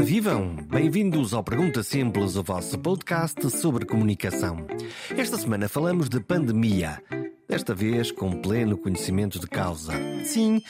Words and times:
Ora 0.00 0.06
vivam! 0.06 0.56
Bem-vindos 0.56 1.34
ao 1.34 1.44
Pergunta 1.44 1.82
Simples, 1.82 2.34
o 2.34 2.42
vosso 2.42 2.78
podcast 2.78 3.50
sobre 3.50 3.84
comunicação. 3.84 4.66
Esta 5.10 5.36
semana 5.36 5.68
falamos 5.68 6.08
de 6.08 6.18
pandemia, 6.18 7.02
desta 7.46 7.74
vez 7.74 8.10
com 8.10 8.40
pleno 8.40 8.78
conhecimento 8.78 9.38
de 9.38 9.46
causa. 9.46 9.92
Sim, 10.24 10.62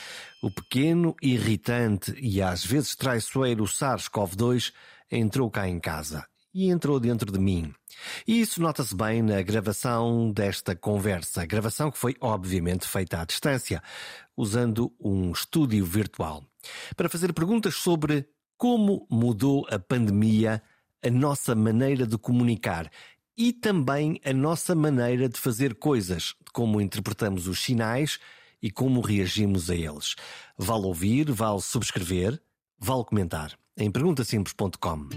o 0.43 0.51
pequeno, 0.51 1.15
irritante 1.23 2.13
e 2.21 2.43
às 2.43 2.67
vezes 2.67 2.97
traiçoeiro 2.97 3.63
SARS-CoV-2 3.67 4.73
entrou 5.09 5.49
cá 5.49 5.69
em 5.69 5.79
casa 5.79 6.27
e 6.53 6.69
entrou 6.69 6.99
dentro 6.99 7.31
de 7.31 7.39
mim. 7.39 7.73
E 8.27 8.41
isso 8.41 8.61
nota-se 8.61 8.97
bem 8.97 9.23
na 9.23 9.41
gravação 9.43 10.33
desta 10.33 10.75
conversa, 10.75 11.47
gravação 11.47 11.93
que 11.93 11.99
foi 11.99 12.17
obviamente 12.21 12.85
feita 12.85 13.21
à 13.21 13.25
distância, 13.25 13.81
usando 14.37 14.93
um 14.99 15.31
estúdio 15.31 15.85
virtual, 15.85 16.43
para 16.97 17.09
fazer 17.09 17.33
perguntas 17.33 17.77
sobre 17.77 18.27
como 18.61 19.07
mudou 19.11 19.67
a 19.71 19.79
pandemia 19.79 20.63
a 21.03 21.09
nossa 21.09 21.55
maneira 21.55 22.07
de 22.07 22.19
comunicar 22.19 22.91
e 23.35 23.55
também 23.55 24.21
a 24.23 24.35
nossa 24.35 24.75
maneira 24.75 25.31
de 25.31 25.41
fazer 25.41 25.77
coisas, 25.77 26.35
como 26.53 26.79
interpretamos 26.79 27.49
os 27.49 27.59
sinais 27.59 28.19
e 28.61 28.71
como 28.71 29.01
reagimos 29.01 29.71
a 29.71 29.75
eles. 29.75 30.15
Vale 30.59 30.85
ouvir, 30.85 31.33
vale 31.33 31.63
subscrever, 31.63 32.39
vale 32.79 33.05
comentar 33.05 33.59
em 33.79 33.91
perguntasimples.com. 33.91 35.09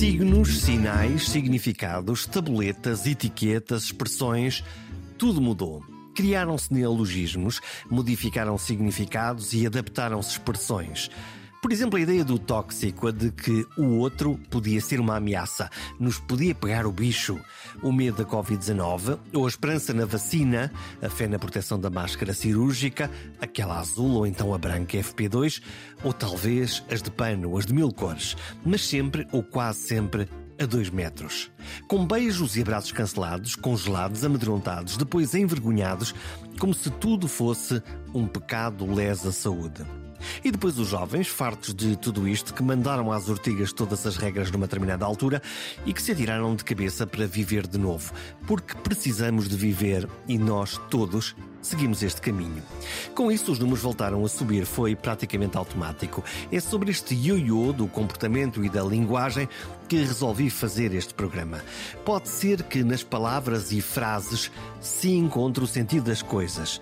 Signos, 0.00 0.62
sinais, 0.62 1.28
significados, 1.28 2.24
tabuletas, 2.24 3.06
etiquetas, 3.06 3.82
expressões, 3.82 4.64
tudo 5.18 5.42
mudou. 5.42 5.84
Criaram-se 6.14 6.72
neologismos, 6.72 7.60
modificaram 7.90 8.56
significados 8.56 9.52
e 9.52 9.66
adaptaram-se 9.66 10.30
expressões. 10.30 11.10
Por 11.60 11.72
exemplo, 11.72 11.98
a 11.98 12.00
ideia 12.00 12.24
do 12.24 12.38
tóxico, 12.38 13.08
a 13.08 13.12
de 13.12 13.30
que 13.30 13.66
o 13.76 13.98
outro 13.98 14.40
podia 14.48 14.80
ser 14.80 14.98
uma 14.98 15.16
ameaça, 15.16 15.68
nos 15.98 16.18
podia 16.18 16.54
pegar 16.54 16.86
o 16.86 16.92
bicho, 16.92 17.38
o 17.82 17.92
medo 17.92 18.24
da 18.24 18.24
Covid-19, 18.24 19.18
ou 19.34 19.44
a 19.44 19.48
esperança 19.48 19.92
na 19.92 20.06
vacina, 20.06 20.72
a 21.02 21.10
fé 21.10 21.28
na 21.28 21.38
proteção 21.38 21.78
da 21.78 21.90
máscara 21.90 22.32
cirúrgica, 22.32 23.10
aquela 23.38 23.78
azul 23.78 24.12
ou 24.12 24.26
então 24.26 24.54
a 24.54 24.58
branca 24.58 24.96
FP2, 24.96 25.62
ou 26.02 26.14
talvez 26.14 26.82
as 26.90 27.02
de 27.02 27.10
pano, 27.10 27.54
as 27.58 27.66
de 27.66 27.74
mil 27.74 27.92
cores, 27.92 28.38
mas 28.64 28.80
sempre 28.86 29.26
ou 29.30 29.42
quase 29.42 29.80
sempre 29.80 30.26
a 30.58 30.64
dois 30.64 30.88
metros. 30.88 31.50
Com 31.86 32.06
beijos 32.06 32.56
e 32.56 32.62
abraços 32.62 32.92
cancelados, 32.92 33.54
congelados, 33.54 34.24
amedrontados, 34.24 34.96
depois 34.96 35.34
envergonhados, 35.34 36.14
como 36.58 36.72
se 36.72 36.88
tudo 36.88 37.28
fosse 37.28 37.82
um 38.14 38.26
pecado 38.26 38.90
lesa 38.90 39.30
saúde. 39.30 39.99
E 40.44 40.50
depois 40.50 40.78
os 40.78 40.88
jovens, 40.88 41.28
fartos 41.28 41.74
de 41.74 41.96
tudo 41.96 42.28
isto, 42.28 42.54
que 42.54 42.62
mandaram 42.62 43.12
às 43.12 43.28
ortigas 43.28 43.72
todas 43.72 44.06
as 44.06 44.16
regras 44.16 44.50
numa 44.50 44.66
determinada 44.66 45.04
altura 45.04 45.42
e 45.84 45.92
que 45.92 46.02
se 46.02 46.12
atiraram 46.12 46.54
de 46.54 46.64
cabeça 46.64 47.06
para 47.06 47.26
viver 47.26 47.66
de 47.66 47.78
novo. 47.78 48.12
Porque 48.46 48.74
precisamos 48.74 49.48
de 49.48 49.56
viver 49.56 50.08
e 50.26 50.38
nós 50.38 50.80
todos 50.90 51.34
seguimos 51.62 52.02
este 52.02 52.20
caminho. 52.20 52.62
Com 53.14 53.30
isso, 53.30 53.52
os 53.52 53.58
números 53.58 53.82
voltaram 53.82 54.24
a 54.24 54.28
subir, 54.28 54.64
foi 54.64 54.96
praticamente 54.96 55.56
automático. 55.56 56.24
É 56.50 56.60
sobre 56.60 56.90
este 56.90 57.14
ioiô 57.14 57.72
do 57.72 57.86
comportamento 57.86 58.64
e 58.64 58.68
da 58.68 58.82
linguagem 58.82 59.48
que 59.88 59.96
resolvi 59.96 60.50
fazer 60.50 60.94
este 60.94 61.12
programa. 61.14 61.62
Pode 62.04 62.28
ser 62.28 62.62
que 62.62 62.82
nas 62.82 63.02
palavras 63.02 63.72
e 63.72 63.80
frases 63.80 64.50
se 64.80 65.10
encontre 65.12 65.62
o 65.62 65.66
sentido 65.66 66.04
das 66.04 66.22
coisas. 66.22 66.80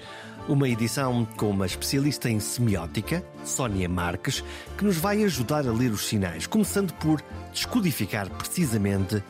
Uma 0.49 0.67
edição 0.67 1.27
com 1.37 1.51
uma 1.51 1.67
especialista 1.67 2.31
em 2.31 2.41
semiótica, 2.41 3.23
Sónia 3.45 3.87
Marques, 3.87 4.43
que 4.79 4.85
nos 4.85 4.97
vai 4.97 5.23
ajudar 5.25 5.69
a 5.69 5.71
ler 5.73 5.91
os 5.91 6.07
sinais, 6.07 6.47
começando 6.47 6.95
por 6.95 7.21
descodificar 7.53 8.31
precisamente 8.31 9.23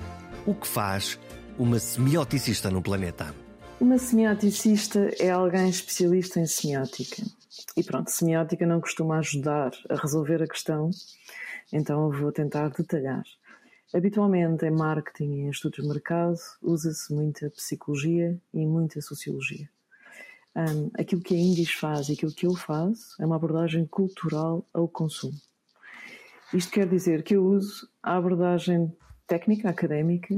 o 0.47 0.55
que 0.55 0.69
faz 0.69 1.19
uma 1.59 1.81
semioticista 1.81 2.71
no 2.71 2.81
planeta. 2.81 3.35
Uma 3.81 3.99
semioticista 3.99 5.11
é 5.19 5.31
alguém 5.31 5.69
especialista 5.69 6.39
em 6.39 6.47
semiótica. 6.47 7.25
E 7.77 7.83
pronto, 7.83 8.13
semiótica 8.13 8.65
não 8.65 8.81
costuma 8.81 9.19
ajudar 9.19 9.73
a 9.91 9.97
resolver 9.97 10.41
a 10.41 10.47
questão, 10.47 10.89
então 11.73 12.13
vou 12.13 12.31
tentar 12.31 12.69
detalhar. 12.69 13.25
Habitualmente 13.93 14.65
em 14.67 14.71
marketing 14.71 15.33
e 15.33 15.41
em 15.41 15.51
estudos 15.51 15.83
de 15.83 15.89
mercado 15.89 16.39
usa-se 16.63 17.13
muita 17.13 17.51
psicologia 17.51 18.39
e 18.55 18.65
muita 18.65 19.01
sociologia. 19.01 19.69
Um, 20.57 20.91
aquilo 20.99 21.23
que 21.23 21.35
a 21.35 21.39
Indis 21.39 21.71
faz 21.71 22.09
e 22.09 22.13
aquilo 22.13 22.33
que 22.33 22.47
eu 22.47 22.55
faço 22.55 23.15
é 23.21 23.27
uma 23.27 23.37
abordagem 23.37 23.87
cultural 23.87 24.67
ao 24.73 24.89
consumo. 24.89 25.39
Isto 26.53 26.73
quer 26.73 26.89
dizer 26.89 27.23
que 27.23 27.37
eu 27.37 27.45
uso 27.45 27.89
a 28.03 28.17
abordagem 28.17 28.93
técnica, 29.27 29.69
académica, 29.69 30.35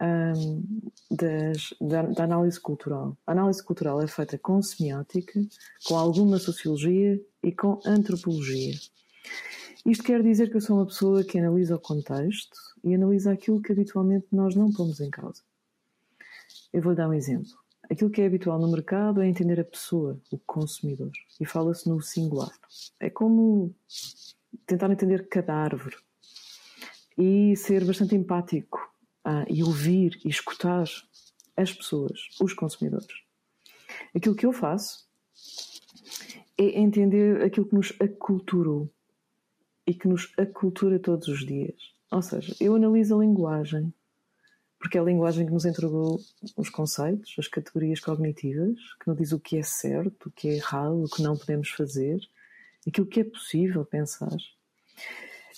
um, 0.00 0.90
das, 1.10 1.74
da, 1.80 2.02
da, 2.02 2.24
análise 2.24 2.60
cultural. 2.60 3.16
A 3.26 3.32
análise 3.32 3.62
cultural 3.62 4.00
é 4.00 4.06
feita 4.06 4.38
com 4.38 4.62
semiótica, 4.62 5.40
com 5.84 5.96
alguma 5.96 6.38
sociologia 6.38 7.20
e 7.42 7.52
com 7.52 7.80
antropologia. 7.84 8.74
Isto 9.84 10.04
quer 10.04 10.22
dizer 10.22 10.50
que 10.50 10.56
eu 10.56 10.60
sou 10.60 10.76
uma 10.76 10.86
pessoa 10.86 11.24
que 11.24 11.38
analisa 11.38 11.76
o 11.76 11.80
contexto 11.80 12.56
e 12.84 12.94
analisa 12.94 13.32
aquilo 13.32 13.60
que 13.60 13.72
habitualmente 13.72 14.26
nós 14.30 14.54
não 14.54 14.72
pomos 14.72 15.00
em 15.00 15.10
causa. 15.10 15.42
Eu 16.72 16.82
vou 16.82 16.94
dar 16.94 17.08
um 17.08 17.14
exemplo. 17.14 17.52
Aquilo 17.90 18.10
que 18.10 18.20
é 18.20 18.26
habitual 18.26 18.58
no 18.58 18.70
mercado 18.70 19.22
é 19.22 19.28
entender 19.28 19.58
a 19.58 19.64
pessoa, 19.64 20.20
o 20.30 20.38
consumidor, 20.38 21.10
e 21.40 21.46
fala-se 21.46 21.88
no 21.88 22.00
singular. 22.02 22.52
É 23.00 23.08
como 23.08 23.74
tentar 24.66 24.90
entender 24.90 25.26
cada 25.28 25.54
árvore 25.54 25.96
e 27.16 27.56
ser 27.56 27.84
bastante 27.84 28.14
empático 28.14 28.78
ah, 29.24 29.44
e 29.48 29.62
ouvir 29.62 30.20
e 30.24 30.28
escutar 30.28 30.84
as 31.56 31.72
pessoas, 31.72 32.28
os 32.40 32.52
consumidores. 32.52 33.08
Aquilo 34.14 34.34
que 34.34 34.46
eu 34.46 34.52
faço 34.52 35.08
é 36.56 36.80
entender 36.80 37.42
aquilo 37.42 37.66
que 37.66 37.74
nos 37.74 37.92
aculturou 38.00 38.90
e 39.86 39.94
que 39.94 40.06
nos 40.06 40.32
acultura 40.38 40.98
todos 40.98 41.28
os 41.28 41.44
dias. 41.44 41.94
Ou 42.10 42.22
seja, 42.22 42.54
eu 42.60 42.74
analiso 42.74 43.16
a 43.16 43.20
linguagem, 43.20 43.92
porque 44.78 44.96
é 44.96 45.00
a 45.00 45.04
linguagem 45.04 45.46
que 45.46 45.52
nos 45.52 45.64
entregou 45.64 46.20
os 46.56 46.70
conceitos, 46.70 47.34
as 47.38 47.48
categorias 47.48 48.00
cognitivas, 48.00 48.78
que 49.00 49.08
nos 49.08 49.16
diz 49.16 49.32
o 49.32 49.40
que 49.40 49.58
é 49.58 49.62
certo, 49.62 50.28
o 50.28 50.30
que 50.30 50.48
é 50.48 50.54
errado, 50.54 51.02
o 51.02 51.08
que 51.08 51.22
não 51.22 51.36
podemos 51.36 51.70
fazer, 51.70 52.20
aquilo 52.86 53.06
que 53.06 53.20
é 53.20 53.24
possível 53.24 53.84
pensar. 53.84 54.36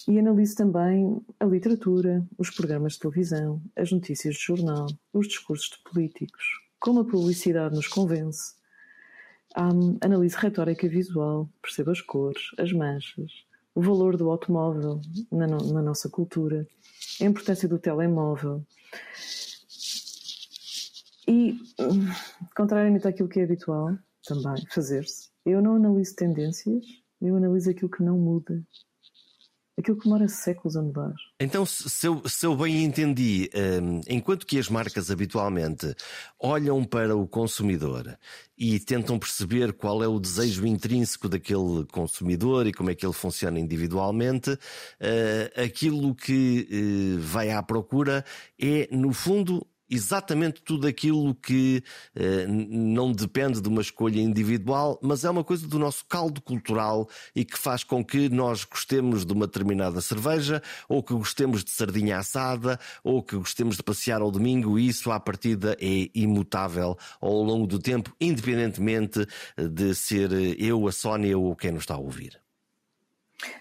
E 0.09 0.19
analiso 0.19 0.57
também 0.57 1.21
a 1.39 1.45
literatura, 1.45 2.27
os 2.39 2.51
programas 2.51 2.95
de 2.95 3.01
televisão, 3.01 3.63
as 3.77 3.93
notícias 3.93 4.35
de 4.35 4.41
jornal, 4.41 4.87
os 5.13 5.29
discursos 5.29 5.69
de 5.71 5.79
políticos, 5.85 6.43
como 6.79 7.01
a 7.01 7.05
publicidade 7.05 7.75
nos 7.75 7.87
convence. 7.87 8.55
Um, 9.57 9.99
analiso 10.01 10.39
retórica 10.39 10.89
visual, 10.89 11.51
percebo 11.61 11.91
as 11.91 12.01
cores, 12.01 12.43
as 12.57 12.73
manchas, 12.73 13.31
o 13.81 13.83
valor 13.83 14.15
do 14.15 14.29
automóvel 14.29 15.01
na, 15.33 15.47
no, 15.47 15.73
na 15.73 15.81
nossa 15.81 16.09
cultura, 16.11 16.67
a 17.19 17.25
importância 17.25 17.67
do 17.67 17.79
telemóvel. 17.79 18.63
E, 21.27 21.59
contrariamente 22.55 23.09
àquilo 23.09 23.29
que 23.29 23.41
é 23.41 23.45
habitual 23.45 23.97
também 24.23 24.67
fazer-se, 24.71 25.31
eu 25.47 25.63
não 25.63 25.77
analiso 25.77 26.15
tendências, 26.15 26.85
eu 27.23 27.37
analiso 27.37 27.71
aquilo 27.71 27.91
que 27.91 28.03
não 28.03 28.19
muda. 28.19 28.63
Aquilo 29.81 29.97
que 29.97 30.05
demora 30.05 30.29
séculos 30.29 30.77
a 30.77 30.83
mudar. 30.83 31.15
Então, 31.41 31.65
se 31.65 32.07
eu, 32.07 32.23
se 32.29 32.45
eu 32.45 32.55
bem 32.55 32.85
entendi, 32.85 33.51
um, 33.83 34.03
enquanto 34.07 34.47
que 34.47 34.59
as 34.59 34.69
marcas 34.69 35.11
habitualmente 35.11 35.95
olham 36.39 36.85
para 36.85 37.17
o 37.17 37.27
consumidor 37.27 38.19
e 38.59 38.79
tentam 38.79 39.19
perceber 39.19 39.73
qual 39.73 40.05
é 40.05 40.07
o 40.07 40.21
desejo 40.21 40.67
intrínseco 40.67 41.31
daquele 41.31 41.87
consumidor 41.91 42.67
e 42.67 42.73
como 42.75 42.91
é 42.91 42.95
que 42.95 43.07
ele 43.07 43.15
funciona 43.15 43.59
individualmente, 43.59 44.51
uh, 44.51 45.63
aquilo 45.65 46.15
que 46.15 46.69
uh, 46.71 47.21
vai 47.21 47.51
à 47.51 47.63
procura 47.63 48.23
é, 48.61 48.87
no 48.93 49.15
fundo, 49.15 49.67
exatamente 49.91 50.63
tudo 50.63 50.87
aquilo 50.87 51.35
que 51.35 51.83
eh, 52.15 52.47
não 52.47 53.13
depende 53.13 53.61
de 53.61 53.69
uma 53.69 53.81
escolha 53.81 54.21
individual, 54.21 54.99
mas 55.03 55.25
é 55.25 55.31
uma 55.31 55.45
coisa 55.45 55.67
do 55.67 55.79
nosso 55.79 56.05
caldo 56.07 56.41
cultural 56.41 57.09
e 57.35 57.45
que 57.45 57.59
faz 57.59 57.83
com 57.83 58.05
que 58.05 58.29
nós 58.29 58.65
gostemos 58.65 59.25
de 59.27 59.33
uma 59.33 59.47
determinada 59.47 60.01
cerveja, 60.01 60.63
ou 60.89 61.03
que 61.03 61.15
gostemos 61.15 61.65
de 61.65 61.71
sardinha 61.71 62.19
assada, 62.19 62.79
ou 63.03 63.23
que 63.23 63.37
gostemos 63.37 63.77
de 63.77 63.83
passear 63.83 64.23
ao 64.23 64.31
domingo, 64.31 64.79
e 64.79 64.89
isso 64.89 65.11
à 65.11 65.19
partida 65.19 65.77
é 65.81 66.09
imutável 66.15 66.97
ao 67.21 67.43
longo 67.43 67.67
do 67.67 67.79
tempo, 67.79 68.15
independentemente 68.21 69.27
de 69.57 69.95
ser 69.95 70.31
eu, 70.61 70.87
a 70.87 70.93
Sónia 70.93 71.37
ou 71.37 71.57
quem 71.57 71.73
nos 71.73 71.83
está 71.83 71.95
a 71.95 71.99
ouvir. 71.99 72.50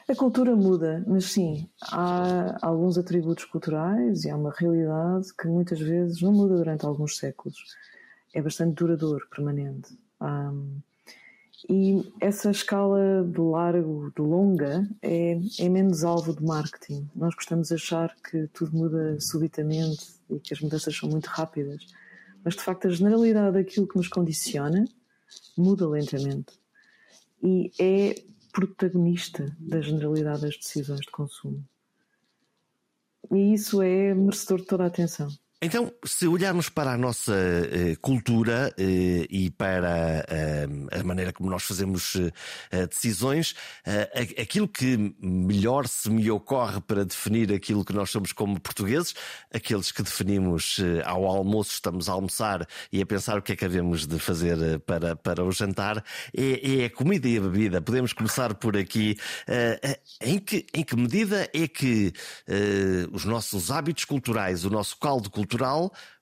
A 0.08 0.16
cultura 0.16 0.56
muda, 0.56 1.04
mas 1.08 1.26
sim, 1.26 1.70
há 1.81 2.58
alguns 2.62 2.98
atributos 2.98 3.46
culturais 3.46 4.24
e 4.26 4.30
há 4.30 4.36
uma 4.36 4.52
realidade 4.52 5.34
que 5.34 5.48
muitas 5.48 5.80
vezes 5.80 6.22
não 6.22 6.34
muda 6.34 6.58
durante 6.58 6.86
alguns 6.86 7.18
séculos. 7.18 7.58
É 8.34 8.42
bastante 8.42 8.76
duradouro, 8.76 9.28
permanente. 9.30 9.98
Um, 10.22 10.81
e 11.70 12.14
essa 12.22 12.52
escala 12.52 13.24
de 13.24 13.40
largo, 13.40 14.12
de 14.16 14.22
longa, 14.22 14.88
é, 15.02 15.38
é 15.60 15.70
menos 15.70 16.04
alvo 16.04 16.34
de 16.34 16.44
marketing. 16.44 17.10
Nós 17.16 17.36
gostamos 17.36 17.68
de 17.68 17.74
achar 17.76 18.16
que 18.16 18.48
tudo 18.48 18.76
muda 18.76 19.20
subitamente 19.20 20.08
e 20.30 20.40
que 20.40 20.54
as 20.54 20.62
mudanças 20.62 20.96
são 20.96 21.10
muito 21.10 21.28
rápidas. 21.28 21.86
Mas, 22.44 22.56
de 22.56 22.62
facto, 22.62 22.88
a 22.88 22.92
generalidade 22.92 23.54
daquilo 23.54 23.88
que 23.88 23.98
nos 23.98 24.08
condiciona 24.08 24.86
muda 25.58 25.88
lentamente. 25.88 26.54
E 27.44 27.72
é 27.80 28.16
protagonista 28.51 29.56
da 29.60 29.81
generalidade 29.81 30.42
das 30.42 30.57
decisões 30.57 31.01
de 31.01 31.12
consumo. 31.12 31.63
E 33.31 33.54
isso 33.54 33.81
é 33.81 34.13
merecedor 34.13 34.60
de 34.60 34.66
toda 34.66 34.84
a 34.84 34.88
atenção. 34.88 35.30
Então, 35.62 35.92
se 36.06 36.26
olharmos 36.26 36.70
para 36.70 36.94
a 36.94 36.98
nossa 36.98 37.34
uh, 37.34 38.00
cultura 38.00 38.74
uh, 38.80 38.82
e 39.30 39.52
para 39.58 40.26
uh, 40.26 40.98
a 40.98 41.04
maneira 41.04 41.34
como 41.34 41.50
nós 41.50 41.64
fazemos 41.64 42.16
decisões, 42.90 43.56
aquilo 44.42 44.68
que 44.68 45.16
melhor 45.22 45.88
se 45.88 46.10
me 46.10 46.30
ocorre 46.32 46.80
para 46.82 47.04
definir 47.04 47.52
aquilo 47.54 47.84
que 47.84 47.94
nós 47.94 48.10
somos 48.10 48.32
como 48.32 48.60
portugueses, 48.60 49.14
aqueles 49.54 49.92
que 49.92 50.04
definimos 50.04 50.78
ao 51.06 51.26
almoço, 51.26 51.72
estamos 51.72 52.08
a 52.08 52.14
almoçar 52.14 52.68
e 52.92 53.02
a 53.02 53.06
pensar 53.06 53.38
o 53.38 53.42
que 53.42 53.54
é 53.54 53.56
que 53.56 53.66
havemos 53.66 54.06
de 54.08 54.20
fazer 54.20 54.80
para, 54.82 55.16
para 55.16 55.44
o 55.44 55.52
jantar, 55.52 56.04
é, 56.36 56.82
é 56.82 56.86
a 56.86 56.90
comida 56.90 57.28
e 57.28 57.38
a 57.38 57.42
bebida. 57.42 57.82
Podemos 57.82 58.14
começar 58.14 58.54
por 58.56 58.78
aqui. 58.78 59.18
em, 60.22 60.40
que, 60.40 60.66
em 60.74 60.84
que 60.84 60.96
medida 60.96 61.50
é 61.54 61.68
que 61.68 62.14
os 63.12 63.26
nossos 63.26 63.72
hábitos 63.72 64.06
culturais, 64.06 64.66
o 64.66 64.70
nosso 64.70 64.98
caldo 64.98 65.30
cultural, 65.30 65.49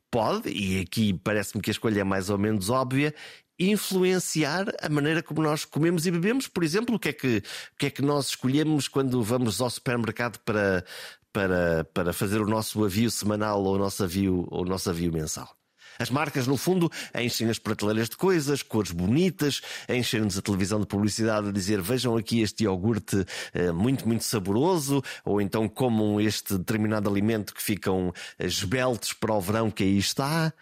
pode, 0.09 0.49
e 0.49 0.81
aqui 0.81 1.13
parece-me 1.13 1.61
que 1.61 1.69
a 1.69 1.73
escolha 1.73 2.01
é 2.01 2.03
mais 2.03 2.29
ou 2.29 2.37
menos 2.37 2.69
óbvia, 2.69 3.13
influenciar 3.59 4.65
a 4.81 4.89
maneira 4.89 5.23
como 5.23 5.41
nós 5.41 5.65
comemos 5.65 6.05
e 6.05 6.11
bebemos. 6.11 6.47
Por 6.47 6.63
exemplo, 6.63 6.95
o 6.95 6.99
que 6.99 7.09
é 7.09 7.13
que, 7.13 7.37
o 7.37 7.77
que, 7.77 7.85
é 7.87 7.89
que 7.89 8.01
nós 8.01 8.29
escolhemos 8.29 8.87
quando 8.87 9.21
vamos 9.23 9.59
ao 9.61 9.69
supermercado 9.69 10.39
para, 10.39 10.85
para, 11.33 11.83
para 11.93 12.13
fazer 12.13 12.41
o 12.41 12.47
nosso 12.47 12.83
avio 12.83 13.09
semanal 13.09 13.63
ou 13.63 13.75
o 13.75 13.77
nosso 13.77 14.03
avio, 14.03 14.47
ou 14.49 14.61
o 14.61 14.65
nosso 14.65 14.89
avio 14.89 15.11
mensal? 15.11 15.57
As 15.99 16.09
marcas, 16.09 16.47
no 16.47 16.57
fundo, 16.57 16.91
enchem 17.15 17.49
as 17.49 17.59
prateleiras 17.59 18.09
de 18.09 18.17
coisas, 18.17 18.61
cores 18.61 18.91
bonitas, 18.91 19.61
enchem-nos 19.89 20.37
a 20.37 20.41
televisão 20.41 20.79
de 20.79 20.87
publicidade 20.87 21.49
a 21.49 21.51
dizer 21.51 21.81
vejam 21.81 22.15
aqui 22.15 22.41
este 22.41 22.63
iogurte 22.63 23.25
eh, 23.53 23.71
muito, 23.71 24.07
muito 24.07 24.23
saboroso, 24.23 25.03
ou 25.25 25.41
então 25.41 25.67
comam 25.67 26.19
este 26.19 26.57
determinado 26.57 27.09
alimento 27.09 27.53
que 27.53 27.61
ficam 27.61 28.13
eh, 28.37 28.45
esbeltos 28.45 29.13
para 29.13 29.33
o 29.33 29.41
verão 29.41 29.71
que 29.71 29.83
aí 29.83 29.97
está. 29.97 30.53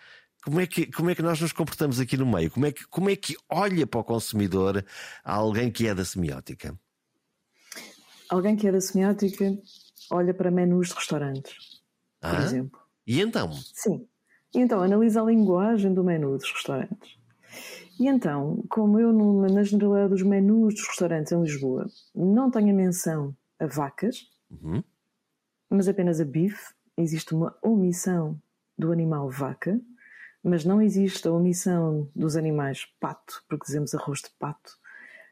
Como 0.43 0.59
é, 0.59 0.67
que, 0.67 0.85
como 0.85 1.09
é 1.09 1.15
que 1.15 1.23
nós 1.23 1.41
nos 1.41 1.51
comportamos 1.51 1.99
aqui 1.99 2.15
no 2.15 2.25
meio? 2.25 2.51
Como 2.51 2.67
é 2.67 2.71
que, 2.71 2.85
como 2.85 3.09
é 3.09 3.15
que 3.15 3.35
olha 3.49 3.87
para 3.87 3.99
o 3.99 4.03
consumidor 4.03 4.85
alguém 5.23 5.71
que 5.71 5.87
é 5.87 5.95
da 5.95 6.05
semiótica? 6.05 6.77
Alguém 8.29 8.55
que 8.55 8.67
é 8.67 8.71
da 8.71 8.79
semiótica 8.79 9.57
olha 10.11 10.33
para 10.33 10.51
menus 10.51 10.89
de 10.89 10.95
restaurantes, 10.95 11.81
por 12.21 12.35
ah? 12.35 12.43
exemplo. 12.43 12.79
E 13.07 13.21
então? 13.21 13.51
Sim. 13.53 14.07
E 14.55 14.59
então 14.59 14.81
analisa 14.81 15.21
a 15.21 15.25
linguagem 15.25 15.93
do 15.93 16.03
menu 16.03 16.37
dos 16.37 16.49
restaurantes. 16.49 17.17
E 17.99 18.07
então, 18.07 18.63
como 18.69 18.99
eu 18.99 19.11
na 19.13 19.63
generalidade 19.63 20.09
dos 20.09 20.23
menus 20.23 20.73
dos 20.73 20.87
restaurantes 20.87 21.31
em 21.31 21.41
Lisboa 21.41 21.87
não 22.13 22.49
tenho 22.49 22.71
a 22.71 22.73
menção 22.73 23.35
a 23.59 23.65
vacas, 23.65 24.29
uhum. 24.49 24.83
mas 25.69 25.87
apenas 25.87 26.19
a 26.19 26.25
bife, 26.25 26.73
existe 26.97 27.33
uma 27.33 27.55
omissão 27.61 28.39
do 28.77 28.91
animal 28.91 29.29
vaca, 29.29 29.79
mas 30.43 30.65
não 30.65 30.81
existe 30.81 31.27
a 31.27 31.31
omissão 31.31 32.09
dos 32.15 32.35
animais 32.35 32.85
pato, 32.99 33.43
porque 33.47 33.65
dizemos 33.65 33.95
arroz 33.95 34.21
de 34.21 34.29
pato, 34.37 34.77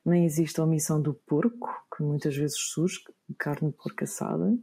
nem 0.06 0.25
existe 0.25 0.60
a 0.60 0.64
omissão 0.64 1.02
do 1.02 1.14
porco, 1.14 1.70
que 1.96 2.04
muitas 2.04 2.36
vezes 2.36 2.58
surge, 2.58 3.00
carne 3.38 3.72
de 3.72 3.78
porco 3.78 4.04
assada, 4.04 4.54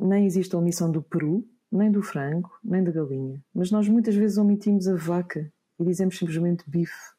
nem 0.00 0.26
existe 0.26 0.54
a 0.54 0.58
omissão 0.58 0.90
do 0.90 1.02
peru, 1.02 1.46
nem 1.70 1.90
do 1.90 2.02
frango, 2.02 2.50
nem 2.64 2.82
da 2.82 2.90
galinha. 2.90 3.42
Mas 3.54 3.70
nós 3.70 3.88
muitas 3.88 4.14
vezes 4.14 4.38
omitimos 4.38 4.88
a 4.88 4.96
vaca 4.96 5.52
e 5.78 5.84
dizemos 5.84 6.18
simplesmente 6.18 6.68
bife, 6.68 7.12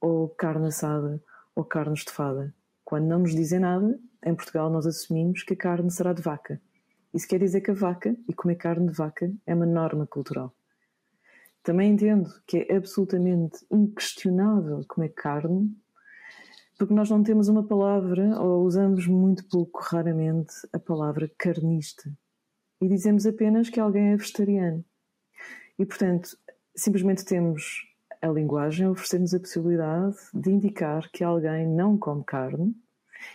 ou 0.00 0.28
carne 0.28 0.68
assada, 0.68 1.22
ou 1.54 1.64
carne 1.64 1.94
estofada. 1.94 2.54
Quando 2.84 3.06
não 3.06 3.20
nos 3.20 3.34
dizem 3.34 3.60
nada, 3.60 3.98
em 4.24 4.34
Portugal 4.34 4.70
nós 4.70 4.86
assumimos 4.86 5.42
que 5.42 5.54
a 5.54 5.56
carne 5.56 5.90
será 5.90 6.12
de 6.12 6.22
vaca. 6.22 6.60
Isso 7.12 7.26
quer 7.26 7.40
dizer 7.40 7.60
que 7.60 7.70
a 7.70 7.74
vaca 7.74 8.16
e 8.28 8.32
comer 8.32 8.54
carne 8.54 8.88
de 8.88 8.96
vaca 8.96 9.30
é 9.46 9.54
uma 9.54 9.66
norma 9.66 10.06
cultural. 10.06 10.54
Também 11.62 11.92
entendo 11.92 12.32
que 12.46 12.66
é 12.68 12.76
absolutamente 12.76 13.58
inquestionável 13.70 14.82
comer 14.88 15.10
carne, 15.10 15.76
porque 16.78 16.94
nós 16.94 17.10
não 17.10 17.22
temos 17.22 17.48
uma 17.48 17.62
palavra, 17.62 18.40
ou 18.40 18.64
usamos 18.64 19.06
muito 19.06 19.46
pouco, 19.48 19.80
raramente, 19.82 20.54
a 20.72 20.78
palavra 20.78 21.30
carnista 21.36 22.10
e 22.80 22.88
dizemos 22.88 23.26
apenas 23.26 23.68
que 23.68 23.78
alguém 23.78 24.12
é 24.12 24.16
vegetariano. 24.16 24.84
E, 25.78 25.84
portanto, 25.84 26.36
simplesmente 26.74 27.24
temos 27.24 27.86
a 28.22 28.28
linguagem 28.28 28.86
a 28.86 28.90
oferecer-nos 28.90 29.34
a 29.34 29.40
possibilidade 29.40 30.16
de 30.34 30.50
indicar 30.50 31.10
que 31.10 31.24
alguém 31.24 31.66
não 31.66 31.96
come 31.96 32.24
carne 32.24 32.74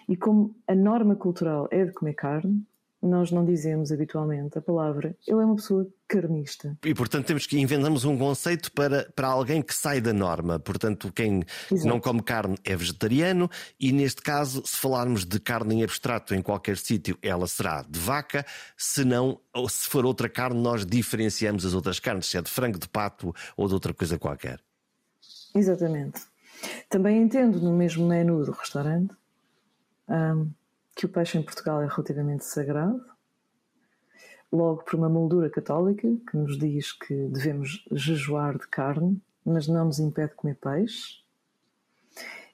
e 0.07 0.15
como 0.15 0.55
a 0.67 0.75
norma 0.75 1.15
cultural 1.15 1.67
é 1.71 1.83
de 1.85 1.91
comer 1.91 2.13
carne, 2.13 2.65
nós 3.05 3.31
não 3.31 3.45
dizemos 3.45 3.91
habitualmente 3.91 4.57
a 4.57 4.61
palavra 4.61 5.15
ele 5.27 5.41
é 5.41 5.45
uma 5.45 5.55
pessoa 5.55 5.87
carnista. 6.07 6.77
E 6.83 6.93
portanto 6.93 7.25
temos 7.25 7.45
que 7.45 7.59
inventamos 7.59 8.05
um 8.05 8.17
conceito 8.17 8.71
para, 8.71 9.11
para 9.15 9.27
alguém 9.27 9.61
que 9.61 9.73
sai 9.73 9.99
da 10.01 10.13
norma. 10.13 10.59
Portanto, 10.59 11.11
quem 11.11 11.43
Exato. 11.71 11.87
não 11.87 11.99
come 11.99 12.21
carne 12.21 12.57
é 12.63 12.75
vegetariano 12.75 13.49
e 13.79 13.91
neste 13.91 14.21
caso, 14.21 14.61
se 14.65 14.77
falarmos 14.77 15.25
de 15.25 15.39
carne 15.39 15.75
em 15.75 15.83
abstrato 15.83 16.33
em 16.35 16.41
qualquer 16.41 16.77
sítio, 16.77 17.17
ela 17.21 17.47
será 17.47 17.83
de 17.87 17.99
vaca, 17.99 18.45
se 18.77 19.03
não, 19.03 19.39
ou 19.53 19.67
se 19.67 19.87
for 19.87 20.05
outra 20.05 20.29
carne, 20.29 20.61
nós 20.61 20.85
diferenciamos 20.85 21.65
as 21.65 21.73
outras 21.73 21.99
carnes, 21.99 22.27
se 22.27 22.37
é 22.37 22.41
de 22.41 22.49
frango, 22.49 22.79
de 22.79 22.87
pato 22.87 23.33
ou 23.57 23.67
de 23.67 23.73
outra 23.73 23.93
coisa 23.93 24.17
qualquer. 24.19 24.59
Exatamente. 25.53 26.21
Também 26.89 27.21
entendo 27.21 27.59
no 27.59 27.73
mesmo 27.73 28.07
menu 28.07 28.43
do 28.43 28.51
restaurante 28.51 29.13
um, 30.07 30.51
que 30.95 31.05
o 31.05 31.09
peixe 31.09 31.37
em 31.37 31.43
Portugal 31.43 31.81
é 31.81 31.87
relativamente 31.87 32.45
sagrado, 32.45 33.05
logo 34.51 34.83
por 34.83 34.95
uma 34.95 35.09
moldura 35.09 35.49
católica 35.49 36.07
que 36.29 36.37
nos 36.37 36.57
diz 36.57 36.93
que 36.93 37.13
devemos 37.27 37.85
jejuar 37.91 38.57
de 38.57 38.67
carne, 38.67 39.21
mas 39.43 39.67
não 39.67 39.85
nos 39.85 39.99
impede 39.99 40.29
de 40.29 40.35
comer 40.35 40.55
peixe. 40.55 41.19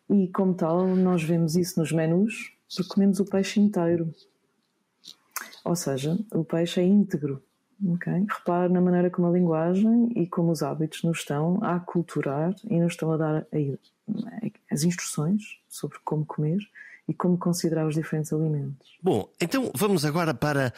E 0.10 0.27
como 0.29 0.53
tal, 0.53 0.88
nós 0.88 1.24
vemos 1.24 1.55
isso 1.55 1.79
nos 1.79 1.91
menus, 1.91 2.51
porque 2.75 2.91
comemos 2.91 3.19
o 3.19 3.25
peixe 3.25 3.60
inteiro. 3.60 4.13
Ou 5.63 5.75
seja, 5.75 6.17
o 6.33 6.43
peixe 6.43 6.81
é 6.81 6.83
íntegro. 6.83 7.41
Okay? 7.93 8.25
Repare 8.29 8.71
na 8.71 8.81
maneira 8.81 9.10
como 9.10 9.27
a 9.27 9.31
linguagem 9.31 10.12
e 10.15 10.27
como 10.27 10.51
os 10.51 10.62
hábitos 10.62 11.03
nos 11.03 11.19
estão 11.19 11.63
a 11.63 11.75
aculturar 11.75 12.53
e 12.69 12.79
nos 12.79 12.93
estão 12.93 13.12
a 13.12 13.17
dar 13.17 13.48
as 14.69 14.83
instruções 14.83 15.60
sobre 15.67 15.98
como 16.03 16.25
comer 16.25 16.60
e 17.08 17.13
como 17.13 17.38
considerar 17.38 17.88
os 17.88 17.96
diferentes 17.96 18.31
alimentos. 18.31 18.98
Bom, 19.01 19.31
então 19.39 19.72
vamos 19.75 20.05
agora 20.05 20.34
para 20.34 20.74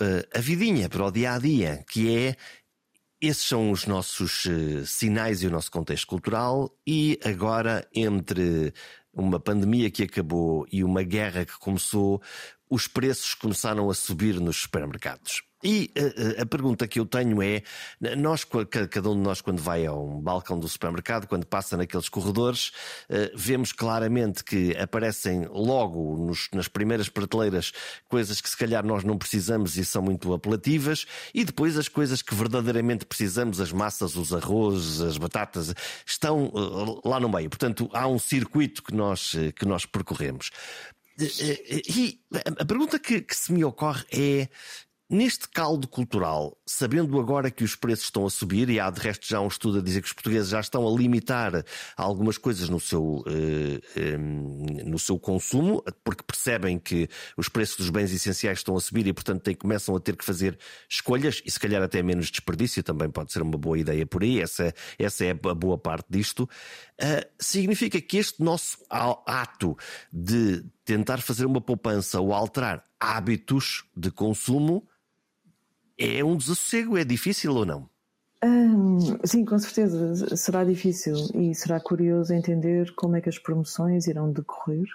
uh, 0.00 0.38
a 0.38 0.40
vidinha, 0.40 0.88
para 0.88 1.04
o 1.04 1.10
dia 1.10 1.32
a 1.32 1.38
dia, 1.38 1.84
que 1.88 2.16
é. 2.16 2.36
Esses 3.20 3.48
são 3.48 3.72
os 3.72 3.84
nossos 3.84 4.44
uh, 4.44 4.86
sinais 4.86 5.42
e 5.42 5.48
o 5.48 5.50
nosso 5.50 5.72
contexto 5.72 6.06
cultural, 6.06 6.72
e 6.86 7.18
agora, 7.24 7.84
entre 7.92 8.72
uma 9.12 9.40
pandemia 9.40 9.90
que 9.90 10.04
acabou 10.04 10.64
e 10.70 10.84
uma 10.84 11.02
guerra 11.02 11.44
que 11.44 11.58
começou, 11.58 12.22
os 12.70 12.86
preços 12.86 13.34
começaram 13.34 13.90
a 13.90 13.94
subir 13.94 14.38
nos 14.40 14.58
supermercados. 14.58 15.42
E 15.62 15.90
a, 15.96 16.00
eh, 16.00 16.14
eh, 16.16 16.42
a, 16.42 16.46
pergunta 16.46 16.86
que 16.86 17.00
eu 17.00 17.06
tenho 17.06 17.42
é: 17.42 17.62
nós, 18.16 18.44
cada 18.90 19.10
um 19.10 19.14
de 19.14 19.20
nós, 19.20 19.40
quando 19.40 19.60
vai 19.60 19.86
a 19.86 19.92
um 19.92 20.20
balcão 20.20 20.58
do 20.58 20.68
supermercado, 20.68 21.26
quando 21.26 21.46
passa 21.46 21.76
naqueles 21.76 22.08
corredores, 22.08 22.70
eh, 23.08 23.32
vemos 23.34 23.72
claramente 23.72 24.44
que 24.44 24.76
aparecem 24.76 25.46
logo 25.50 26.16
nos, 26.16 26.48
nas 26.52 26.68
primeiras 26.68 27.08
prateleiras 27.08 27.72
coisas 28.08 28.40
que 28.40 28.48
se 28.48 28.56
calhar 28.56 28.86
nós 28.86 29.02
não 29.02 29.18
precisamos 29.18 29.76
e 29.76 29.84
são 29.84 30.00
muito 30.00 30.32
apelativas, 30.32 31.06
e 31.34 31.44
depois 31.44 31.76
as 31.76 31.88
coisas 31.88 32.22
que 32.22 32.34
verdadeiramente 32.34 33.04
precisamos, 33.04 33.60
as 33.60 33.72
massas, 33.72 34.14
os 34.14 34.32
arroz, 34.32 35.00
as 35.00 35.18
batatas, 35.18 35.74
estão 36.06 36.52
lá 37.04 37.18
no 37.18 37.28
meio. 37.28 37.50
Portanto, 37.50 37.90
há 37.92 38.06
um 38.06 38.18
circuito 38.18 38.82
que 38.82 38.94
nós, 38.94 39.34
que 39.56 39.64
nós 39.66 39.84
percorremos. 39.84 40.50
E 41.20 42.20
a 42.60 42.64
pergunta 42.64 42.96
que, 42.98 43.20
que 43.20 43.34
se 43.34 43.52
me 43.52 43.64
ocorre 43.64 44.04
é 44.12 44.48
Neste 45.10 45.48
caldo 45.48 45.88
cultural, 45.88 46.60
sabendo 46.66 47.18
agora 47.18 47.50
que 47.50 47.64
os 47.64 47.74
preços 47.74 48.04
estão 48.04 48.26
a 48.26 48.30
subir, 48.30 48.68
e 48.68 48.78
há 48.78 48.90
de 48.90 49.00
resto 49.00 49.26
já 49.26 49.40
um 49.40 49.48
estudo 49.48 49.78
a 49.78 49.82
dizer 49.82 50.02
que 50.02 50.06
os 50.06 50.12
portugueses 50.12 50.50
já 50.50 50.60
estão 50.60 50.86
a 50.86 50.90
limitar 50.94 51.64
algumas 51.96 52.36
coisas 52.36 52.68
no 52.68 52.78
seu, 52.78 53.24
eh, 53.26 53.80
eh, 53.96 54.18
no 54.18 54.98
seu 54.98 55.18
consumo, 55.18 55.82
porque 56.04 56.22
percebem 56.22 56.78
que 56.78 57.08
os 57.38 57.48
preços 57.48 57.78
dos 57.78 57.88
bens 57.88 58.12
essenciais 58.12 58.58
estão 58.58 58.76
a 58.76 58.80
subir 58.82 59.06
e, 59.06 59.12
portanto, 59.14 59.40
têm, 59.40 59.54
começam 59.54 59.96
a 59.96 60.00
ter 60.00 60.14
que 60.14 60.22
fazer 60.22 60.58
escolhas, 60.86 61.40
e 61.42 61.50
se 61.50 61.58
calhar 61.58 61.82
até 61.82 62.02
menos 62.02 62.30
desperdício, 62.30 62.82
também 62.82 63.08
pode 63.08 63.32
ser 63.32 63.40
uma 63.40 63.56
boa 63.56 63.78
ideia 63.78 64.04
por 64.04 64.22
aí, 64.22 64.42
essa, 64.42 64.74
essa 64.98 65.24
é 65.24 65.30
a 65.30 65.54
boa 65.54 65.78
parte 65.78 66.04
disto. 66.10 66.42
Uh, 67.00 67.26
significa 67.38 67.98
que 67.98 68.18
este 68.18 68.42
nosso 68.42 68.76
ato 68.90 69.74
de 70.12 70.66
tentar 70.84 71.22
fazer 71.22 71.46
uma 71.46 71.62
poupança 71.62 72.20
ou 72.20 72.34
alterar 72.34 72.84
hábitos 73.00 73.84
de 73.96 74.10
consumo 74.10 74.86
é 75.98 76.24
um 76.24 76.36
desassossego? 76.36 76.96
É 76.96 77.04
difícil 77.04 77.54
ou 77.54 77.66
não? 77.66 77.88
Sim, 79.24 79.44
com 79.44 79.58
certeza 79.58 80.36
será 80.36 80.64
difícil 80.64 81.14
e 81.34 81.54
será 81.54 81.80
curioso 81.80 82.32
entender 82.32 82.94
como 82.94 83.16
é 83.16 83.20
que 83.20 83.28
as 83.28 83.38
promoções 83.38 84.06
irão 84.06 84.32
decorrer 84.32 84.86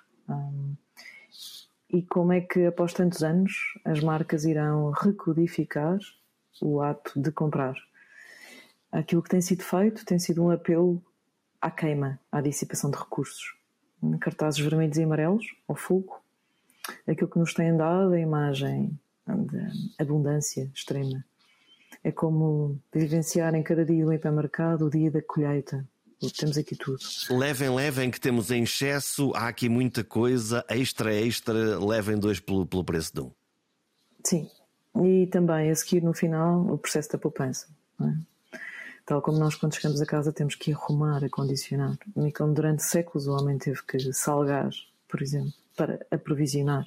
e 1.90 2.02
como 2.04 2.32
é 2.32 2.42
que 2.42 2.66
após 2.66 2.94
tantos 2.94 3.22
anos 3.24 3.54
as 3.84 4.00
marcas 4.00 4.46
irão 4.46 4.92
recodificar 4.92 6.00
o 6.62 6.82
ato 6.82 7.20
de 7.20 7.32
comprar. 7.32 7.76
Aquilo 8.92 9.22
que 9.22 9.30
tem 9.30 9.42
sido 9.42 9.64
feito 9.64 10.06
tem 10.06 10.20
sido 10.20 10.44
um 10.44 10.50
apelo 10.50 11.04
à 11.62 11.70
queima, 11.70 12.20
à 12.32 12.40
dissipação 12.42 12.90
de 12.90 12.98
recursos. 12.98 13.56
Cartazes 14.20 14.60
vermelhos 14.60 14.98
e 14.98 15.04
amarelos, 15.04 15.46
ao 15.68 15.76
fogo. 15.76 16.22
Aquilo 17.08 17.30
que 17.30 17.40
nos 17.40 17.54
tem 17.54 17.76
dado 17.76 18.14
a 18.14 18.20
imagem 18.20 18.98
de 19.27 19.94
abundância 19.98 20.70
extrema. 20.74 21.24
É 22.03 22.12
como 22.12 22.80
vivenciar 22.94 23.56
em 23.56 23.63
cada 23.63 23.86
dia 23.86 24.03
do 24.03 24.13
hipermercado 24.13 24.88
o 24.88 24.89
dia 24.89 25.10
da 25.10 25.22
colheita. 25.22 25.88
Temos 26.38 26.58
aqui 26.58 26.75
tudo. 26.75 27.00
Levem, 27.30 27.70
levem, 27.70 28.10
que 28.10 28.20
temos 28.20 28.50
em 28.50 28.63
excesso, 28.63 29.32
há 29.36 29.48
aqui 29.48 29.68
muita 29.68 30.03
coisa, 30.03 30.63
extra, 30.70 31.13
extra, 31.13 31.77
levem 31.80 32.18
dois 32.18 32.39
pelo, 32.39 32.65
pelo 32.65 32.84
preço 32.84 33.13
de 33.13 33.22
um. 33.22 33.32
Sim, 34.24 34.50
e 35.03 35.27
também 35.27 35.70
a 35.70 35.75
seguir 35.75 36.01
no 36.01 36.13
final 36.13 36.65
o 36.68 36.77
processo 36.77 37.12
da 37.12 37.18
poupança. 37.18 37.68
É? 38.01 38.58
Tal 39.06 39.22
como 39.22 39.38
nós, 39.38 39.56
quando 39.56 39.75
chegamos 39.75 40.01
a 40.01 40.06
casa, 40.06 40.32
temos 40.32 40.56
que 40.56 40.72
arrumar, 40.72 41.24
acondicionar. 41.25 41.98
E 42.15 42.32
como 42.32 42.53
durante 42.53 42.84
séculos 42.84 43.27
o 43.27 43.34
homem 43.34 43.58
teve 43.58 43.82
que 43.84 44.13
salgar, 44.13 44.70
por 45.10 45.22
exemplo, 45.22 45.53
para 45.75 46.06
aprovisionar 46.10 46.86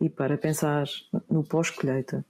e 0.00 0.08
para 0.08 0.38
pensar 0.38 0.86
no 1.28 1.44
pós-colheita. 1.44 2.24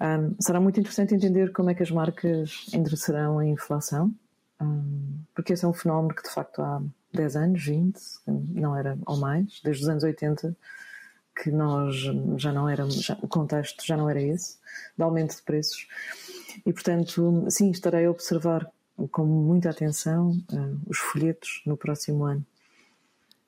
Um, 0.00 0.34
será 0.40 0.60
muito 0.60 0.80
interessante 0.80 1.14
entender 1.14 1.52
como 1.52 1.70
é 1.70 1.74
que 1.74 1.82
as 1.82 1.90
marcas 1.90 2.66
endereçarão 2.72 3.38
a 3.38 3.46
inflação, 3.46 4.12
um, 4.60 5.20
porque 5.34 5.52
esse 5.52 5.64
é 5.64 5.68
um 5.68 5.72
fenómeno 5.72 6.14
que 6.14 6.24
de 6.24 6.30
facto 6.30 6.60
há 6.60 6.82
10 7.12 7.36
anos, 7.36 7.64
20, 7.64 8.00
não 8.26 8.76
era 8.76 8.98
ou 9.06 9.16
mais, 9.16 9.60
desde 9.62 9.84
os 9.84 9.88
anos 9.88 10.02
80, 10.02 10.56
que 11.40 11.50
nós 11.50 11.96
já 12.36 12.52
não 12.52 12.68
éramos, 12.68 12.96
já, 12.96 13.16
o 13.22 13.28
contexto 13.28 13.84
já 13.86 13.96
não 13.96 14.08
era 14.08 14.20
esse, 14.20 14.58
de 14.96 15.02
aumento 15.02 15.36
de 15.36 15.42
preços. 15.42 15.86
E 16.66 16.72
portanto, 16.72 17.46
sim, 17.48 17.70
estarei 17.70 18.06
a 18.06 18.10
observar 18.10 18.70
com 19.10 19.24
muita 19.24 19.70
atenção 19.70 20.30
uh, 20.52 20.80
os 20.86 20.98
folhetos 20.98 21.62
no 21.64 21.76
próximo 21.76 22.24
ano. 22.24 22.44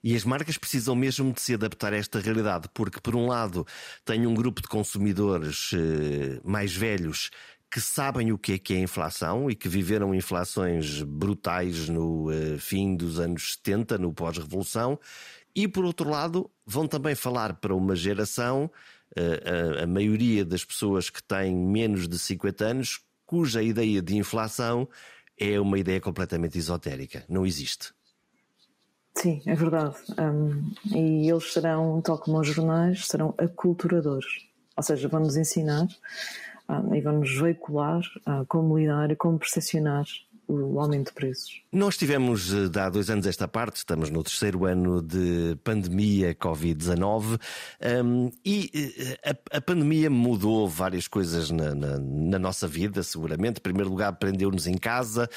E 0.04 0.14
as 0.14 0.22
marcas 0.22 0.58
precisam 0.58 0.94
mesmo 0.94 1.32
de 1.32 1.40
se 1.40 1.54
adaptar 1.54 1.94
a 1.94 1.96
esta 1.96 2.20
realidade, 2.20 2.68
porque, 2.74 3.00
por 3.00 3.16
um 3.16 3.26
lado, 3.26 3.66
tem 4.04 4.26
um 4.26 4.34
grupo 4.34 4.60
de 4.60 4.68
consumidores 4.68 5.70
eh, 5.72 6.38
mais 6.44 6.76
velhos 6.76 7.30
que 7.70 7.80
sabem 7.80 8.30
o 8.30 8.36
que 8.36 8.52
é 8.52 8.58
que 8.58 8.74
é 8.74 8.78
inflação 8.80 9.50
e 9.50 9.54
que 9.54 9.66
viveram 9.66 10.14
inflações 10.14 11.02
brutais 11.02 11.88
no 11.88 12.30
eh, 12.30 12.58
fim 12.58 12.94
dos 12.94 13.18
anos 13.18 13.54
70, 13.54 13.96
no 13.96 14.12
pós-revolução, 14.12 15.00
e 15.56 15.66
por 15.66 15.86
outro 15.86 16.10
lado, 16.10 16.50
vão 16.66 16.86
também 16.86 17.14
falar 17.14 17.54
para 17.54 17.74
uma 17.74 17.96
geração, 17.96 18.70
eh, 19.16 19.80
a, 19.80 19.84
a 19.84 19.86
maioria 19.86 20.44
das 20.44 20.66
pessoas 20.66 21.08
que 21.08 21.22
têm 21.22 21.56
menos 21.56 22.06
de 22.06 22.18
50 22.18 22.62
anos, 22.62 23.00
cuja 23.24 23.62
ideia 23.62 24.02
de 24.02 24.16
inflação 24.18 24.86
é 25.38 25.58
uma 25.58 25.78
ideia 25.78 25.98
completamente 25.98 26.58
esotérica, 26.58 27.24
não 27.26 27.46
existe. 27.46 27.94
Sim, 29.16 29.40
é 29.46 29.54
verdade. 29.54 29.96
Um, 30.18 30.72
e 30.94 31.30
eles 31.30 31.52
serão, 31.52 32.00
tal 32.00 32.18
como 32.18 32.40
os 32.40 32.48
jornais, 32.48 33.06
serão 33.06 33.32
aculturadores. 33.38 34.46
Ou 34.76 34.82
seja, 34.82 35.08
vão-nos 35.08 35.36
ensinar 35.36 35.86
um, 36.68 36.94
e 36.94 37.00
vão-nos 37.00 37.34
veicular 37.38 38.00
uh, 38.26 38.44
como 38.48 38.78
lidar 38.78 39.10
e 39.10 39.16
como 39.16 39.38
percepcionar 39.38 40.04
o 40.46 40.78
aumento 40.80 41.08
de 41.08 41.14
preços. 41.14 41.62
Nós 41.72 41.96
tivemos 41.96 42.52
eh, 42.52 42.78
há 42.78 42.88
dois 42.88 43.08
anos 43.08 43.26
esta 43.26 43.48
parte, 43.48 43.76
estamos 43.76 44.10
no 44.10 44.22
terceiro 44.22 44.66
ano 44.66 45.00
de 45.00 45.56
pandemia 45.64 46.34
Covid-19 46.34 47.40
um, 48.04 48.30
e 48.44 48.70
eh, 49.24 49.30
a, 49.30 49.56
a, 49.56 49.60
pandemia 49.60 50.10
mudou 50.10 50.68
várias 50.68 51.08
coisas 51.08 51.50
na, 51.50 51.74
na, 51.74 51.98
na, 51.98 52.38
nossa 52.38 52.68
vida, 52.68 53.02
seguramente. 53.02 53.58
Em 53.58 53.62
primeiro 53.62 53.88
lugar, 53.88 54.12
prendeu-nos 54.14 54.66
em 54.66 54.76
casa, 54.76 55.28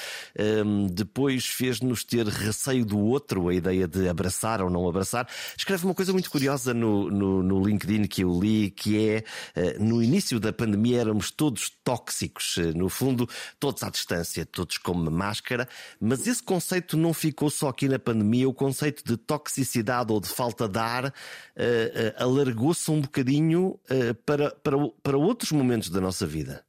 um, 0.65 0.87
depois 0.87 1.45
fez-nos 1.45 2.03
ter 2.03 2.27
receio 2.27 2.85
do 2.85 2.99
outro, 2.99 3.47
a 3.47 3.53
ideia 3.53 3.87
de 3.87 4.09
abraçar 4.09 4.61
ou 4.61 4.69
não 4.69 4.87
abraçar. 4.87 5.27
Escreve 5.57 5.85
uma 5.85 5.95
coisa 5.95 6.11
muito 6.11 6.29
curiosa 6.29 6.73
no, 6.73 7.09
no, 7.09 7.41
no 7.41 7.65
LinkedIn 7.65 8.03
que 8.03 8.23
eu 8.23 8.39
li, 8.39 8.71
que 8.71 9.07
é 9.07 9.23
uh, 9.55 9.83
no 9.83 10.03
início 10.03 10.39
da 10.39 10.51
pandemia 10.51 10.99
éramos 10.99 11.31
todos 11.31 11.71
tóxicos, 11.83 12.57
no 12.75 12.89
fundo, 12.89 13.29
todos 13.59 13.81
à 13.83 13.89
distância, 13.89 14.45
todos 14.45 14.77
com 14.77 14.96
como 14.97 15.11
máscara, 15.11 15.67
mas 15.99 16.25
esse 16.27 16.41
conceito 16.41 16.97
não 16.97 17.13
ficou 17.13 17.49
só 17.49 17.69
aqui 17.69 17.87
na 17.87 17.99
pandemia. 17.99 18.49
O 18.49 18.53
conceito 18.53 19.03
de 19.03 19.15
toxicidade 19.15 20.11
ou 20.11 20.19
de 20.19 20.27
falta 20.27 20.67
de 20.67 20.79
ar 20.79 21.05
uh, 21.05 21.09
uh, 21.09 21.13
alargou-se 22.17 22.89
um 22.89 23.01
bocadinho 23.01 23.79
uh, 23.89 24.15
para, 24.25 24.51
para, 24.51 24.77
para 25.03 25.17
outros 25.17 25.51
momentos 25.51 25.89
da 25.89 26.01
nossa 26.01 26.25
vida. 26.25 26.63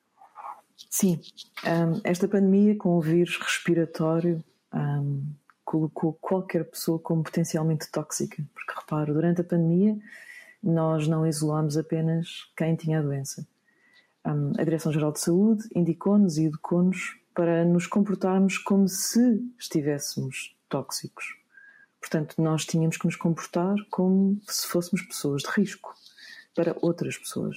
Sim, 0.91 1.21
um, 1.65 2.01
esta 2.05 2.29
pandemia 2.29 2.77
com 2.77 2.97
o 2.97 3.01
vírus 3.01 3.37
respiratório 3.39 4.43
um, 4.73 5.23
colocou 5.65 6.15
qualquer 6.15 6.65
pessoa 6.65 6.99
como 6.99 7.23
potencialmente 7.23 7.91
tóxica, 7.91 8.43
porque 8.55 8.81
reparo, 8.81 9.13
durante 9.13 9.41
a 9.41 9.45
pandemia 9.45 9.97
nós 10.63 11.07
não 11.07 11.27
isolámos 11.27 11.77
apenas 11.77 12.51
quem 12.57 12.75
tinha 12.75 12.99
a 12.99 13.03
doença. 13.03 13.47
Um, 14.27 14.53
a 14.59 14.65
Direção-Geral 14.65 15.13
de 15.13 15.21
Saúde 15.21 15.69
indicou-nos 15.75 16.39
e 16.39 16.47
educou-nos 16.47 17.18
para 17.39 17.65
nos 17.65 17.87
comportarmos 17.87 18.59
como 18.59 18.89
se 18.89 19.41
estivéssemos 19.57 20.57
tóxicos. 20.69 21.25
Portanto, 22.01 22.35
nós 22.43 22.65
tínhamos 22.65 22.97
que 22.97 23.07
nos 23.07 23.15
comportar 23.15 23.77
como 23.91 24.41
se 24.49 24.67
fôssemos 24.67 25.07
pessoas 25.07 25.43
de 25.43 25.51
risco 25.51 25.95
para 26.53 26.77
outras 26.83 27.17
pessoas. 27.17 27.57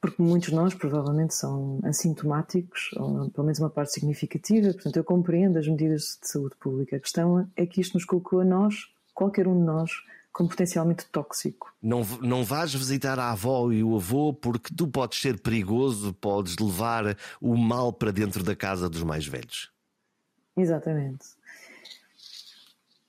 Porque 0.00 0.22
muitos 0.22 0.48
de 0.48 0.54
nós 0.54 0.72
provavelmente 0.72 1.34
são 1.34 1.80
assintomáticos, 1.84 2.92
ou 2.96 3.30
pelo 3.30 3.44
menos 3.44 3.58
uma 3.58 3.68
parte 3.68 3.92
significativa, 3.92 4.72
portanto, 4.72 4.96
eu 4.96 5.04
compreendo 5.04 5.58
as 5.58 5.68
medidas 5.68 6.18
de 6.22 6.26
saúde 6.26 6.56
pública. 6.56 6.96
A 6.96 7.00
questão 7.00 7.46
é 7.54 7.66
que 7.66 7.82
isto 7.82 7.92
nos 7.92 8.06
colocou 8.06 8.40
a 8.40 8.44
nós, 8.44 8.90
qualquer 9.12 9.46
um 9.46 9.58
de 9.58 9.66
nós, 9.66 9.90
como 10.34 10.48
potencialmente 10.48 11.06
tóxico. 11.06 11.72
Não, 11.80 12.02
não 12.20 12.42
vais 12.42 12.74
visitar 12.74 13.20
a 13.20 13.30
avó 13.30 13.70
e 13.70 13.84
o 13.84 13.94
avô 13.94 14.34
porque 14.34 14.74
tu 14.74 14.88
podes 14.88 15.20
ser 15.20 15.38
perigoso, 15.40 16.12
podes 16.12 16.58
levar 16.58 17.16
o 17.40 17.56
mal 17.56 17.92
para 17.92 18.10
dentro 18.10 18.42
da 18.42 18.56
casa 18.56 18.90
dos 18.90 19.04
mais 19.04 19.24
velhos. 19.24 19.70
Exatamente. 20.56 21.24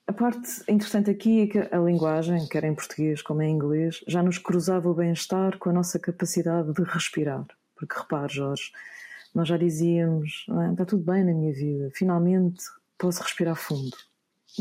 A 0.06 0.12
parte 0.12 0.62
interessante 0.68 1.10
aqui 1.10 1.42
é 1.42 1.46
que 1.48 1.58
a 1.58 1.78
linguagem, 1.78 2.46
quer 2.46 2.62
em 2.62 2.76
português 2.76 3.20
como 3.20 3.42
em 3.42 3.52
inglês, 3.52 4.04
já 4.06 4.22
nos 4.22 4.38
cruzava 4.38 4.88
o 4.88 4.94
bem-estar 4.94 5.58
com 5.58 5.70
a 5.70 5.72
nossa 5.72 5.98
capacidade 5.98 6.72
de 6.72 6.82
respirar. 6.84 7.44
Porque 7.74 7.98
repare, 7.98 8.32
Jorge, 8.32 8.70
nós 9.34 9.48
já 9.48 9.56
dizíamos: 9.56 10.46
ah, 10.50 10.70
está 10.70 10.84
tudo 10.84 11.02
bem 11.02 11.24
na 11.24 11.32
minha 11.32 11.52
vida, 11.52 11.90
finalmente 11.92 12.62
posso 12.96 13.20
respirar 13.20 13.56
fundo. 13.56 13.96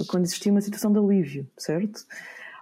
Quando 0.07 0.25
existia 0.25 0.51
uma 0.51 0.61
situação 0.61 0.91
de 0.91 0.97
alívio, 0.97 1.47
certo? 1.55 2.01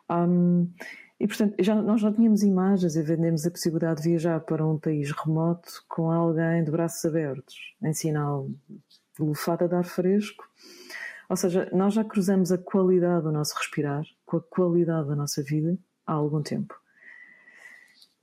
Um, 0.09 0.71
e 1.19 1.27
portanto, 1.27 1.55
já, 1.59 1.75
nós 1.75 2.01
já 2.01 2.11
tínhamos 2.11 2.43
imagens 2.43 2.95
e 2.95 3.01
vendemos 3.01 3.45
a 3.45 3.51
possibilidade 3.51 4.01
de 4.01 4.09
viajar 4.09 4.39
para 4.41 4.65
um 4.65 4.77
país 4.77 5.11
remoto 5.11 5.83
com 5.87 6.11
alguém 6.11 6.63
de 6.63 6.71
braços 6.71 7.05
abertos, 7.05 7.55
em 7.81 7.93
sinal 7.93 8.49
de 8.69 9.23
lufada 9.23 9.67
de 9.67 9.75
ar 9.75 9.85
fresco. 9.85 10.43
Ou 11.29 11.37
seja, 11.37 11.69
nós 11.71 11.93
já 11.93 12.03
cruzamos 12.03 12.51
a 12.51 12.57
qualidade 12.57 13.23
do 13.23 13.31
nosso 13.31 13.55
respirar 13.55 14.03
com 14.25 14.37
a 14.37 14.41
qualidade 14.41 15.07
da 15.07 15.15
nossa 15.15 15.41
vida 15.41 15.77
há 16.05 16.13
algum 16.13 16.41
tempo. 16.41 16.75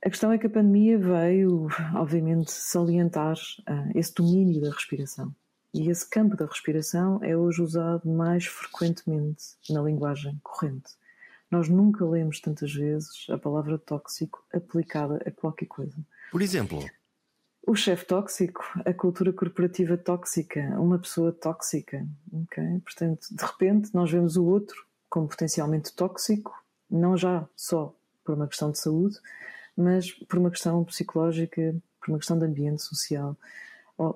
A 0.03 0.09
questão 0.09 0.31
é 0.31 0.37
que 0.37 0.47
a 0.47 0.49
pandemia 0.49 0.97
veio, 0.97 1.67
obviamente, 1.95 2.51
salientar 2.51 3.35
uh, 3.35 3.91
esse 3.93 4.13
domínio 4.13 4.59
da 4.61 4.71
respiração. 4.71 5.33
E 5.73 5.89
esse 5.89 6.09
campo 6.09 6.35
da 6.35 6.45
respiração 6.45 7.23
é 7.23 7.37
hoje 7.37 7.61
usado 7.61 8.09
mais 8.09 8.45
frequentemente 8.45 9.43
na 9.69 9.81
linguagem 9.81 10.39
corrente. 10.43 10.91
Nós 11.51 11.67
nunca 11.67 12.05
lemos 12.05 12.39
tantas 12.39 12.73
vezes 12.73 13.27
a 13.29 13.37
palavra 13.37 13.77
tóxico 13.77 14.41
aplicada 14.53 15.21
a 15.25 15.31
qualquer 15.31 15.65
coisa. 15.65 15.97
Por 16.31 16.41
exemplo? 16.41 16.79
O 17.67 17.75
chefe 17.75 18.05
tóxico, 18.05 18.63
a 18.85 18.93
cultura 18.93 19.33
corporativa 19.33 19.97
tóxica, 19.97 20.61
uma 20.79 20.97
pessoa 20.97 21.31
tóxica. 21.33 22.07
Okay? 22.43 22.79
Portanto, 22.79 23.27
de 23.29 23.45
repente, 23.45 23.93
nós 23.93 24.09
vemos 24.09 24.37
o 24.37 24.45
outro 24.45 24.83
como 25.09 25.27
potencialmente 25.27 25.93
tóxico, 25.93 26.53
não 26.89 27.17
já 27.17 27.47
só 27.55 27.93
por 28.23 28.35
uma 28.35 28.47
questão 28.47 28.71
de 28.71 28.79
saúde, 28.79 29.17
mas 29.75 30.09
por 30.11 30.39
uma 30.39 30.49
questão 30.49 30.83
psicológica, 30.85 31.75
por 31.99 32.11
uma 32.11 32.17
questão 32.17 32.39
de 32.39 32.45
ambiente 32.45 32.81
social 32.81 33.37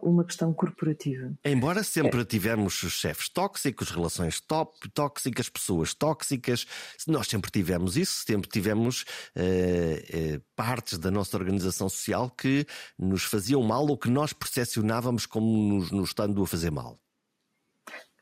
uma 0.01 0.23
questão 0.23 0.53
corporativa. 0.53 1.33
Embora 1.43 1.83
sempre 1.83 2.21
é. 2.21 2.25
tivemos 2.25 2.73
chefes 2.73 3.29
tóxicos, 3.29 3.89
relações 3.89 4.39
top, 4.39 4.89
tóxicas, 4.89 5.49
pessoas 5.49 5.93
tóxicas, 5.93 6.65
nós 7.07 7.27
sempre 7.27 7.51
tivemos 7.51 7.95
isso, 7.97 8.23
sempre 8.25 8.49
tivemos 8.49 9.05
eh, 9.35 10.05
eh, 10.11 10.41
partes 10.55 10.97
da 10.97 11.11
nossa 11.11 11.37
organização 11.37 11.87
social 11.89 12.29
que 12.29 12.65
nos 12.97 13.23
faziam 13.23 13.61
mal 13.61 13.85
ou 13.87 13.97
que 13.97 14.09
nós 14.09 14.33
percepcionávamos 14.33 15.25
como 15.25 15.45
nos, 15.45 15.91
nos 15.91 16.09
estando 16.09 16.41
a 16.41 16.47
fazer 16.47 16.71
mal. 16.71 16.99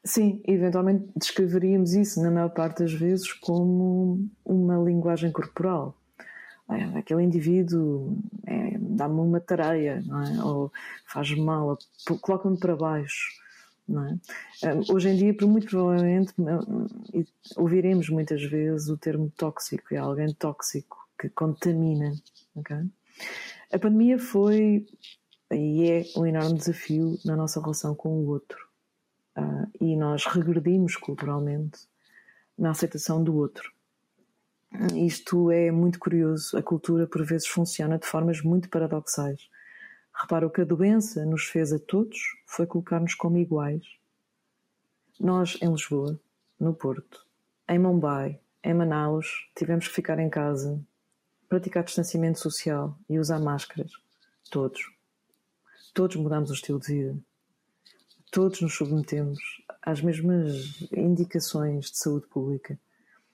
Sim, 0.05 0.41
eventualmente 0.45 1.05
descreveríamos 1.15 1.93
isso, 1.93 2.21
na 2.21 2.29
maior 2.29 2.49
parte 2.49 2.79
das 2.79 2.91
vezes, 2.91 3.31
como 3.31 4.29
uma 4.43 4.75
linguagem 4.77 5.31
corporal 5.31 5.97
aquele 6.95 7.23
indivíduo 7.23 8.17
é, 8.45 8.77
dá-me 8.79 9.19
uma 9.19 9.39
tareia, 9.39 10.03
é? 10.03 10.43
ou 10.43 10.71
faz 11.05 11.35
mal, 11.37 11.77
coloca-me 12.21 12.57
para 12.57 12.75
baixo. 12.75 13.41
É? 14.63 14.93
Hoje 14.93 15.09
em 15.09 15.15
dia, 15.17 15.35
muito 15.47 15.67
provavelmente, 15.67 16.33
ouviremos 17.57 18.09
muitas 18.09 18.41
vezes 18.43 18.87
o 18.89 18.97
termo 18.97 19.31
tóxico, 19.35 19.93
é 19.93 19.97
alguém 19.97 20.33
tóxico 20.33 20.97
que 21.19 21.29
contamina. 21.29 22.13
Okay? 22.55 22.85
A 23.71 23.79
pandemia 23.79 24.17
foi 24.17 24.85
e 25.51 25.89
é 25.89 26.03
um 26.17 26.25
enorme 26.25 26.57
desafio 26.57 27.17
na 27.25 27.35
nossa 27.35 27.59
relação 27.59 27.93
com 27.95 28.09
o 28.09 28.27
outro. 28.27 28.67
Uh, 29.37 29.67
e 29.81 29.95
nós 29.95 30.25
regredimos 30.25 30.95
culturalmente 30.95 31.79
na 32.57 32.71
aceitação 32.71 33.23
do 33.23 33.35
outro. 33.35 33.72
Isto 34.95 35.51
é 35.51 35.69
muito 35.71 35.99
curioso. 35.99 36.57
A 36.57 36.63
cultura, 36.63 37.05
por 37.05 37.23
vezes, 37.23 37.47
funciona 37.47 37.99
de 37.99 38.07
formas 38.07 38.41
muito 38.41 38.69
paradoxais. 38.69 39.47
Repara, 40.11 40.47
o 40.47 40.49
que 40.49 40.61
a 40.61 40.65
doença 40.65 41.23
nos 41.25 41.45
fez 41.45 41.71
a 41.71 41.79
todos 41.79 42.17
foi 42.47 42.65
colocar-nos 42.65 43.13
como 43.13 43.37
iguais. 43.37 43.83
Nós, 45.19 45.57
em 45.61 45.71
Lisboa, 45.71 46.19
no 46.59 46.73
Porto, 46.73 47.25
em 47.69 47.77
Mumbai, 47.77 48.39
em 48.63 48.73
Manaus, 48.73 49.47
tivemos 49.55 49.87
que 49.87 49.93
ficar 49.93 50.17
em 50.17 50.29
casa, 50.29 50.83
praticar 51.47 51.83
distanciamento 51.83 52.39
social 52.39 52.97
e 53.07 53.19
usar 53.19 53.39
máscaras. 53.39 53.91
Todos. 54.49 54.81
Todos 55.93 56.15
mudamos 56.15 56.49
o 56.49 56.53
estilo 56.53 56.79
de 56.79 56.87
vida. 56.87 57.17
Todos 58.31 58.61
nos 58.61 58.73
submetemos 58.73 59.39
às 59.83 60.01
mesmas 60.01 60.81
indicações 60.91 61.91
de 61.91 61.97
saúde 61.99 62.25
pública 62.25 62.79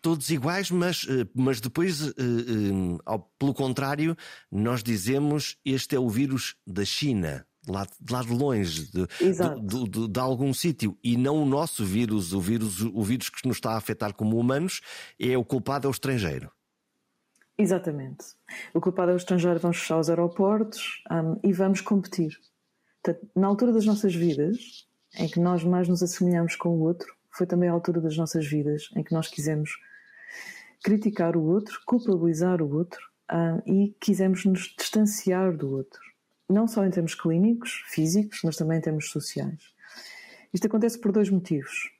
todos 0.02 0.30
iguais, 0.30 0.72
mas, 0.72 1.06
eh, 1.10 1.28
mas 1.34 1.60
depois, 1.60 2.02
eh, 2.02 2.12
eh, 2.18 3.20
pelo 3.38 3.54
contrário, 3.54 4.16
nós 4.52 4.84
dizemos 4.84 5.58
este 5.66 5.96
é 5.96 6.00
o 6.00 6.10
vírus 6.10 6.56
da 6.66 6.86
China. 6.86 7.46
Lá, 7.68 7.86
lá 8.10 8.24
de 8.24 8.34
longe, 8.34 8.90
de, 8.90 9.06
de, 9.06 9.90
de, 9.90 10.08
de 10.08 10.20
algum 10.20 10.52
sítio, 10.54 10.98
e 11.04 11.18
não 11.18 11.44
o 11.44 11.46
nosso 11.46 11.86
vírus, 11.86 12.34
o 12.34 12.40
vírus, 12.40 12.82
o 12.82 13.04
vírus 13.04 13.30
que 13.30 13.48
nos 13.48 13.58
está 13.58 13.74
a 13.74 13.78
afetar 13.78 14.14
como 14.14 14.40
humanos, 14.40 14.82
é 15.20 15.38
o 15.38 15.44
culpado 15.44 15.86
é 15.86 15.90
o 15.90 15.92
estrangeiro. 15.92 16.50
Exatamente. 17.58 18.26
O 18.74 18.80
culpado 18.80 19.12
é 19.12 19.14
o 19.14 19.18
estrangeiro, 19.18 19.60
vamos 19.60 19.78
fechar 19.78 20.00
os 20.00 20.10
aeroportos 20.10 21.04
um, 21.12 21.38
e 21.44 21.52
vamos 21.52 21.82
competir. 21.82 22.40
Portanto, 23.04 23.30
na 23.36 23.48
altura 23.48 23.74
das 23.74 23.86
nossas 23.86 24.16
vidas, 24.16 24.88
em 25.18 25.28
que 25.28 25.40
nós 25.40 25.64
mais 25.64 25.88
nos 25.88 26.02
assemelhamos 26.02 26.56
com 26.56 26.70
o 26.70 26.80
outro, 26.80 27.14
foi 27.32 27.46
também 27.46 27.70
a 27.70 27.74
altura 27.74 28.02
das 28.02 28.18
nossas 28.18 28.48
vidas 28.48 28.90
em 28.96 29.04
que 29.04 29.14
nós 29.14 29.28
quisemos 29.28 29.72
criticar 30.84 31.36
o 31.36 31.44
outro, 31.44 31.80
culpabilizar 31.86 32.62
o 32.62 32.74
outro 32.74 33.00
uh, 33.32 33.62
e 33.70 33.96
quisemos 34.00 34.46
nos 34.46 34.74
distanciar 34.78 35.56
do 35.56 35.72
outro. 35.72 36.02
Não 36.50 36.68
só 36.68 36.86
em 36.86 36.90
termos 36.90 37.14
clínicos, 37.14 37.84
físicos, 37.88 38.42
mas 38.44 38.56
também 38.56 38.80
em 38.80 38.82
termos 38.82 39.10
sociais. 39.12 39.74
Isto 40.54 40.68
acontece 40.68 41.00
por 41.00 41.12
dois 41.12 41.30
motivos. 41.30 41.92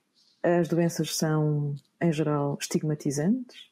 As 0.42 0.66
doenças 0.66 1.16
são, 1.16 1.76
em 2.00 2.12
geral, 2.12 2.58
estigmatizantes. 2.60 3.70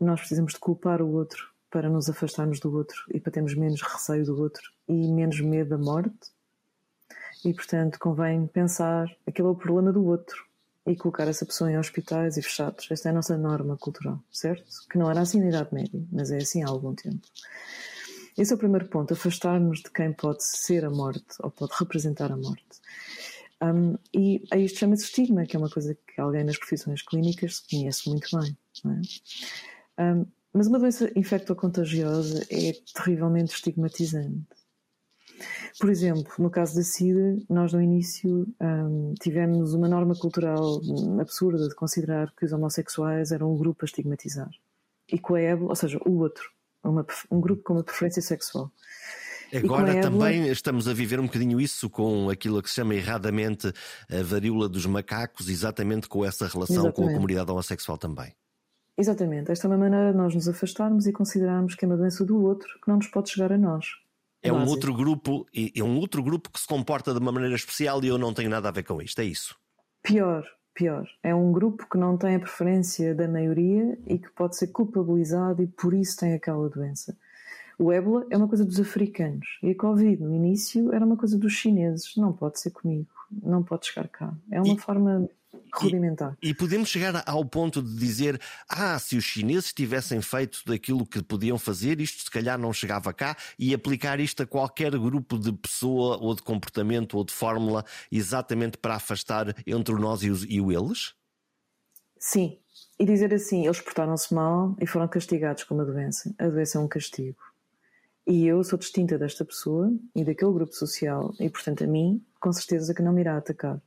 Nós 0.00 0.20
precisamos 0.20 0.54
de 0.54 0.58
culpar 0.58 1.00
o 1.02 1.12
outro 1.12 1.52
para 1.70 1.88
nos 1.88 2.08
afastarmos 2.08 2.58
do 2.58 2.74
outro 2.74 2.96
e 3.12 3.20
para 3.20 3.32
termos 3.32 3.54
menos 3.54 3.82
receio 3.82 4.24
do 4.24 4.40
outro 4.40 4.62
e 4.88 5.06
menos 5.06 5.40
medo 5.40 5.70
da 5.70 5.78
morte. 5.78 6.32
E, 7.44 7.52
portanto, 7.54 7.98
convém 8.00 8.46
pensar 8.48 9.06
aquele 9.26 9.46
é 9.46 9.50
o 9.50 9.54
problema 9.54 9.92
do 9.92 10.04
outro 10.04 10.47
e 10.88 10.96
colocar 10.96 11.28
essa 11.28 11.44
pessoa 11.44 11.70
em 11.70 11.78
hospitais 11.78 12.36
e 12.36 12.42
fechados. 12.42 12.90
Esta 12.90 13.08
é 13.08 13.10
a 13.10 13.14
nossa 13.14 13.36
norma 13.36 13.76
cultural, 13.76 14.22
certo? 14.32 14.64
Que 14.90 14.98
não 14.98 15.10
era 15.10 15.20
assim 15.20 15.40
na 15.40 15.48
Idade 15.48 15.72
Média, 15.72 16.02
mas 16.10 16.30
é 16.30 16.38
assim 16.38 16.62
há 16.62 16.68
algum 16.68 16.94
tempo. 16.94 17.26
Esse 18.36 18.52
é 18.52 18.56
o 18.56 18.58
primeiro 18.58 18.86
ponto, 18.86 19.12
afastar-nos 19.12 19.80
de 19.80 19.90
quem 19.90 20.12
pode 20.12 20.44
ser 20.44 20.84
a 20.84 20.90
morte 20.90 21.26
ou 21.40 21.50
pode 21.50 21.72
representar 21.78 22.30
a 22.30 22.36
morte. 22.36 22.62
Um, 23.60 23.96
e 24.14 24.44
a 24.52 24.56
isto 24.56 24.78
chama-se 24.78 25.04
estigma, 25.04 25.44
que 25.44 25.56
é 25.56 25.58
uma 25.58 25.68
coisa 25.68 25.94
que 25.94 26.20
alguém 26.20 26.44
nas 26.44 26.56
profissões 26.56 27.02
clínicas 27.02 27.58
conhece 27.58 28.08
muito 28.08 28.28
bem. 28.38 28.56
É? 29.96 30.02
Um, 30.02 30.26
mas 30.52 30.68
uma 30.68 30.78
doença 30.78 31.10
infectocontagiosa 31.16 32.46
é 32.50 32.72
terrivelmente 32.94 33.54
estigmatizante. 33.54 34.46
Por 35.78 35.90
exemplo, 35.90 36.32
no 36.38 36.50
caso 36.50 36.74
da 36.74 36.82
SIDA, 36.82 37.36
nós 37.48 37.72
no 37.72 37.80
início 37.80 38.46
um, 38.60 39.14
tivemos 39.20 39.74
uma 39.74 39.88
norma 39.88 40.14
cultural 40.14 40.80
absurda 41.20 41.68
de 41.68 41.74
considerar 41.74 42.32
que 42.34 42.44
os 42.44 42.52
homossexuais 42.52 43.32
eram 43.32 43.52
um 43.52 43.56
grupo 43.56 43.84
a 43.84 43.86
estigmatizar. 43.86 44.50
E 45.10 45.18
com 45.18 45.34
a 45.34 45.40
ébola, 45.40 45.70
ou 45.70 45.76
seja, 45.76 45.98
o 46.04 46.18
outro, 46.18 46.44
uma, 46.82 47.06
um 47.30 47.40
grupo 47.40 47.62
com 47.62 47.74
uma 47.74 47.84
preferência 47.84 48.22
sexual. 48.22 48.70
Agora 49.54 49.90
ébola... 49.90 50.02
também 50.02 50.48
estamos 50.48 50.86
a 50.86 50.92
viver 50.92 51.18
um 51.18 51.26
bocadinho 51.26 51.60
isso 51.60 51.88
com 51.88 52.28
aquilo 52.28 52.62
que 52.62 52.68
se 52.68 52.76
chama 52.76 52.94
erradamente 52.94 53.72
a 54.10 54.22
varíola 54.22 54.68
dos 54.68 54.84
macacos, 54.84 55.48
exatamente 55.48 56.08
com 56.08 56.24
essa 56.24 56.46
relação 56.46 56.76
exatamente. 56.76 56.96
com 56.96 57.08
a 57.08 57.14
comunidade 57.14 57.50
homossexual 57.50 57.96
também. 57.96 58.34
Exatamente. 58.96 59.52
Esta 59.52 59.66
é 59.66 59.70
uma 59.70 59.78
maneira 59.78 60.10
de 60.10 60.18
nós 60.18 60.34
nos 60.34 60.48
afastarmos 60.48 61.06
e 61.06 61.12
considerarmos 61.12 61.74
que 61.76 61.84
é 61.84 61.88
uma 61.88 61.96
doença 61.96 62.24
do 62.24 62.42
outro 62.42 62.68
que 62.82 62.88
não 62.88 62.96
nos 62.96 63.06
pode 63.06 63.30
chegar 63.30 63.52
a 63.52 63.56
nós. 63.56 63.86
É 64.42 64.52
um 64.52 64.66
outro 64.66 64.94
grupo, 64.94 65.46
é 65.54 65.82
um 65.82 65.98
outro 65.98 66.22
grupo 66.22 66.50
que 66.50 66.60
se 66.60 66.66
comporta 66.66 67.12
de 67.12 67.18
uma 67.18 67.32
maneira 67.32 67.56
especial 67.56 68.02
e 68.04 68.08
eu 68.08 68.16
não 68.16 68.32
tenho 68.32 68.48
nada 68.48 68.68
a 68.68 68.72
ver 68.72 68.84
com 68.84 69.02
isto, 69.02 69.20
é 69.20 69.24
isso? 69.24 69.56
Pior, 70.02 70.44
pior. 70.74 71.08
É 71.22 71.34
um 71.34 71.50
grupo 71.50 71.88
que 71.90 71.98
não 71.98 72.16
tem 72.16 72.36
a 72.36 72.40
preferência 72.40 73.14
da 73.14 73.26
maioria 73.26 73.98
e 74.06 74.18
que 74.18 74.30
pode 74.30 74.56
ser 74.56 74.68
culpabilizado 74.68 75.62
e 75.62 75.66
por 75.66 75.92
isso 75.92 76.16
tem 76.18 76.34
aquela 76.34 76.68
doença. 76.68 77.16
O 77.78 77.92
ébola 77.92 78.26
é 78.30 78.36
uma 78.36 78.48
coisa 78.48 78.64
dos 78.64 78.80
africanos 78.80 79.58
e 79.62 79.70
a 79.70 79.74
Covid 79.76 80.22
no 80.22 80.34
início 80.34 80.92
era 80.92 81.04
uma 81.04 81.16
coisa 81.16 81.38
dos 81.38 81.52
chineses. 81.52 82.16
Não 82.16 82.32
pode 82.32 82.60
ser 82.60 82.70
comigo, 82.70 83.08
não 83.42 83.62
pode 83.62 83.86
chegar 83.86 84.08
cá. 84.08 84.34
É 84.50 84.60
uma 84.60 84.74
e, 84.74 84.78
forma 84.78 85.28
rudimentar. 85.72 86.36
E, 86.42 86.50
e, 86.50 86.54
podemos 86.54 86.88
chegar 86.88 87.22
ao 87.26 87.44
ponto 87.44 87.82
de 87.82 87.94
dizer: 87.96 88.40
ah, 88.68 88.98
se 88.98 89.16
os 89.16 89.24
chineses 89.24 89.72
tivessem 89.72 90.20
feito 90.20 90.62
daquilo 90.66 91.06
que 91.06 91.22
podiam 91.22 91.58
fazer, 91.58 92.00
isto 92.00 92.22
se 92.22 92.30
calhar 92.30 92.58
não 92.58 92.72
chegava 92.72 93.12
cá, 93.12 93.36
e 93.58 93.74
aplicar 93.74 94.20
isto 94.20 94.42
a 94.42 94.46
qualquer 94.46 94.92
grupo 94.92 95.38
de 95.38 95.52
pessoa 95.52 96.18
ou 96.18 96.34
de 96.34 96.42
comportamento 96.42 97.16
ou 97.16 97.24
de 97.24 97.32
fórmula, 97.32 97.84
exatamente 98.10 98.78
para 98.78 98.94
afastar 98.94 99.54
entre 99.66 99.94
nós 99.94 100.22
e, 100.22 100.30
os, 100.30 100.44
e 100.48 100.60
o 100.60 100.72
eles? 100.72 101.14
Sim. 102.18 102.58
E 102.98 103.04
dizer 103.04 103.32
assim: 103.32 103.64
eles 103.64 103.80
portaram-se 103.80 104.34
mal 104.34 104.76
e 104.80 104.86
foram 104.86 105.06
castigados 105.08 105.64
com 105.64 105.74
uma 105.74 105.84
doença. 105.84 106.34
A 106.38 106.48
doença 106.48 106.78
é 106.78 106.80
um 106.80 106.88
castigo. 106.88 107.38
E 108.26 108.46
eu 108.46 108.62
sou 108.62 108.78
distinta 108.78 109.16
desta 109.16 109.42
pessoa 109.42 109.90
e 110.14 110.22
daquele 110.22 110.52
grupo 110.52 110.74
social, 110.74 111.32
e 111.40 111.48
portanto 111.48 111.82
a 111.82 111.86
mim, 111.86 112.22
com 112.38 112.52
certeza 112.52 112.92
que 112.92 113.00
não 113.00 113.12
me 113.12 113.22
irá 113.22 113.38
atacar. 113.38 113.80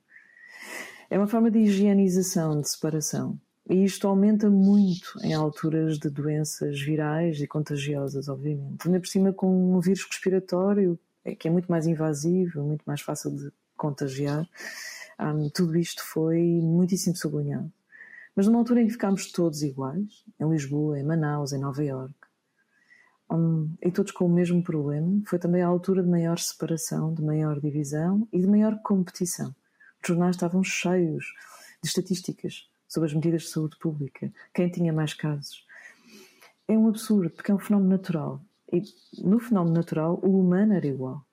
É 1.12 1.18
uma 1.18 1.28
forma 1.28 1.52
de 1.52 1.60
higienização, 1.60 2.62
de 2.62 2.70
separação. 2.70 3.38
E 3.70 3.84
isto 3.84 4.08
aumenta 4.08 4.50
muito 4.50 5.20
em 5.22 5.34
alturas 5.34 6.00
de 6.00 6.10
doenças 6.10 6.80
virais 6.80 7.42
e 7.42 7.48
contagiosas, 7.48 8.30
obviamente. 8.30 8.86
Ainda 8.86 8.98
por 8.98 9.08
cima 9.08 9.34
com 9.34 9.76
um 9.76 9.82
vírus 9.82 10.06
respiratório, 10.06 10.98
é 11.26 11.36
que 11.36 11.50
é 11.50 11.52
muito 11.52 11.70
mais 11.70 11.86
invasivo, 11.86 12.64
muito 12.64 12.84
mais 12.86 13.02
fácil 13.02 13.36
de 13.36 13.52
contagiar. 13.76 14.48
Um, 15.20 15.50
tudo 15.50 15.78
isto 15.78 16.02
foi 16.02 16.42
muitíssimo 16.62 17.18
sublinhado. 17.18 17.70
Mas 18.34 18.48
numa 18.48 18.60
altura 18.60 18.82
em 18.82 18.86
que 18.86 18.94
ficámos 18.94 19.34
todos 19.34 19.64
iguais, 19.64 20.24
em 20.40 20.50
Lisboa, 20.50 20.98
em 20.98 21.04
Manaus, 21.04 21.52
em 21.52 21.60
Nova 21.60 21.84
Iorque, 21.84 22.16
um, 23.30 23.70
e 23.82 23.92
todos 23.92 24.14
com 24.14 24.28
o 24.28 24.34
mesmo 24.34 24.64
problema, 24.64 25.22
foi 25.26 25.38
também 25.38 25.62
a 25.62 25.68
altura 25.68 26.02
de 26.04 26.10
maior 26.10 26.40
separação, 26.40 27.14
de 27.14 27.22
maior 27.22 27.60
divisão 27.60 28.26
e 28.32 28.40
de 28.40 28.48
maior 28.48 28.80
competição. 28.82 29.54
Os 30.02 30.08
jornais 30.08 30.36
estavam 30.36 30.64
cheios 30.64 31.34
de 31.82 31.88
estatísticas 31.88 32.70
sobre 32.88 33.08
as 33.08 33.16
medidas 33.16 33.44
de 33.44 33.50
saúde 33.50 33.78
pública, 33.78 34.32
quem 34.54 34.70
tinha 34.70 34.92
mais 34.92 35.14
casos. 35.14 35.66
É 36.68 36.78
um 36.78 36.88
absurdo, 36.88 37.30
porque 37.30 37.52
é 37.52 37.56
um 37.56 37.60
fenómeno 37.60 37.90
natural. 37.92 38.42
E 38.72 38.82
no 39.22 39.40
fenómeno 39.40 39.76
natural, 39.76 40.20
o 40.24 40.40
humano 40.40 40.74
era 40.74 40.88
igual. 40.88 41.26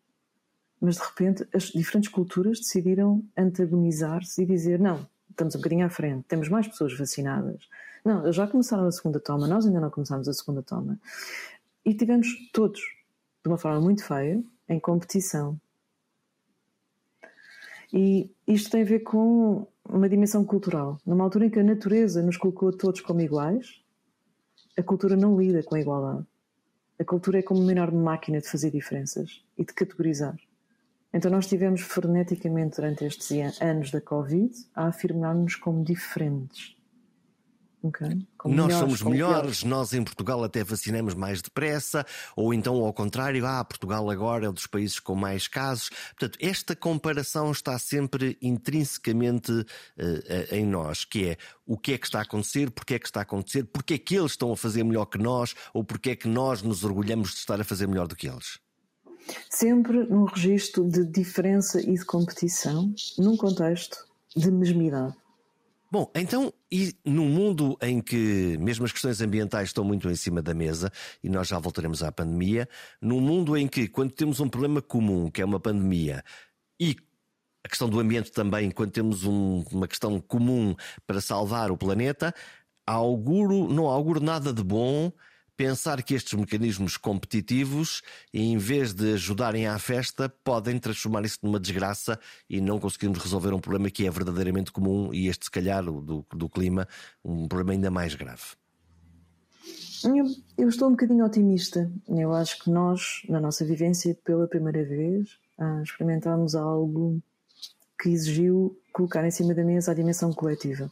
Mas 0.81 0.97
de 0.97 1.03
repente 1.03 1.49
as 1.53 1.65
diferentes 1.65 2.11
culturas 2.11 2.59
decidiram 2.59 3.25
antagonizar-se 3.37 4.43
e 4.43 4.47
dizer: 4.47 4.79
não, 4.79 5.07
estamos 5.31 5.55
um 5.55 5.59
bocadinho 5.59 5.87
à 5.87 5.91
frente, 5.91 6.25
temos 6.29 6.49
mais 6.49 6.67
pessoas 6.67 6.97
vacinadas. 6.97 7.69
Não, 8.05 8.33
já 8.33 8.47
começaram 8.47 8.87
a 8.87 8.93
segunda 8.93 9.21
toma, 9.21 9.47
nós 9.47 9.67
ainda 9.67 9.81
não 9.81 9.91
começámos 9.91 10.29
a 10.29 10.33
segunda 10.33 10.63
toma. 10.63 10.99
E 11.85 11.95
tivemos 11.95 12.29
todos, 12.53 12.81
de 12.81 13.49
uma 13.49 13.59
forma 13.59 13.81
muito 13.81 14.05
feia, 14.05 14.43
em 14.69 14.79
competição. 14.79 15.61
E 17.93 18.31
isto 18.47 18.71
tem 18.71 18.83
a 18.83 18.85
ver 18.85 19.01
com 19.01 19.67
uma 19.89 20.09
dimensão 20.09 20.45
cultural. 20.45 20.99
Numa 21.07 21.25
altura 21.25 21.47
em 21.47 21.51
que 21.51 21.59
a 21.59 21.65
natureza 21.65 22.23
nos 22.23 22.37
colocou 22.37 22.73
todos 22.73 23.01
como 23.01 23.21
iguais, 23.21 23.83
a 24.77 24.83
cultura 24.83 25.17
não 25.17 25.39
lida 25.39 25.63
com 25.63 25.75
a 25.75 25.81
igualdade. 25.81 26.27
A 26.99 27.05
cultura 27.05 27.39
é 27.39 27.43
como 27.43 27.61
uma 27.61 27.73
enorme 27.73 27.99
máquina 27.99 28.41
de 28.41 28.49
fazer 28.49 28.71
diferenças 28.71 29.43
e 29.57 29.65
de 29.65 29.73
categorizar. 29.73 30.37
Então 31.13 31.31
nós 31.31 31.47
tivemos 31.47 31.81
freneticamente 31.81 32.77
durante 32.77 33.05
estes 33.05 33.31
anos 33.61 33.91
da 33.91 34.01
Covid 34.01 34.53
a 34.75 34.89
afirmar-nos 34.89 35.57
como 35.57 35.83
diferentes. 35.83 36.78
Okay. 37.81 38.27
Nós 38.45 38.75
somos 38.75 39.03
melhores, 39.03 39.63
nós 39.63 39.93
em 39.93 40.03
Portugal 40.03 40.43
até 40.43 40.65
vacinamos 40.65 41.15
mais 41.15 41.41
depressa, 41.41 42.05
ou 42.35 42.53
então 42.53 42.75
ao 42.75 42.93
contrário, 42.93 43.47
ah, 43.47 43.65
Portugal 43.65 44.11
agora 44.11 44.47
é 44.47 44.51
um 44.51 44.53
dos 44.53 44.67
países 44.67 44.99
com 44.99 45.15
mais 45.15 45.47
casos. 45.47 45.91
Portanto, 46.19 46.39
esta 46.41 46.75
comparação 46.75 47.53
está 47.53 47.79
sempre 47.79 48.37
intrinsecamente 48.43 49.53
uh, 49.53 49.65
em 50.51 50.67
nós, 50.67 51.05
que 51.05 51.31
é 51.31 51.37
o 51.65 51.79
que 51.79 51.93
é 51.93 51.99
que 51.99 52.07
está 52.07 52.19
a 52.19 52.23
acontecer, 52.23 52.71
porque 52.71 52.95
é 52.95 52.99
que 52.99 53.07
está 53.07 53.21
a 53.21 53.23
acontecer, 53.23 53.65
porque 53.65 53.95
é 53.95 53.99
que 53.99 54.17
eles 54.17 54.33
estão 54.33 54.51
a 54.51 54.57
fazer 54.57 54.83
melhor 54.83 55.07
que 55.07 55.19
nós, 55.19 55.55
ou 55.73 55.85
porque 55.85 56.11
é 56.11 56.17
que 56.17 56.27
nós 56.27 56.63
nos 56.63 56.83
orgulhamos 56.83 57.31
de 57.31 57.37
estar 57.37 57.61
a 57.61 57.65
fazer 57.65 57.87
melhor 57.87 58.09
do 58.09 58.17
que 58.17 58.29
eles. 58.29 58.59
Sempre 59.51 60.05
num 60.05 60.25
registro 60.25 60.89
de 60.89 61.05
diferença 61.05 61.81
e 61.81 61.95
de 61.95 62.05
competição, 62.05 62.93
num 63.19 63.37
contexto 63.37 64.09
de 64.35 64.51
mesmidade. 64.51 65.15
Bom, 65.91 66.11
então, 66.15 66.53
e 66.71 66.95
num 67.03 67.27
mundo 67.31 67.79
em 67.81 67.99
que 68.03 68.59
mesmo 68.59 68.85
as 68.85 68.93
questões 68.93 69.23
ambientais 69.23 69.71
estão 69.71 69.83
muito 69.83 70.11
em 70.11 70.15
cima 70.15 70.43
da 70.43 70.53
mesa, 70.53 70.93
e 71.25 71.31
nós 71.31 71.49
já 71.49 71.59
voltaremos 71.59 72.03
à 72.03 72.13
pandemia, 72.13 72.69
num 73.01 73.21
mundo 73.21 73.57
em 73.57 73.67
que, 73.67 73.89
quando 73.89 74.13
temos 74.13 74.39
um 74.39 74.51
problema 74.51 74.83
comum, 74.83 75.31
que 75.31 75.41
é 75.41 75.45
uma 75.47 75.59
pandemia, 75.59 76.23
e 76.79 76.95
a 77.65 77.69
questão 77.69 77.89
do 77.89 77.99
ambiente 78.01 78.31
também, 78.31 78.71
quando 78.71 78.91
temos 78.91 79.25
um, 79.25 79.65
uma 79.73 79.89
questão 79.89 80.21
comum 80.21 80.75
para 81.07 81.23
salvar 81.23 81.71
o 81.71 81.77
planeta, 81.77 82.35
auguro, 82.87 83.67
não 83.67 83.87
auguro 83.87 84.21
nada 84.21 84.53
de 84.53 84.63
bom 84.63 85.11
pensar 85.59 86.01
que 86.05 86.15
estes 86.15 86.39
mecanismos 86.39 86.97
competitivos, 86.97 88.01
em 88.33 88.57
vez 88.57 88.95
de 88.95 89.15
ajudarem 89.15 89.67
à 89.67 89.77
festa, 89.77 90.29
podem 90.29 90.79
transformar 90.79 91.25
isso 91.25 91.41
numa 91.43 91.59
desgraça 91.59 92.17
e 92.49 92.61
não 92.61 92.79
conseguirmos 92.79 93.19
resolver 93.19 93.53
um 93.53 93.59
problema 93.59 93.91
que 93.91 94.07
é 94.07 94.11
verdadeiramente 94.11 94.71
comum 94.71 95.13
e 95.13 95.27
este, 95.27 95.47
se 95.47 95.51
calhar, 95.51 95.83
do, 95.85 96.25
do 96.33 96.49
clima, 96.49 96.87
um 97.25 97.49
problema 97.49 97.73
ainda 97.73 97.91
mais 97.91 98.15
grave. 98.15 98.55
Eu, 100.05 100.27
eu, 100.57 100.69
estou 100.69 100.87
um 100.87 100.93
bocadinho 100.93 101.27
otimista. 101.27 101.91
Eu 102.07 102.33
acho 102.33 102.63
que 102.63 102.71
nós, 102.71 103.23
na 103.29 103.41
nossa 103.41 103.65
vivência, 103.65 104.17
pela 104.25 104.47
primeira 104.47 104.85
vez, 104.85 105.41
ah, 105.59 105.83
experimentámos 105.83 106.55
algo 106.55 107.21
que 108.01 108.11
exigiu 108.11 108.81
colocar 108.93 109.27
em 109.27 109.31
cima 109.33 109.53
da 109.55 109.65
mesa 109.65 109.91
a 109.91 109.95
dimensão 109.95 110.33
coletiva, 110.33 110.89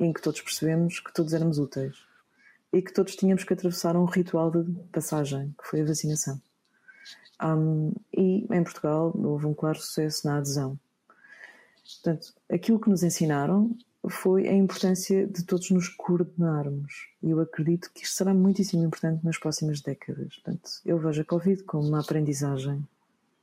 em 0.00 0.12
que 0.12 0.20
todos 0.20 0.40
percebemos 0.40 0.98
que 0.98 1.14
todos 1.14 1.32
éramos 1.32 1.58
úteis 1.58 2.09
e 2.72 2.80
que 2.80 2.92
todos 2.92 3.16
tínhamos 3.16 3.44
que 3.44 3.52
atravessar 3.52 3.96
um 3.96 4.04
ritual 4.04 4.50
de 4.50 4.72
passagem, 4.92 5.54
que 5.60 5.68
foi 5.68 5.80
a 5.80 5.84
vacinação. 5.84 6.40
Um, 7.42 7.92
e 8.12 8.46
em 8.50 8.62
Portugal 8.62 9.12
houve 9.16 9.46
um 9.46 9.54
claro 9.54 9.78
sucesso 9.80 10.26
na 10.26 10.38
adesão. 10.38 10.78
Portanto, 12.02 12.34
aquilo 12.48 12.78
que 12.78 12.90
nos 12.90 13.02
ensinaram 13.02 13.76
foi 14.08 14.48
a 14.48 14.52
importância 14.52 15.26
de 15.26 15.44
todos 15.44 15.70
nos 15.70 15.88
coordenarmos. 15.88 17.08
E 17.22 17.30
eu 17.30 17.40
acredito 17.40 17.90
que 17.92 18.04
isto 18.04 18.14
será 18.14 18.32
muitíssimo 18.32 18.84
importante 18.84 19.24
nas 19.24 19.38
próximas 19.38 19.80
décadas. 19.80 20.36
Portanto, 20.36 20.70
eu 20.84 20.98
vejo 20.98 21.20
a 21.20 21.24
Covid 21.24 21.62
como 21.64 21.88
uma 21.88 22.00
aprendizagem. 22.00 22.86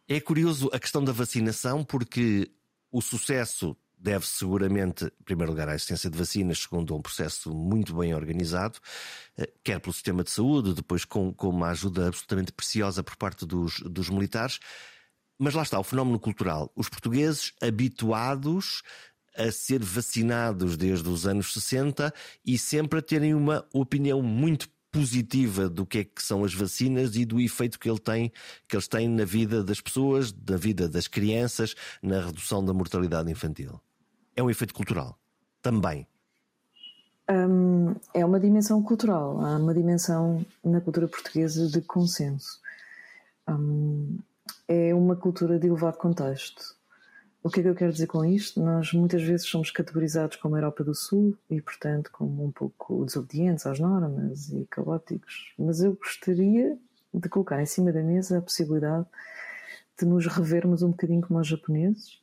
É 0.07 0.19
curioso 0.19 0.69
a 0.71 0.79
questão 0.79 1.03
da 1.03 1.11
vacinação, 1.11 1.83
porque 1.83 2.49
o 2.91 3.01
sucesso 3.01 3.75
deve 3.97 4.25
seguramente, 4.27 5.05
em 5.05 5.23
primeiro 5.23 5.51
lugar, 5.51 5.67
à 5.67 5.75
existência 5.75 6.09
de 6.09 6.17
vacinas, 6.17 6.59
segundo 6.59 6.95
um 6.95 7.01
processo 7.01 7.53
muito 7.53 7.95
bem 7.95 8.13
organizado, 8.13 8.79
eh, 9.37 9.49
quer 9.63 9.79
pelo 9.79 9.93
sistema 9.93 10.23
de 10.23 10.29
saúde, 10.29 10.73
depois 10.73 11.03
com, 11.03 11.33
com 11.33 11.49
uma 11.49 11.69
ajuda 11.69 12.07
absolutamente 12.07 12.51
preciosa 12.51 13.03
por 13.03 13.15
parte 13.15 13.45
dos, 13.45 13.79
dos 13.81 14.09
militares. 14.09 14.59
Mas 15.39 15.53
lá 15.53 15.63
está, 15.63 15.79
o 15.79 15.83
fenómeno 15.83 16.19
cultural. 16.19 16.71
Os 16.75 16.89
portugueses 16.89 17.53
habituados 17.61 18.83
a 19.35 19.51
ser 19.51 19.83
vacinados 19.83 20.77
desde 20.77 21.07
os 21.09 21.27
anos 21.27 21.53
60 21.53 22.11
e 22.45 22.57
sempre 22.57 22.99
a 22.99 23.01
terem 23.03 23.35
uma 23.35 23.67
opinião 23.71 24.21
muito 24.21 24.67
positiva 24.91 25.69
do 25.69 25.85
que 25.85 25.99
é 25.99 26.03
que 26.03 26.23
são 26.23 26.43
as 26.43 26.53
vacinas 26.53 27.15
e 27.15 27.23
do 27.23 27.39
efeito 27.39 27.77
que, 27.79 27.89
ele 27.89 27.99
tem, 27.99 28.31
que 28.67 28.75
eles 28.75 28.87
têm 28.87 29.07
na 29.07 29.25
vida 29.25 29.63
das 29.63 29.79
pessoas, 29.79 30.33
na 30.33 30.57
vida 30.57 30.89
das 30.89 31.07
crianças, 31.07 31.75
na 32.01 32.25
redução 32.25 32.65
da 32.65 32.73
mortalidade 32.73 33.31
infantil 33.31 33.79
é 34.37 34.43
um 34.43 34.49
efeito 34.49 34.73
cultural 34.73 35.17
também? 35.61 36.07
Um, 37.29 37.95
é 38.13 38.23
uma 38.23 38.39
dimensão 38.39 38.81
cultural, 38.81 39.41
há 39.41 39.57
uma 39.57 39.73
dimensão 39.73 40.45
na 40.63 40.79
cultura 40.79 41.07
portuguesa 41.07 41.67
de 41.67 41.81
consenso. 41.81 42.61
Um, 43.49 44.19
é 44.67 44.93
uma 44.93 45.15
cultura 45.15 45.59
de 45.59 45.67
elevado 45.67 45.97
contexto. 45.97 46.77
O 47.43 47.49
que 47.49 47.59
é 47.59 47.63
que 47.63 47.69
eu 47.69 47.75
quero 47.75 47.91
dizer 47.91 48.07
com 48.07 48.23
isto? 48.23 48.61
Nós 48.61 48.93
muitas 48.93 49.23
vezes 49.23 49.47
somos 49.47 49.71
categorizados 49.71 50.37
como 50.37 50.55
Europa 50.55 50.83
do 50.83 50.93
Sul 50.93 51.35
e, 51.49 51.61
portanto, 51.61 52.11
como 52.11 52.45
um 52.45 52.51
pouco 52.51 53.05
desobedientes 53.05 53.65
às 53.65 53.79
normas 53.79 54.49
e 54.49 54.65
caóticos. 54.69 55.53
Mas 55.57 55.81
eu 55.81 55.93
gostaria 55.93 56.77
de 57.13 57.29
colocar 57.29 57.61
em 57.61 57.65
cima 57.65 57.91
da 57.91 58.03
mesa 58.03 58.37
a 58.37 58.41
possibilidade 58.41 59.05
de 59.99 60.05
nos 60.05 60.27
revermos 60.27 60.83
um 60.83 60.91
bocadinho 60.91 61.21
como 61.21 61.39
os 61.39 61.47
japoneses 61.47 62.21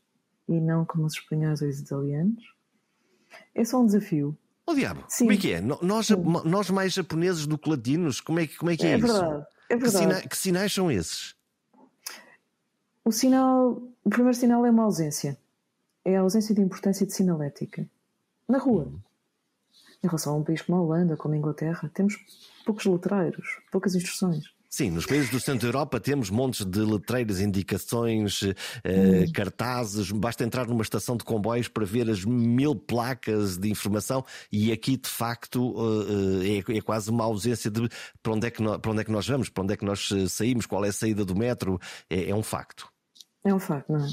e 0.49 0.61
não 0.61 0.85
como 0.85 1.07
os 1.07 1.15
espanhóis 1.15 1.63
ou 1.63 1.69
os 1.69 1.81
italianos. 1.81 2.43
É 3.55 3.65
só 3.65 3.81
um 3.81 3.87
desafio. 3.87 4.37
O 4.67 4.73
oh, 4.73 4.75
diabo, 4.75 5.05
Sim. 5.09 5.25
como 5.25 5.33
é 5.33 5.37
que 5.37 5.53
é? 5.53 5.61
Nós, 5.61 6.09
nós 6.45 6.71
mais 6.71 6.95
japoneses 6.95 7.47
do 7.47 7.59
que 7.59 7.69
latinos, 7.69 8.21
como 8.21 8.41
é 8.41 8.47
que, 8.47 8.57
como 8.57 8.71
é, 8.71 8.77
que 8.77 8.87
é, 8.87 8.93
é 8.93 8.99
isso? 8.99 9.07
Verdade, 9.07 9.47
é 9.69 9.77
verdade. 9.77 10.07
Que, 10.07 10.15
sina 10.17 10.29
que 10.29 10.37
sinais 10.37 10.73
são 10.73 10.91
esses? 10.91 11.35
O 13.05 13.13
sinal, 13.13 13.83
o 14.03 14.09
primeiro 14.09 14.37
sinal 14.37 14.65
é 14.65 14.71
uma 14.71 14.85
ausência. 14.85 15.37
É 16.03 16.17
a 16.17 16.21
ausência 16.21 16.55
de 16.55 16.63
importância 16.63 17.07
de 17.07 17.13
sinalética. 17.13 17.87
Na 18.49 18.59
rua. 18.59 18.85
Hum. 18.85 18.99
Em 20.03 20.07
relação 20.07 20.35
a 20.35 20.37
um 20.37 20.45
país 20.45 20.63
como 20.63 20.79
a 20.79 20.83
Holanda, 20.83 21.17
como 21.17 21.35
a 21.35 21.37
Inglaterra, 21.37 21.91
temos 21.93 22.19
poucos 22.65 22.85
letreiros, 22.87 23.61
poucas 23.71 23.95
instruções. 23.95 24.54
Sim, 24.75 24.91
nos 24.91 25.07
países 25.07 25.31
do 25.31 25.39
centro 25.39 25.61
da 25.61 25.67
Europa 25.69 26.01
temos 26.01 26.31
montes 26.31 26.67
de 26.67 26.81
letreiras, 26.81 27.39
indicações, 27.39 28.43
eh, 28.83 29.25
hum. 29.25 29.33
cartazes. 29.33 30.11
Basta 30.11 30.43
entrar 30.43 30.67
numa 30.67 30.83
estação 30.83 31.17
de 31.17 31.23
comboios 31.23 31.69
para 31.69 31.85
ver 31.85 32.11
as 32.11 32.25
mil 32.25 32.75
placas 32.75 33.57
de 33.57 33.71
informação 33.71 34.25
e 34.51 34.73
aqui, 34.73 34.97
de 34.97 35.09
facto, 35.09 35.77
eh, 36.43 36.65
é, 36.69 36.79
é, 36.79 36.81
quase 36.81 37.09
uma 37.09 37.23
ausência 37.23 37.71
de 37.71 37.89
para 38.21 38.33
onde, 38.33 38.49
é 38.49 38.51
que 38.51 38.61
nós, 38.61 38.79
para 38.79 38.91
onde 38.91 39.01
é 39.03 39.05
que 39.05 39.13
nós 39.13 39.29
vamos, 39.29 39.49
para 39.49 39.63
onde 39.63 39.75
é 39.75 39.77
que 39.77 39.85
nós 39.85 40.11
eh, 40.11 40.27
saímos, 40.27 40.67
qual 40.67 40.85
é 40.85 40.89
a 40.89 40.93
saída 40.93 41.25
do 41.25 41.37
metro. 41.37 41.79
É, 42.11 42.31
é 42.31 42.35
um 42.35 42.43
facto. 42.43 42.93
É 43.45 43.55
um 43.55 43.61
facto, 43.61 43.93
não 43.93 44.05
é? 44.05 44.09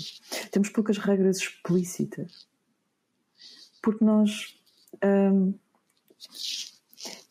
Temos 0.52 0.70
poucas 0.70 1.00
regras 1.00 1.38
explícitas. 1.38 2.48
Porque 3.82 4.06
nós. 4.06 4.56
Hum, 5.04 5.56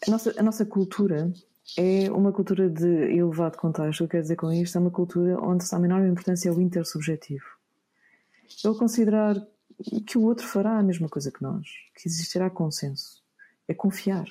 a, 0.04 0.10
nossa, 0.10 0.34
a 0.36 0.42
nossa 0.42 0.66
cultura 0.66 1.32
é 1.76 2.10
uma 2.10 2.32
cultura 2.32 2.68
de 2.68 2.86
elevado 2.86 3.56
contexto. 3.56 4.04
O 4.04 4.06
que 4.06 4.12
quer 4.12 4.22
dizer 4.22 4.36
com 4.36 4.52
isto? 4.52 4.76
É 4.76 4.80
uma 4.80 4.90
cultura 4.90 5.40
onde 5.40 5.64
está 5.64 5.76
a 5.76 5.80
menor 5.80 6.04
importância 6.04 6.52
o 6.52 6.60
intersubjetivo. 6.60 7.44
Ele 8.64 8.74
considerar 8.74 9.36
que 10.06 10.18
o 10.18 10.22
outro 10.22 10.46
fará 10.46 10.78
a 10.78 10.82
mesma 10.82 11.08
coisa 11.08 11.30
que 11.30 11.42
nós, 11.42 11.66
que 11.94 12.08
existirá 12.08 12.50
consenso. 12.50 13.22
É 13.68 13.74
confiar. 13.74 14.26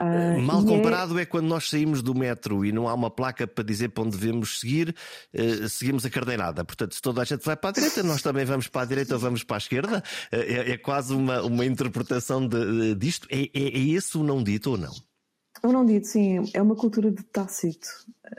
Uh, 0.00 0.40
Mal 0.42 0.60
é 0.60 0.66
comparado 0.66 1.18
é... 1.18 1.22
é... 1.22 1.26
quando 1.26 1.46
nós 1.46 1.70
saímos 1.70 2.02
do 2.02 2.16
metro 2.16 2.64
e 2.64 2.72
não 2.72 2.88
há 2.88 2.94
uma 2.94 3.10
placa 3.10 3.46
para 3.46 3.62
dizer 3.62 3.90
para 3.90 4.02
onde 4.02 4.18
devemos 4.18 4.58
seguir, 4.58 4.94
uh, 5.32 5.68
seguimos 5.68 6.04
a 6.04 6.10
carneirada. 6.10 6.64
Portanto, 6.64 6.96
se 6.96 7.00
toda 7.00 7.22
a 7.22 7.24
gente 7.24 7.44
vai 7.44 7.56
para 7.56 7.70
a 7.70 7.72
direita, 7.72 8.02
nós 8.02 8.20
também 8.20 8.44
vamos 8.44 8.66
para 8.66 8.82
a 8.82 8.84
direita 8.84 9.14
ou 9.14 9.20
vamos 9.20 9.44
para 9.44 9.56
a 9.56 9.58
esquerda. 9.58 10.02
Uh, 10.32 10.36
é, 10.36 10.70
é, 10.72 10.76
quase 10.76 11.14
uma, 11.14 11.42
uma 11.42 11.64
interpretação 11.64 12.46
de, 12.46 12.96
disto. 12.96 13.28
É, 13.30 13.42
é, 13.42 13.50
é 13.54 13.78
esse 13.90 14.18
o 14.18 14.24
não 14.24 14.42
dito 14.42 14.72
ou 14.72 14.76
não? 14.76 14.92
Eu 15.64 15.72
não 15.72 15.86
digo, 15.86 16.04
sim, 16.04 16.44
é 16.52 16.60
uma 16.60 16.76
cultura 16.76 17.10
de 17.10 17.22
tácito. 17.22 17.88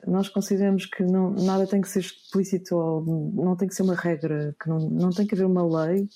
Nós 0.05 0.29
consideramos 0.29 0.85
que 0.85 1.01
não, 1.01 1.31
nada 1.31 1.65
tem 1.65 1.81
que 1.81 1.89
ser 1.89 2.01
explícito 2.01 2.75
ou 2.75 3.03
não 3.33 3.55
tem 3.55 3.67
que 3.67 3.73
ser 3.73 3.81
uma 3.81 3.95
regra, 3.95 4.55
que 4.61 4.69
não, 4.69 4.77
não 4.91 5.09
tem 5.09 5.25
que 5.25 5.33
haver 5.33 5.47
uma 5.47 5.65
lei. 5.65 6.07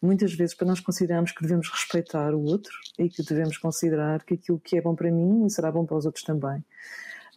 Muitas 0.00 0.32
vezes, 0.32 0.54
para 0.54 0.66
nós 0.66 0.80
considerarmos 0.80 1.32
que 1.32 1.42
devemos 1.42 1.68
respeitar 1.68 2.34
o 2.34 2.42
outro 2.44 2.72
e 2.98 3.10
que 3.10 3.22
devemos 3.22 3.58
considerar 3.58 4.24
que 4.24 4.32
aquilo 4.32 4.58
que 4.58 4.78
é 4.78 4.80
bom 4.80 4.94
para 4.94 5.10
mim 5.10 5.46
será 5.50 5.70
bom 5.70 5.84
para 5.84 5.98
os 5.98 6.06
outros 6.06 6.24
também. 6.24 6.64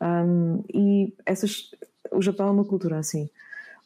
Um, 0.01 0.63
e 0.73 1.13
essas, 1.25 1.71
o 2.13 2.21
Japão 2.21 2.47
é 2.47 2.51
uma 2.51 2.63
cultura 2.63 2.97
assim, 2.97 3.29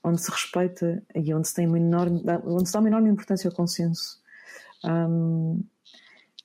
onde 0.04 0.22
se 0.22 0.30
respeita 0.30 1.02
e 1.16 1.34
onde 1.34 1.48
se, 1.48 1.56
tem 1.56 1.66
uma 1.66 1.80
enorme, 1.80 2.22
onde 2.46 2.68
se 2.68 2.74
dá 2.74 2.80
uma 2.80 2.90
enorme 2.90 3.10
importância 3.10 3.50
ao 3.50 3.56
consenso. 3.56 4.22
Um, 4.86 5.64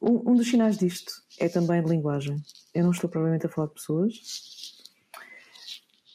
um 0.00 0.34
dos 0.34 0.48
sinais 0.48 0.76
disto 0.76 1.22
é 1.38 1.48
também 1.48 1.82
de 1.82 1.88
linguagem. 1.88 2.42
Eu 2.74 2.84
não 2.84 2.90
estou 2.90 3.08
provavelmente 3.08 3.46
a 3.46 3.48
falar 3.48 3.68
de 3.68 3.74
pessoas. 3.74 4.84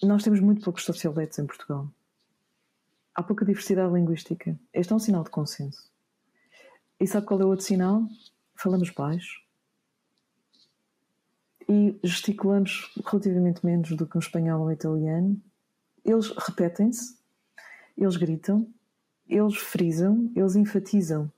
Nós 0.03 0.23
temos 0.23 0.39
muito 0.39 0.61
poucos 0.61 0.83
socioletos 0.83 1.39
em 1.39 1.45
Portugal. 1.45 1.89
Há 3.13 3.23
pouca 3.23 3.45
diversidade 3.45 3.93
linguística. 3.93 4.57
Este 4.73 4.93
é 4.93 4.95
um 4.95 4.99
sinal 4.99 5.23
de 5.23 5.29
consenso. 5.29 5.91
E 6.99 7.07
sabe 7.07 7.25
qual 7.25 7.41
é 7.41 7.45
o 7.45 7.49
outro 7.49 7.65
sinal? 7.65 8.07
Falamos 8.55 8.89
baixo 8.91 9.41
e 11.71 11.97
gesticulamos 12.03 12.91
relativamente 13.05 13.65
menos 13.65 13.95
do 13.95 14.05
que 14.05 14.17
um 14.17 14.19
espanhol 14.19 14.59
ou 14.59 14.67
um 14.67 14.71
italiano. 14.73 15.41
Eles 16.03 16.29
repetem-se, 16.31 17.17
eles 17.97 18.17
gritam, 18.17 18.67
eles 19.25 19.55
frisam, 19.55 20.29
eles 20.35 20.57
enfatizam. 20.57 21.31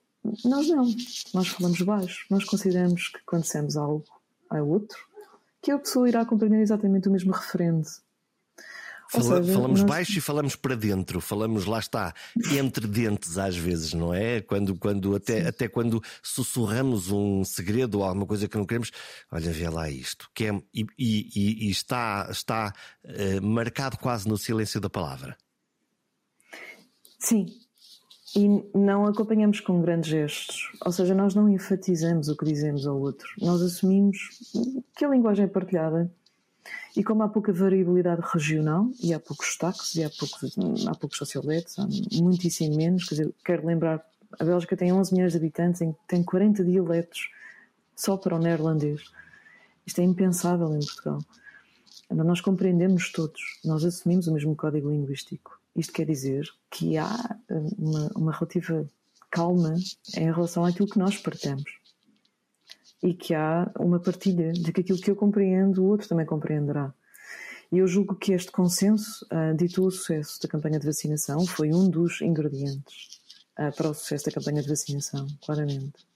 Nós 0.45 0.67
não, 0.69 0.87
nós 1.33 1.47
falamos 1.47 1.81
baixo. 1.81 2.25
Nós 2.29 2.43
consideramos 2.43 3.09
que 3.09 3.19
quando 3.25 3.43
dissemos 3.43 3.75
algo 3.75 4.05
a 4.49 4.61
outro, 4.61 4.97
que 5.61 5.71
a 5.71 5.79
pessoa 5.79 6.07
irá 6.07 6.25
compreender 6.25 6.61
exatamente 6.61 7.07
o 7.07 7.11
mesmo 7.11 7.31
referente 7.31 8.03
Fala, 9.21 9.43
seja, 9.43 9.53
falamos 9.53 9.81
nós... 9.81 9.89
baixo 9.89 10.17
e 10.17 10.21
falamos 10.21 10.55
para 10.55 10.75
dentro, 10.75 11.21
falamos 11.21 11.65
lá 11.65 11.77
está, 11.77 12.13
entre 12.51 12.87
dentes 12.87 13.37
às 13.37 13.55
vezes, 13.55 13.93
não 13.93 14.11
é? 14.11 14.41
Quando, 14.41 14.75
quando 14.75 15.15
até, 15.15 15.47
até 15.47 15.67
quando 15.67 16.01
sussurramos 16.23 17.11
um 17.11 17.43
segredo 17.43 17.99
ou 17.99 18.03
alguma 18.03 18.25
coisa 18.25 18.47
que 18.47 18.57
não 18.57 18.65
queremos, 18.65 18.91
olha, 19.31 19.51
vê 19.51 19.69
lá 19.69 19.87
isto, 19.89 20.29
que 20.33 20.45
é, 20.45 20.61
e, 20.73 20.85
e, 20.97 21.67
e 21.67 21.69
está, 21.69 22.27
está 22.31 22.73
uh, 23.05 23.45
marcado 23.45 23.97
quase 23.97 24.27
no 24.27 24.37
silêncio 24.37 24.81
da 24.81 24.89
palavra. 24.89 25.37
Sim, 27.19 27.45
e 28.35 28.47
não 28.75 29.05
acompanhamos 29.05 29.59
com 29.59 29.81
grandes 29.81 30.09
gestos, 30.09 30.71
ou 30.83 30.91
seja, 30.91 31.13
nós 31.13 31.35
não 31.35 31.47
enfatizamos 31.47 32.29
o 32.29 32.35
que 32.35 32.45
dizemos 32.45 32.87
ao 32.87 32.99
outro, 32.99 33.27
nós 33.39 33.61
assumimos 33.61 34.17
que 34.95 35.05
a 35.05 35.09
linguagem 35.09 35.45
é 35.45 35.47
partilhada 35.47 36.11
e 36.95 37.03
como 37.03 37.23
há 37.23 37.29
pouca 37.29 37.51
variabilidade 37.51 38.21
regional, 38.33 38.89
e 39.01 39.13
há 39.13 39.19
poucos 39.19 39.47
destaques, 39.47 39.95
e 39.95 40.03
há 40.03 40.09
poucos, 40.09 40.55
há 40.87 40.95
poucos 40.95 41.35
há 41.79 41.87
muitíssimo 42.21 42.75
menos, 42.75 43.05
quer 43.05 43.15
dizer, 43.15 43.33
quero 43.43 43.65
lembrar, 43.65 44.05
a 44.39 44.43
Bélgica 44.43 44.77
tem 44.77 44.93
11 44.93 45.13
milhões 45.13 45.31
de 45.31 45.37
habitantes, 45.37 45.81
tem 46.07 46.23
40 46.23 46.63
dialetos 46.63 47.29
só 47.95 48.15
para 48.15 48.35
o 48.35 48.39
neerlandês. 48.39 49.01
Isto 49.85 50.01
é 50.01 50.03
impensável 50.03 50.73
em 50.75 50.79
Portugal. 50.79 51.19
Nós 52.09 52.41
compreendemos 52.41 53.11
todos, 53.11 53.41
nós 53.65 53.83
assumimos 53.83 54.27
o 54.27 54.33
mesmo 54.33 54.55
código 54.55 54.89
linguístico. 54.89 55.59
Isto 55.75 55.93
quer 55.93 56.05
dizer 56.05 56.47
que 56.69 56.97
há 56.97 57.37
uma, 57.77 58.11
uma 58.15 58.31
relativa 58.31 58.87
calma 59.31 59.75
em 60.15 60.31
relação 60.31 60.63
àquilo 60.63 60.87
que 60.87 60.99
nós 60.99 61.17
partilhamos 61.17 61.83
e 63.01 63.13
que 63.13 63.33
há 63.33 63.69
uma 63.79 63.99
partilha 63.99 64.53
de 64.53 64.71
que 64.71 64.81
aquilo 64.81 64.99
que 64.99 65.11
eu 65.11 65.15
compreendo 65.15 65.83
o 65.83 65.87
outro 65.87 66.07
também 66.07 66.25
compreenderá. 66.25 66.93
E 67.71 67.79
eu 67.79 67.87
julgo 67.87 68.15
que 68.15 68.33
este 68.33 68.51
consenso 68.51 69.25
uh, 69.25 69.57
ditou 69.57 69.87
o 69.87 69.91
sucesso 69.91 70.39
da 70.41 70.47
campanha 70.47 70.79
de 70.79 70.85
vacinação, 70.85 71.45
foi 71.45 71.73
um 71.73 71.89
dos 71.89 72.21
ingredientes 72.21 73.19
uh, 73.59 73.75
para 73.75 73.89
o 73.89 73.93
sucesso 73.93 74.25
da 74.25 74.31
campanha 74.31 74.61
de 74.61 74.69
vacinação, 74.69 75.27
claramente. 75.43 76.12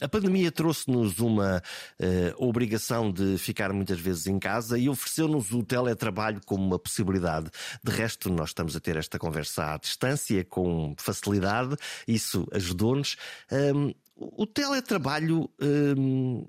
A 0.00 0.08
pandemia 0.08 0.50
trouxe-nos 0.52 1.18
uma 1.18 1.62
uh, 2.00 2.46
obrigação 2.46 3.10
de 3.10 3.36
ficar 3.38 3.72
muitas 3.72 3.98
vezes 3.98 4.26
em 4.26 4.38
casa 4.38 4.78
e 4.78 4.88
ofereceu-nos 4.88 5.52
o 5.52 5.62
teletrabalho 5.62 6.40
como 6.44 6.64
uma 6.64 6.78
possibilidade. 6.78 7.50
De 7.82 7.92
resto, 7.92 8.30
nós 8.30 8.50
estamos 8.50 8.76
a 8.76 8.80
ter 8.80 8.96
esta 8.96 9.18
conversa 9.18 9.74
à 9.74 9.76
distância 9.78 10.44
com 10.44 10.94
facilidade, 10.98 11.76
isso 12.06 12.46
ajudou-nos. 12.52 13.16
Um, 13.50 13.92
o 14.16 14.46
teletrabalho 14.46 15.50
hum, 15.60 16.46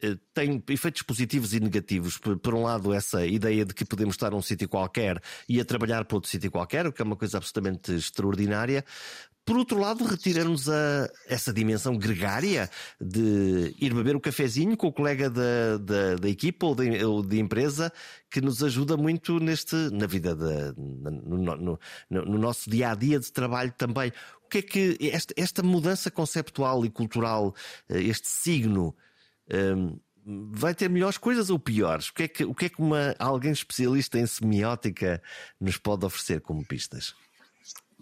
eh, 0.00 0.16
tem 0.32 0.62
efeitos 0.68 1.02
positivos 1.02 1.52
e 1.52 1.60
negativos. 1.60 2.18
Por, 2.18 2.54
um 2.54 2.62
lado, 2.62 2.92
essa 2.92 3.26
ideia 3.26 3.64
de 3.64 3.74
que 3.74 3.84
podemos 3.84 4.14
estar 4.14 4.30
num 4.30 4.42
sítio 4.42 4.68
qualquer 4.68 5.20
e 5.48 5.60
a 5.60 5.64
trabalhar 5.64 6.04
para 6.04 6.16
outro 6.16 6.30
sítio 6.30 6.50
qualquer, 6.50 6.86
o 6.86 6.92
que 6.92 7.02
é 7.02 7.04
uma 7.04 7.16
coisa 7.16 7.38
absolutamente 7.38 7.92
extraordinária. 7.92 8.84
Por 9.48 9.56
outro 9.56 9.78
lado, 9.78 10.04
retira-nos 10.04 10.66
essa 11.26 11.54
dimensão 11.54 11.96
gregária 11.96 12.68
de 13.00 13.74
ir 13.80 13.94
beber 13.94 14.14
o 14.14 14.18
um 14.18 14.20
cafezinho 14.20 14.76
com 14.76 14.88
o 14.88 14.92
colega 14.92 15.30
da, 15.30 15.78
da, 15.78 16.16
da 16.16 16.28
equipa 16.28 16.66
ou 16.66 16.74
de, 16.74 17.02
ou 17.02 17.22
de, 17.22 17.38
empresa 17.38 17.90
que 18.30 18.42
nos 18.42 18.62
ajuda 18.62 18.94
muito 18.94 19.40
neste, 19.40 19.74
na 19.90 20.06
vida, 20.06 20.36
de, 20.36 20.78
no, 20.78 21.38
no, 21.38 21.56
no, 21.56 21.78
no 22.10 22.38
nosso 22.38 22.68
dia 22.68 22.90
a 22.90 22.94
dia 22.94 23.18
de 23.18 23.32
trabalho 23.32 23.72
também. 23.72 24.12
O 24.44 24.48
que 24.50 24.58
é 24.58 24.62
que 24.62 24.98
esta, 25.00 25.32
esta 25.34 25.62
mudança 25.62 26.10
conceptual 26.10 26.84
e 26.84 26.90
cultural, 26.90 27.54
eh, 27.88 28.02
este 28.02 28.28
signo, 28.28 28.94
um, 29.50 29.98
vai 30.52 30.74
ter 30.74 30.90
melhores 30.90 31.16
coisas 31.16 31.48
ou 31.48 31.58
piores? 31.58 32.10
O 32.10 32.14
que 32.14 32.24
é 32.24 32.28
que, 32.28 32.44
o 32.44 32.54
que, 32.54 32.66
é 32.66 32.68
que 32.68 32.82
uma, 32.82 33.16
alguém 33.18 33.52
especialista 33.52 34.18
em 34.18 34.26
semiótica 34.26 35.22
nos 35.58 35.78
pode 35.78 36.04
oferecer 36.04 36.42
como 36.42 36.62
pistas? 36.66 37.14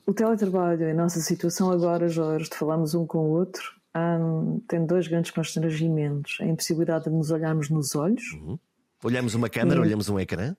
O 0.06 0.14
teletrabalho, 0.14 0.88
a 0.88 0.94
nossa 0.94 1.20
situação 1.20 1.68
agora, 1.68 2.08
Jorge, 2.08 2.48
de 2.48 2.56
falarmos 2.56 2.94
um 2.94 3.04
com 3.04 3.18
o 3.18 3.30
outro, 3.30 3.74
um, 3.96 4.60
tem 4.68 4.86
dois 4.86 5.08
grandes 5.08 5.32
constrangimentos. 5.32 6.38
A 6.40 6.44
impossibilidade 6.44 7.04
de 7.04 7.10
nos 7.10 7.32
olharmos 7.32 7.68
nos 7.68 7.96
olhos. 7.96 8.22
Uhum. 8.34 8.56
Olhamos 9.02 9.34
uma 9.34 9.48
câmera, 9.48 9.80
e... 9.80 9.82
olhamos 9.82 10.08
um 10.08 10.18
ecrã. 10.20 10.54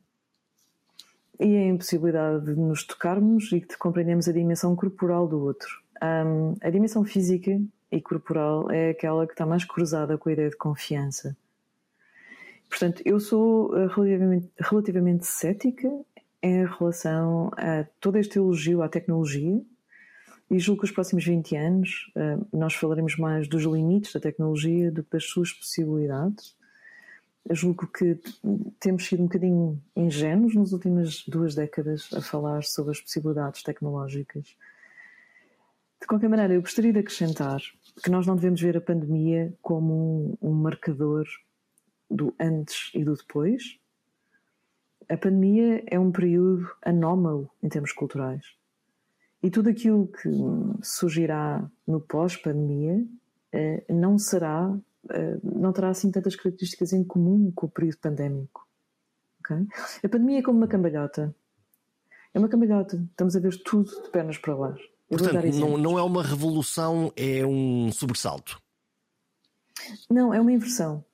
E 1.39 1.55
a 1.55 1.67
impossibilidade 1.67 2.45
de 2.45 2.55
nos 2.55 2.83
tocarmos 2.85 3.49
e 3.53 3.61
de 3.61 3.77
compreendermos 3.77 4.27
a 4.27 4.33
dimensão 4.33 4.75
corporal 4.75 5.27
do 5.27 5.39
outro. 5.39 5.69
Um, 6.03 6.55
a 6.61 6.69
dimensão 6.69 7.05
física 7.05 7.57
e 7.89 8.01
corporal 8.01 8.69
é 8.69 8.89
aquela 8.89 9.25
que 9.25 9.33
está 9.33 9.45
mais 9.45 9.63
cruzada 9.63 10.17
com 10.17 10.27
a 10.27 10.33
ideia 10.33 10.49
de 10.49 10.57
confiança. 10.57 11.37
Portanto, 12.69 13.01
eu 13.05 13.17
sou 13.17 13.75
eh, 13.77 13.87
relativamente, 13.87 14.51
relativamente 14.59 15.25
cética 15.25 15.89
em 16.41 16.65
relação 16.65 17.51
a 17.57 17.85
todo 17.99 18.17
este 18.17 18.37
elogio 18.37 18.81
à 18.81 18.89
tecnologia 18.89 19.61
e 20.49 20.59
julgo 20.59 20.81
que 20.81 20.85
os 20.85 20.91
próximos 20.91 21.25
20 21.25 21.55
anos 21.55 22.11
uh, 22.15 22.47
nós 22.57 22.73
falaremos 22.73 23.17
mais 23.17 23.47
dos 23.47 23.63
limites 23.63 24.13
da 24.13 24.19
tecnologia 24.19 24.91
do 24.91 25.03
que 25.03 25.11
das 25.11 25.25
suas 25.25 25.51
possibilidades. 25.51 26.55
Eu 27.47 27.55
julgo 27.55 27.87
que 27.87 28.19
temos 28.79 29.05
sido 29.05 29.23
um 29.23 29.27
bocadinho 29.27 29.81
ingênuos 29.95 30.55
nas 30.55 30.71
últimas 30.71 31.23
duas 31.27 31.55
décadas 31.55 32.09
a 32.13 32.21
falar 32.21 32.63
sobre 32.63 32.91
as 32.91 33.01
possibilidades 33.01 33.63
tecnológicas. 33.63 34.55
De 35.99 36.07
qualquer 36.07 36.29
maneira, 36.29 36.53
eu 36.53 36.61
gostaria 36.61 36.93
de 36.93 36.99
acrescentar 36.99 37.61
que 38.03 38.09
nós 38.09 38.27
não 38.27 38.35
devemos 38.35 38.61
ver 38.61 38.77
a 38.77 38.81
pandemia 38.81 39.53
como 39.61 40.37
um, 40.41 40.49
um 40.49 40.53
marcador 40.53 41.25
do 42.09 42.33
antes 42.39 42.91
e 42.93 43.03
do 43.03 43.15
depois, 43.15 43.79
a 45.09 45.17
pandemia 45.17 45.83
é 45.87 45.99
um 45.99 46.11
período 46.11 46.69
anómalo 46.81 47.49
em 47.63 47.69
termos 47.69 47.91
culturais. 47.91 48.43
E 49.41 49.49
tudo 49.49 49.69
aquilo 49.69 50.07
que 50.07 50.29
surgirá 50.81 51.69
no 51.85 52.01
pós-pandemia 52.01 53.05
eh, 53.53 53.85
não 53.89 54.17
será, 54.17 54.75
eh, 55.09 55.37
não 55.43 55.71
terá 55.71 55.89
assim 55.89 56.11
tantas 56.11 56.35
características 56.35 56.91
em 56.91 57.03
comum 57.03 57.51
com 57.55 57.67
o 57.67 57.69
período 57.69 57.99
pandémico. 57.99 58.67
Okay? 59.39 59.65
A 60.03 60.09
pandemia 60.09 60.39
é 60.39 60.41
como 60.41 60.57
uma 60.57 60.67
cambalhota. 60.67 61.33
É 62.33 62.39
uma 62.39 62.49
cambalhota. 62.49 62.97
Estamos 63.11 63.35
a 63.35 63.39
ver 63.39 63.55
tudo 63.63 63.89
de 64.03 64.09
pernas 64.09 64.37
para 64.37 64.55
baixo. 64.55 64.83
Portanto, 65.07 65.55
não, 65.55 65.77
não 65.77 65.97
é 65.97 66.03
uma 66.03 66.21
revolução, 66.21 67.13
é 67.15 67.45
um 67.45 67.91
sobressalto. 67.93 68.61
Não, 70.09 70.33
é 70.33 70.41
uma 70.41 70.51
inversão. 70.51 71.05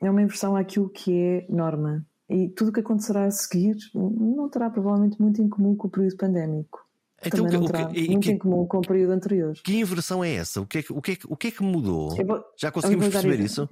É 0.00 0.08
uma 0.08 0.22
inversão 0.22 0.54
àquilo 0.54 0.88
que 0.88 1.12
é 1.12 1.46
norma. 1.48 2.06
E 2.28 2.48
tudo 2.48 2.68
o 2.68 2.72
que 2.72 2.80
acontecerá 2.80 3.24
a 3.24 3.30
seguir 3.30 3.76
não 3.94 4.48
terá 4.48 4.68
provavelmente 4.68 5.20
muito 5.20 5.40
em 5.40 5.48
comum 5.48 5.76
com 5.76 5.86
o 5.86 5.90
período 5.90 6.16
pandémico. 6.16 6.84
Então, 7.24 7.44
Também 7.44 7.60
não 7.60 7.66
terá 7.66 7.86
que, 7.86 8.08
muito 8.08 8.24
que, 8.24 8.32
em 8.32 8.38
comum 8.38 8.66
com 8.66 8.78
o 8.78 8.82
período 8.82 9.12
anterior. 9.12 9.54
Que 9.64 9.78
inversão 9.78 10.22
é 10.22 10.34
essa? 10.34 10.60
O 10.60 10.66
que 10.66 10.78
é, 10.78 10.84
o 10.90 11.00
que, 11.00 11.12
é, 11.12 11.16
o 11.28 11.36
que, 11.36 11.48
é 11.48 11.50
que 11.50 11.62
mudou? 11.62 12.14
Vou, 12.24 12.44
Já 12.56 12.70
conseguimos 12.70 13.08
perceber 13.08 13.40
isso? 13.40 13.68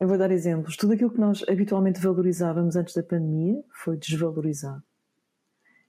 Eu 0.00 0.08
vou 0.08 0.18
dar 0.18 0.30
exemplos. 0.30 0.76
Tudo 0.76 0.94
aquilo 0.94 1.10
que 1.10 1.20
nós 1.20 1.44
habitualmente 1.48 2.00
valorizávamos 2.00 2.74
antes 2.74 2.94
da 2.94 3.02
pandemia 3.02 3.62
foi 3.70 3.96
desvalorizado. 3.96 4.82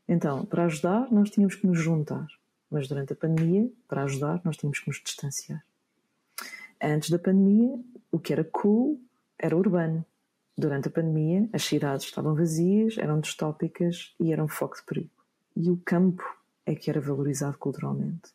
Então, 0.08 0.46
para 0.46 0.66
ajudar, 0.66 1.12
nós 1.12 1.30
tínhamos 1.30 1.56
que 1.56 1.66
nos 1.66 1.80
juntar. 1.80 2.28
Mas 2.70 2.88
durante 2.88 3.14
a 3.14 3.16
pandemia, 3.16 3.70
para 3.88 4.04
ajudar, 4.04 4.42
nós 4.44 4.58
tínhamos 4.58 4.80
que 4.80 4.88
nos 4.88 5.02
distanciar. 5.04 5.64
Antes 6.82 7.10
da 7.10 7.18
pandemia, 7.18 7.80
o 8.12 8.20
que 8.20 8.32
era 8.32 8.44
cool 8.44 9.00
era 9.40 9.58
urbano. 9.58 10.06
Durante 10.58 10.88
a 10.88 10.92
pandemia, 10.92 11.50
as 11.52 11.64
cidades 11.64 12.06
estavam 12.06 12.34
vazias, 12.34 12.98
eram 12.98 13.20
distópicas 13.20 14.14
e 14.20 14.32
eram 14.32 14.48
foco 14.48 14.78
de 14.78 14.84
perigo. 14.84 15.12
E 15.56 15.70
o 15.70 15.78
campo 15.78 16.24
é 16.66 16.74
que 16.74 16.90
era 16.90 17.02
valorizado 17.02 17.58
culturalmente. 17.58 18.34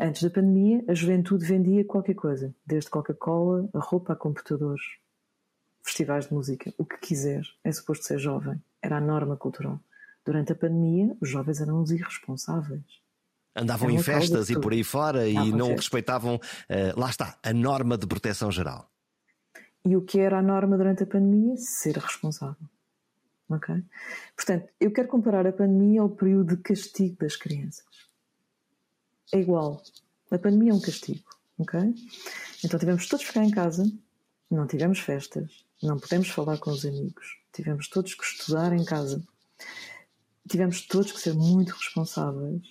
Antes 0.00 0.22
da 0.22 0.30
pandemia, 0.30 0.84
a 0.88 0.94
juventude 0.94 1.44
vendia 1.44 1.84
qualquer 1.84 2.14
coisa, 2.14 2.54
desde 2.64 2.88
Coca-Cola 2.88 3.68
a 3.74 3.78
roupa 3.80 4.12
a 4.12 4.16
computadores. 4.16 4.82
festivais 5.82 6.26
de 6.26 6.34
música, 6.34 6.72
o 6.76 6.84
que 6.84 6.98
quiser, 6.98 7.42
é 7.64 7.72
suposto 7.72 8.04
ser 8.04 8.18
jovem. 8.18 8.62
Era 8.82 8.98
a 8.98 9.00
norma 9.00 9.36
cultural. 9.36 9.80
Durante 10.24 10.52
a 10.52 10.54
pandemia, 10.54 11.16
os 11.20 11.30
jovens 11.30 11.60
eram 11.60 11.82
os 11.82 11.90
irresponsáveis. 11.90 12.84
Andavam 13.56 13.90
em 13.90 14.02
festas 14.02 14.50
e 14.50 14.60
por 14.60 14.72
aí 14.72 14.84
fora 14.84 15.26
e 15.26 15.50
não 15.50 15.74
respeitavam, 15.74 16.36
uh, 16.36 17.00
lá 17.00 17.08
está, 17.08 17.38
a 17.42 17.52
norma 17.52 17.96
de 17.96 18.06
proteção 18.06 18.52
geral. 18.52 18.90
E 19.88 19.96
o 19.96 20.02
que 20.02 20.20
era 20.20 20.38
a 20.38 20.42
norma 20.42 20.76
durante 20.76 21.02
a 21.02 21.06
pandemia? 21.06 21.56
Ser 21.56 21.96
responsável. 21.96 22.68
Ok? 23.48 23.82
Portanto, 24.36 24.68
eu 24.78 24.92
quero 24.92 25.08
comparar 25.08 25.46
a 25.46 25.52
pandemia 25.52 26.02
ao 26.02 26.10
período 26.10 26.56
de 26.56 26.62
castigo 26.62 27.16
das 27.18 27.36
crianças. 27.36 27.86
É 29.32 29.40
igual. 29.40 29.82
A 30.30 30.38
pandemia 30.38 30.72
é 30.72 30.74
um 30.74 30.80
castigo. 30.80 31.24
Ok? 31.56 31.80
Então 32.62 32.78
tivemos 32.78 33.08
todos 33.08 33.24
ficar 33.24 33.42
em 33.42 33.50
casa, 33.50 33.90
não 34.50 34.66
tivemos 34.66 34.98
festas, 34.98 35.64
não 35.82 35.98
pudemos 35.98 36.28
falar 36.28 36.58
com 36.58 36.70
os 36.70 36.84
amigos, 36.84 37.38
tivemos 37.50 37.88
todos 37.88 38.14
que 38.14 38.24
estudar 38.24 38.74
em 38.74 38.84
casa, 38.84 39.24
tivemos 40.46 40.86
todos 40.86 41.12
que 41.12 41.20
ser 41.20 41.32
muito 41.32 41.70
responsáveis 41.70 42.62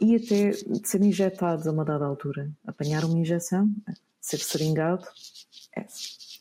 e 0.00 0.16
até 0.16 0.50
de 0.50 0.88
ser 0.88 1.02
injetados 1.02 1.68
a 1.68 1.72
uma 1.72 1.84
dada 1.84 2.04
altura. 2.04 2.50
Apanhar 2.66 3.04
uma 3.04 3.18
injeção, 3.18 3.72
ser 4.20 4.38
seringado, 4.38 5.06
é 5.76 5.86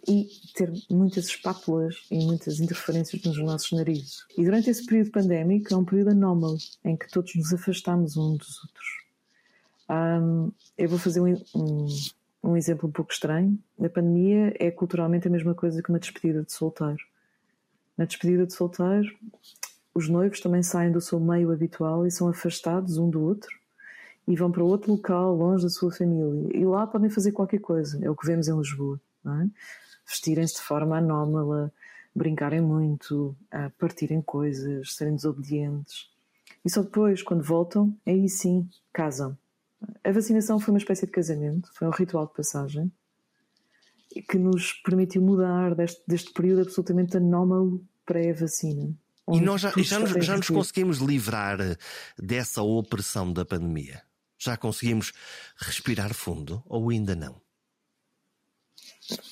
e 0.07 0.29
ter 0.55 0.71
muitas 0.89 1.25
espátulas 1.25 1.95
e 2.09 2.23
muitas 2.25 2.59
interferências 2.59 3.21
nos 3.23 3.37
nossos 3.39 3.71
narizes. 3.73 4.25
E 4.37 4.43
durante 4.43 4.69
esse 4.69 4.85
período 4.85 5.11
pandémico 5.11 5.73
é 5.73 5.77
um 5.77 5.83
período 5.83 6.11
anómalo 6.11 6.57
em 6.85 6.95
que 6.95 7.09
todos 7.09 7.35
nos 7.35 7.53
afastamos 7.53 8.15
uns 8.15 8.37
dos 8.37 8.63
outros. 8.63 9.07
Um, 9.89 10.51
eu 10.77 10.87
vou 10.87 10.97
fazer 10.97 11.19
um, 11.19 11.33
um, 11.55 11.87
um, 12.43 12.57
exemplo 12.57 12.87
um 12.87 12.91
pouco 12.91 13.11
estranho. 13.11 13.59
A 13.83 13.89
pandemia 13.89 14.53
é 14.59 14.71
culturalmente 14.71 15.27
a 15.27 15.31
mesma 15.31 15.53
coisa 15.53 15.81
que 15.81 15.89
uma 15.89 15.99
despedida 15.99 16.41
de 16.41 16.53
solteiro. 16.53 17.03
Na 17.97 18.05
despedida 18.05 18.45
de 18.45 18.53
solteiro, 18.53 19.13
os 19.93 20.07
noivos 20.07 20.39
também 20.39 20.63
saem 20.63 20.91
do 20.91 21.01
seu 21.01 21.19
meio 21.19 21.51
habitual 21.51 22.05
e 22.05 22.11
são 22.11 22.29
afastados 22.29 22.97
um 22.97 23.09
do 23.09 23.21
outro 23.21 23.49
e 24.27 24.35
vão 24.35 24.51
para 24.51 24.63
outro 24.63 24.91
local, 24.91 25.35
longe 25.35 25.63
da 25.63 25.69
sua 25.69 25.91
família. 25.91 26.49
E 26.53 26.65
lá 26.65 26.85
podem 26.85 27.09
fazer 27.09 27.31
qualquer 27.31 27.59
coisa. 27.59 27.97
É 28.03 28.09
o 28.09 28.15
que 28.15 28.27
vemos 28.27 28.47
em 28.47 28.57
Lisboa. 28.57 28.99
É? 29.25 29.47
Vestirem-se 30.07 30.55
de 30.55 30.61
forma 30.61 30.97
anómala, 30.97 31.71
brincarem 32.15 32.61
muito, 32.61 33.35
partirem 33.77 34.21
coisas, 34.21 34.95
serem 34.95 35.15
desobedientes. 35.15 36.09
E 36.65 36.69
só 36.69 36.81
depois, 36.81 37.21
quando 37.21 37.43
voltam, 37.43 37.95
aí 38.05 38.27
sim 38.27 38.67
casam. 38.91 39.37
A 40.03 40.11
vacinação 40.11 40.59
foi 40.59 40.73
uma 40.73 40.79
espécie 40.79 41.05
de 41.05 41.11
casamento, 41.11 41.69
foi 41.73 41.87
um 41.87 41.91
ritual 41.91 42.25
de 42.25 42.33
passagem 42.33 42.91
que 44.27 44.37
nos 44.37 44.73
permitiu 44.73 45.21
mudar 45.21 45.75
deste, 45.75 46.01
deste 46.07 46.33
período 46.33 46.61
absolutamente 46.61 47.17
anómalo 47.17 47.85
pré-vacina. 48.05 48.95
E 49.31 49.41
nós 49.41 49.61
já, 49.61 49.71
já, 49.77 49.99
nos, 49.99 50.25
já 50.25 50.37
nos 50.37 50.47
conseguimos 50.47 50.97
livrar 50.99 51.59
dessa 52.17 52.63
opressão 52.63 53.31
da 53.31 53.45
pandemia? 53.45 54.01
Já 54.39 54.55
conseguimos 54.55 55.11
respirar 55.57 56.13
fundo 56.13 56.63
ou 56.65 56.89
ainda 56.89 57.15
não? 57.15 57.41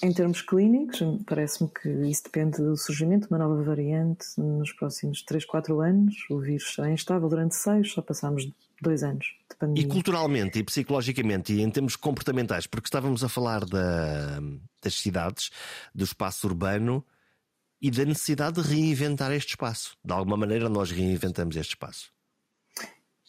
Em 0.01 0.13
termos 0.13 0.41
clínicos, 0.41 0.99
parece-me 1.25 1.69
que 1.69 1.89
isso 2.07 2.23
depende 2.23 2.57
do 2.57 2.77
surgimento 2.77 3.27
de 3.27 3.33
uma 3.33 3.39
nova 3.39 3.61
variante 3.61 4.25
nos 4.37 4.71
próximos 4.71 5.21
3, 5.23 5.45
4 5.45 5.81
anos. 5.81 6.15
O 6.29 6.39
vírus 6.39 6.73
será 6.73 6.89
instável 6.89 7.27
durante 7.27 7.55
6, 7.55 7.91
só 7.91 8.01
passámos 8.01 8.49
dois 8.81 9.03
anos 9.03 9.25
de 9.49 9.57
pandemia. 9.57 9.83
E 9.83 9.87
culturalmente 9.87 10.59
e 10.59 10.63
psicologicamente 10.63 11.53
e 11.53 11.61
em 11.61 11.69
termos 11.69 11.95
comportamentais, 11.95 12.67
porque 12.67 12.87
estávamos 12.87 13.23
a 13.23 13.29
falar 13.29 13.65
da, 13.65 14.39
das 14.81 14.95
cidades, 14.95 15.49
do 15.93 16.03
espaço 16.03 16.47
urbano 16.47 17.03
e 17.81 17.91
da 17.91 18.05
necessidade 18.05 18.61
de 18.61 18.67
reinventar 18.67 19.31
este 19.33 19.49
espaço. 19.49 19.97
De 20.03 20.13
alguma 20.13 20.37
maneira 20.37 20.69
nós 20.69 20.91
reinventamos 20.91 21.55
este 21.57 21.71
espaço. 21.71 22.13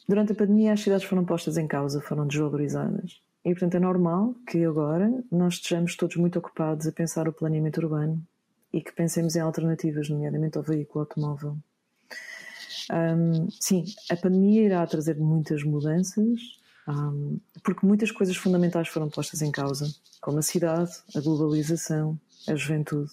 Durante 0.09 0.33
a 0.33 0.35
pandemia 0.37 0.73
as 0.73 0.81
cidades 0.81 1.05
foram 1.05 1.25
postas 1.25 1.57
em 1.57 1.67
causa, 1.67 2.01
foram 2.01 2.27
desvalorizadas. 2.27 3.21
E, 3.47 3.51
portanto, 3.51 3.77
é 3.77 3.79
normal 3.79 4.35
que 4.45 4.65
agora 4.65 5.09
nós 5.31 5.55
estejamos 5.55 5.95
todos 5.95 6.17
muito 6.17 6.37
ocupados 6.37 6.85
a 6.85 6.91
pensar 6.91 7.29
o 7.29 7.33
planeamento 7.33 7.81
urbano 7.81 8.21
e 8.73 8.81
que 8.81 8.93
pensemos 8.93 9.37
em 9.37 9.41
alternativas, 9.41 10.09
nomeadamente 10.09 10.59
ao 10.59 10.65
veículo 10.65 11.03
automóvel. 11.03 11.57
Um, 12.91 13.49
sim, 13.49 13.85
a 14.11 14.17
pandemia 14.17 14.65
irá 14.65 14.85
trazer 14.85 15.17
muitas 15.17 15.63
mudanças, 15.63 16.41
um, 16.89 17.39
porque 17.63 17.87
muitas 17.87 18.11
coisas 18.11 18.37
fundamentais 18.37 18.89
foram 18.89 19.09
postas 19.09 19.41
em 19.41 19.53
causa, 19.53 19.95
como 20.21 20.41
a 20.41 20.43
cidade, 20.43 20.91
a 21.15 21.21
globalização, 21.21 22.19
a 22.49 22.57
juventude. 22.57 23.13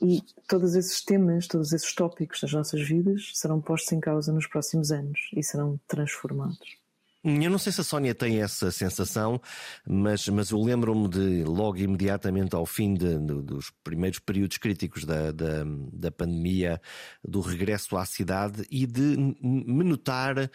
E 0.00 0.22
todos 0.46 0.76
esses 0.76 1.04
temas, 1.04 1.48
todos 1.48 1.72
esses 1.72 1.92
tópicos 1.96 2.40
das 2.40 2.52
nossas 2.52 2.80
vidas 2.80 3.32
serão 3.34 3.60
postos 3.60 3.90
em 3.90 3.98
causa 3.98 4.32
nos 4.32 4.46
próximos 4.46 4.92
anos 4.92 5.18
e 5.34 5.42
serão 5.42 5.80
transformados. 5.88 6.79
Eu 7.22 7.50
não 7.50 7.58
sei 7.58 7.70
se 7.70 7.82
a 7.82 7.84
Sónia 7.84 8.14
tem 8.14 8.40
essa 8.40 8.70
sensação, 8.70 9.40
mas, 9.86 10.26
mas 10.28 10.50
eu 10.50 10.58
lembro-me 10.58 11.06
de 11.06 11.44
logo 11.44 11.76
imediatamente 11.76 12.56
ao 12.56 12.64
fim 12.64 12.94
de, 12.94 13.18
de, 13.18 13.42
dos 13.42 13.70
primeiros 13.84 14.18
períodos 14.18 14.56
críticos 14.56 15.04
da, 15.04 15.30
da, 15.30 15.64
da, 15.92 16.10
pandemia, 16.10 16.80
do 17.22 17.40
regresso 17.40 17.96
à 17.98 18.06
cidade 18.06 18.66
e 18.70 18.86
de 18.86 19.34
me 19.42 19.84
notar 19.84 20.50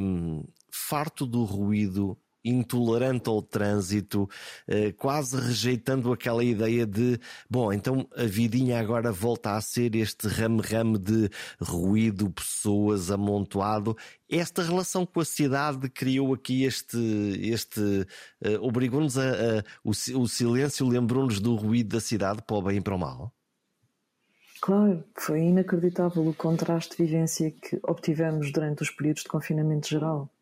um, 0.00 0.44
farto 0.68 1.24
do 1.26 1.44
ruído 1.44 2.18
intolerante 2.44 3.28
ao 3.28 3.40
trânsito, 3.40 4.28
eh, 4.68 4.92
quase 4.92 5.36
rejeitando 5.40 6.12
aquela 6.12 6.44
ideia 6.44 6.86
de, 6.86 7.18
bom, 7.48 7.72
então 7.72 8.06
a 8.16 8.24
vidinha 8.24 8.78
agora 8.78 9.10
volta 9.10 9.52
a 9.56 9.60
ser 9.60 9.96
este 9.96 10.28
rame-rame 10.28 10.98
de 10.98 11.30
ruído, 11.60 12.30
pessoas, 12.30 13.10
amontoado. 13.10 13.96
Esta 14.28 14.62
relação 14.62 15.06
com 15.06 15.20
a 15.20 15.24
cidade 15.24 15.88
criou 15.88 16.34
aqui 16.34 16.64
este, 16.64 16.98
este 17.42 17.80
uh, 17.80 18.60
obrigou-nos 18.60 19.16
a, 19.16 19.30
a 19.30 19.64
o, 19.82 19.90
o 19.90 20.28
silêncio 20.28 20.88
lembrou-nos 20.88 21.40
do 21.40 21.54
ruído 21.54 21.94
da 21.94 22.00
cidade 22.00 22.42
para 22.42 22.56
o 22.56 22.62
bem 22.62 22.78
e 22.78 22.80
para 22.80 22.94
o 22.94 22.98
mal. 22.98 23.32
Claro, 24.60 25.04
foi 25.14 25.40
inacreditável 25.40 26.26
o 26.26 26.34
contraste 26.34 26.96
de 26.96 27.04
vivência 27.04 27.50
que 27.50 27.78
obtivemos 27.82 28.50
durante 28.50 28.82
os 28.82 28.90
períodos 28.90 29.22
de 29.22 29.28
confinamento 29.28 29.88
geral 29.88 30.33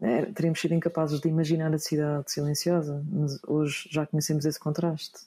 é, 0.00 0.26
teríamos 0.26 0.60
sido 0.60 0.74
incapazes 0.74 1.20
de 1.20 1.28
imaginar 1.28 1.72
a 1.74 1.78
cidade 1.78 2.30
silenciosa, 2.30 3.04
mas 3.10 3.38
hoje 3.46 3.88
já 3.90 4.06
conhecemos 4.06 4.44
esse 4.44 4.58
contraste. 4.58 5.20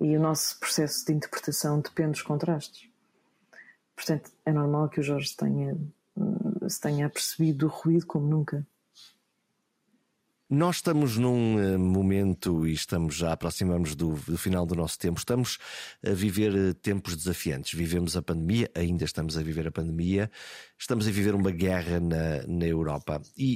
E 0.00 0.16
o 0.16 0.20
nosso 0.20 0.58
processo 0.58 1.04
de 1.06 1.12
interpretação 1.12 1.80
depende 1.80 2.12
dos 2.12 2.22
contrastes. 2.22 2.88
Portanto, 3.94 4.30
é 4.44 4.52
normal 4.52 4.88
que 4.88 5.00
o 5.00 5.02
Jorge 5.02 5.36
tenha, 5.36 5.76
se 6.68 6.80
tenha 6.80 7.06
apercebido 7.06 7.66
do 7.66 7.68
ruído 7.68 8.06
como 8.06 8.26
nunca. 8.26 8.66
Nós 10.52 10.76
estamos 10.76 11.16
num 11.16 11.60
eh, 11.60 11.76
momento 11.76 12.66
e 12.66 12.72
estamos 12.72 13.14
já 13.14 13.32
aproximamos 13.32 13.94
do, 13.94 14.14
do, 14.14 14.36
final 14.36 14.66
do 14.66 14.74
nosso 14.74 14.98
tempo. 14.98 15.20
Estamos 15.20 15.58
a 16.04 16.10
viver 16.10 16.52
eh, 16.52 16.72
tempos 16.72 17.14
desafiantes. 17.14 17.72
Vivemos 17.72 18.16
a 18.16 18.22
pandemia, 18.22 18.68
ainda 18.74 19.04
estamos 19.04 19.38
a 19.38 19.44
viver 19.44 19.68
a 19.68 19.70
pandemia. 19.70 20.28
Estamos 20.76 21.06
a 21.06 21.10
viver 21.12 21.36
uma 21.36 21.52
guerra 21.52 22.00
na, 22.00 22.44
na 22.48 22.66
Europa 22.66 23.22
e, 23.36 23.46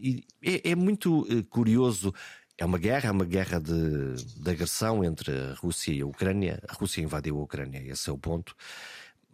e, 0.00 0.24
e 0.40 0.60
é, 0.64 0.70
é, 0.70 0.74
muito 0.76 1.26
eh, 1.28 1.42
curioso. 1.50 2.14
É 2.56 2.64
uma 2.64 2.78
guerra, 2.78 3.08
é 3.08 3.12
uma 3.12 3.24
guerra 3.24 3.60
de, 3.60 4.14
de 4.14 4.48
agressão 4.48 5.02
entre 5.02 5.32
a 5.32 5.54
Rússia 5.54 5.92
e 5.92 6.00
a 6.00 6.06
Ucrânia. 6.06 6.62
A 6.68 6.74
Rússia 6.74 7.02
invadiu 7.02 7.40
a 7.40 7.42
Ucrânia, 7.42 7.82
esse 7.90 8.08
é 8.08 8.12
o 8.12 8.18
ponto. 8.18 8.54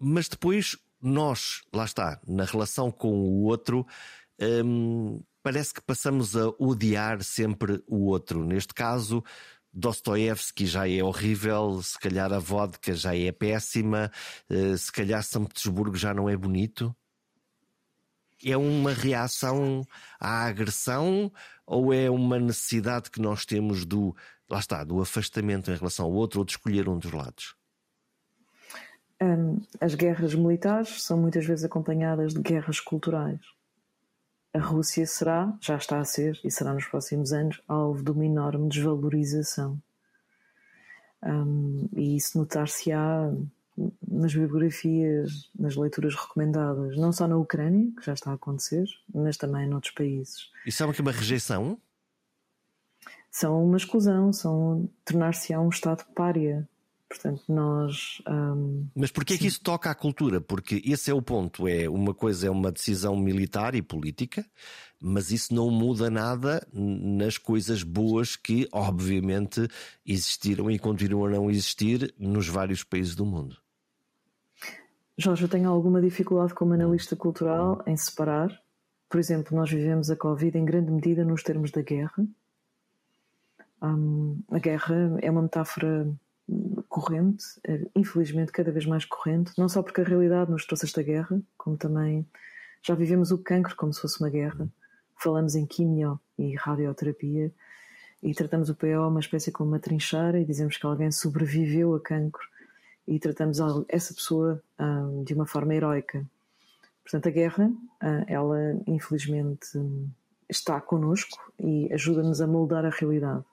Mas 0.01 0.29
depois 0.29 0.79
nós, 1.03 1.61
lá 1.75 1.85
está, 1.85 2.19
na 2.27 2.47
relação 2.47 2.91
com 2.91 3.13
o 3.13 3.43
outro. 3.43 3.87
Hum, 4.41 5.21
parece 5.43 5.75
que 5.75 5.83
passamos 5.83 6.37
a 6.37 6.49
odiar 6.59 7.23
sempre 7.23 7.83
o 7.87 8.07
outro. 8.07 8.45
Neste 8.45 8.73
caso, 8.73 9.23
Dostoevsky 9.73 10.67
já 10.67 10.89
é 10.89 11.03
horrível, 11.03 11.83
se 11.83 11.99
calhar 11.99 12.33
a 12.33 12.39
vodka 12.39 12.95
já 12.95 13.17
é 13.17 13.33
péssima, 13.33 14.11
eh, 14.49 14.77
se 14.77 14.93
calhar 14.93 15.23
São 15.23 15.45
Petersburgo 15.45 15.97
já 15.97 16.13
não 16.13 16.29
é 16.29 16.37
bonito. 16.37 16.95
É 18.45 18.57
uma 18.57 18.93
reação 18.93 19.87
à 20.21 20.45
agressão 20.45 21.33
ou 21.67 21.93
é 21.95 22.11
uma 22.11 22.39
necessidade 22.39 23.11
que 23.11 23.21
nós 23.21 23.47
temos 23.47 23.85
do, 23.85 24.15
lá 24.51 24.59
está, 24.59 24.85
do 24.85 25.01
afastamento 25.01 25.71
em 25.71 25.77
relação 25.77 26.07
ao 26.07 26.13
outro 26.13 26.41
ou 26.41 26.45
de 26.45 26.53
escolher 26.53 26.89
um 26.89 26.99
dos 26.99 27.13
lados? 27.13 27.55
As 29.81 29.95
guerras 29.95 30.35
militares 30.35 31.05
são 31.05 31.17
muitas 31.17 31.47
vezes 31.47 31.65
acompanhadas 31.65 32.35
de 32.35 32.41
guerras 32.41 32.81
culturais 32.81 33.41
a 34.55 34.59
Rússia 34.59 35.07
será, 35.07 35.57
já 35.61 35.77
está 35.77 35.99
a 35.99 36.05
ser 36.05 36.39
e 36.45 36.51
será 36.51 36.75
nos 36.75 36.87
próximos 36.87 37.33
anos, 37.33 37.61
alvo 37.67 38.03
de 38.03 38.11
uma 38.11 38.27
enorme 38.27 38.69
desvalorização. 38.69 39.81
Um, 41.23 41.89
e 41.97 42.17
isso 42.17 42.37
notar-se-á 42.37 43.33
nas 44.07 44.35
biografias, 44.35 45.51
nas 45.59 45.77
leituras 45.77 46.15
recomendadas, 46.15 46.97
não 46.97 47.13
só 47.13 47.27
na 47.27 47.37
Ucrânia, 47.37 47.91
que 47.99 48.05
já 48.05 48.13
está 48.13 48.31
a 48.31 48.35
acontecer, 48.35 48.85
mas 49.15 49.37
também 49.37 49.67
noutros 49.67 49.95
países. 49.95 50.51
Isso 50.67 50.83
é 50.83 50.87
uma, 50.87 50.95
uma 51.01 51.13
rejeição? 51.13 51.79
São 53.31 53.65
uma 53.65 53.79
exclusão, 53.79 54.31
são 54.33 54.91
tornar-se-á 55.05 55.59
um 55.59 55.71
Estado 55.71 56.05
párea, 56.15 56.69
Portanto, 57.13 57.43
nós. 57.47 58.23
Um, 58.27 58.89
Mas 58.95 59.11
porquê 59.11 59.35
é 59.35 59.37
que 59.37 59.47
isso 59.47 59.61
toca 59.61 59.91
à 59.91 59.95
cultura? 59.95 60.41
Porque 60.41 60.81
esse 60.83 61.11
é 61.11 61.15
o 61.15 61.21
ponto. 61.21 61.69
É 61.69 61.87
uma 61.87 62.15
coisa 62.15 62.47
é 62.47 62.51
uma 62.51 62.73
decisão 62.73 63.15
militar 63.15 63.75
e 63.75 63.83
política, 63.83 64.47
mas 64.99 65.31
isso 65.31 65.55
não 65.55 65.71
muda 65.71 66.09
nada 66.09 66.67
nas 66.73 67.37
coisas 67.37 67.83
boas 67.83 68.35
que, 68.35 68.67
obviamente, 68.73 69.69
existiram 70.07 70.71
e 70.71 70.79
continuam 70.79 71.27
a 71.27 71.31
não 71.31 71.51
existir 71.51 72.15
nos 72.19 72.49
vários 72.49 72.83
países 72.83 73.15
do 73.15 73.27
mundo. 73.27 73.59
Jorge, 75.19 75.45
eu 75.45 75.51
tenho 75.51 75.69
alguma 75.69 76.01
dificuldade 76.01 76.55
como 76.55 76.73
analista 76.73 77.15
cultural 77.15 77.83
em 77.87 77.95
separar. 77.95 78.59
Por 79.11 79.21
exemplo, 79.21 79.55
nós 79.55 79.71
vivemos 79.71 80.11
a 80.11 80.17
Covid 80.17 80.57
em 80.57 80.65
grande 80.65 80.91
medida 80.91 81.27
nos 81.27 81.43
termos 81.43 81.71
da 81.71 81.83
guerra. 81.83 82.27
Um, 83.83 84.41
a 84.51 84.59
guerra 84.59 85.19
é 85.21 85.31
uma 85.31 85.43
metáfora 85.43 86.11
corrente, 86.93 87.43
é, 87.67 87.81
infelizmente 87.97 88.53
cada 88.53 88.71
vez 88.71 88.85
mais 88.85 89.07
corrente, 89.07 89.53
não 89.57 89.67
só 89.67 89.83
porque 89.83 90.03
a 90.03 90.05
realidade 90.05 90.51
nos 90.51 90.67
trouxe 90.67 90.85
esta 90.85 91.03
guerra, 91.03 91.41
como 91.57 91.75
também 91.75 92.27
já 92.83 92.95
vivemos 92.95 93.31
o 93.31 93.39
cancro 93.39 93.75
como 93.77 93.95
se 93.95 94.01
fosse 94.03 94.21
uma 94.21 94.29
guerra. 94.29 94.69
Falamos 95.17 95.55
em 95.55 95.65
quimio 95.65 96.21
e 96.39 96.55
radioterapia 96.55 97.51
e 98.23 98.35
tratamos 98.35 98.69
o 98.69 98.75
PO 98.75 99.09
uma 99.09 99.21
espécie 99.21 99.51
como 99.51 99.71
uma 99.71 99.79
trincheira 99.79 100.39
e 100.39 100.45
dizemos 100.45 100.77
que 100.77 100.85
alguém 100.85 101.11
sobreviveu 101.11 101.95
a 101.95 102.01
cancro 102.01 102.47
e 103.09 103.19
tratamos 103.19 103.59
essa 103.89 104.13
pessoa 104.13 104.63
um, 104.79 105.25
de 105.25 105.33
uma 105.33 105.47
forma 105.47 105.75
heroica. 105.75 106.23
Portanto, 107.03 107.27
a 107.27 107.31
guerra, 107.31 107.69
uh, 107.69 108.25
ela 108.27 108.59
infelizmente 108.87 109.67
está 110.47 110.79
connosco 110.79 111.41
e 111.59 111.91
ajuda-nos 111.91 112.43
a 112.43 112.47
moldar 112.47 112.85
a 112.85 112.91
realidade 112.91 113.45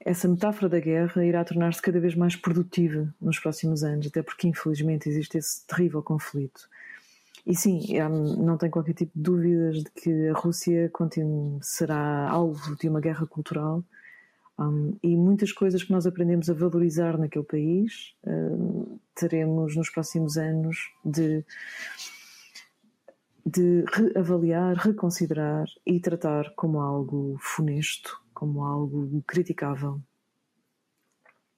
essa 0.00 0.26
metáfora 0.26 0.68
da 0.68 0.80
guerra 0.80 1.24
irá 1.24 1.44
tornar-se 1.44 1.82
cada 1.82 2.00
vez 2.00 2.14
mais 2.14 2.34
produtiva 2.34 3.12
nos 3.20 3.38
próximos 3.38 3.84
anos, 3.84 4.06
até 4.06 4.22
porque 4.22 4.48
infelizmente 4.48 5.08
existe 5.08 5.38
esse 5.38 5.66
terrível 5.66 6.02
conflito. 6.02 6.68
E 7.46 7.54
sim, 7.54 7.98
não 8.38 8.56
tenho 8.56 8.72
qualquer 8.72 8.94
tipo 8.94 9.12
de 9.14 9.22
dúvidas 9.22 9.82
de 9.82 9.90
que 9.90 10.28
a 10.28 10.34
Rússia 10.34 10.90
será 11.62 12.28
alvo 12.28 12.76
de 12.76 12.88
uma 12.88 13.00
guerra 13.00 13.26
cultural 13.26 13.82
um, 14.58 14.94
e 15.02 15.16
muitas 15.16 15.52
coisas 15.52 15.82
que 15.82 15.90
nós 15.90 16.06
aprendemos 16.06 16.50
a 16.50 16.54
valorizar 16.54 17.16
naquele 17.16 17.44
país 17.46 18.14
um, 18.26 18.98
teremos 19.14 19.74
nos 19.74 19.88
próximos 19.88 20.36
anos 20.36 20.76
de, 21.02 21.42
de 23.44 23.84
reavaliar, 23.90 24.76
reconsiderar 24.76 25.64
e 25.86 25.98
tratar 25.98 26.52
como 26.54 26.78
algo 26.78 27.36
funesto 27.40 28.20
como 28.40 28.64
algo 28.64 29.22
criticável. 29.26 30.00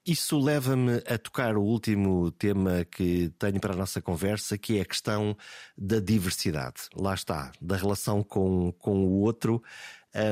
Isso 0.04 0.36
leva-me 0.36 0.96
a 1.06 1.16
tocar 1.16 1.56
o 1.56 1.62
último 1.62 2.32
tema 2.32 2.84
que 2.84 3.32
tenho 3.38 3.60
para 3.60 3.72
a 3.72 3.76
nossa 3.76 4.02
conversa, 4.02 4.58
que 4.58 4.78
é 4.78 4.80
a 4.80 4.84
questão 4.84 5.36
da 5.78 6.00
diversidade. 6.00 6.88
Lá 6.92 7.14
está, 7.14 7.52
da 7.60 7.76
relação 7.76 8.20
com, 8.24 8.72
com 8.72 9.04
o 9.04 9.20
outro. 9.20 9.62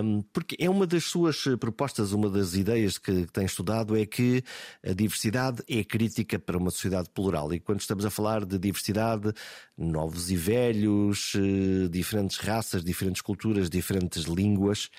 Um, 0.02 0.22
porque 0.32 0.56
é 0.58 0.68
uma 0.68 0.88
das 0.88 1.04
suas 1.04 1.44
propostas, 1.60 2.10
uma 2.12 2.28
das 2.28 2.54
ideias 2.54 2.98
que 2.98 3.26
tem 3.26 3.44
estudado 3.44 3.96
é 3.96 4.04
que 4.04 4.42
a 4.84 4.92
diversidade 4.92 5.62
é 5.68 5.84
crítica 5.84 6.36
para 6.36 6.58
uma 6.58 6.72
sociedade 6.72 7.08
plural. 7.10 7.54
E 7.54 7.60
quando 7.60 7.78
estamos 7.78 8.04
a 8.04 8.10
falar 8.10 8.44
de 8.44 8.58
diversidade, 8.58 9.32
novos 9.78 10.32
e 10.32 10.36
velhos, 10.36 11.32
eh, 11.36 11.86
diferentes 11.88 12.38
raças, 12.38 12.82
diferentes 12.82 13.22
culturas, 13.22 13.70
diferentes 13.70 14.24
línguas, 14.24 14.90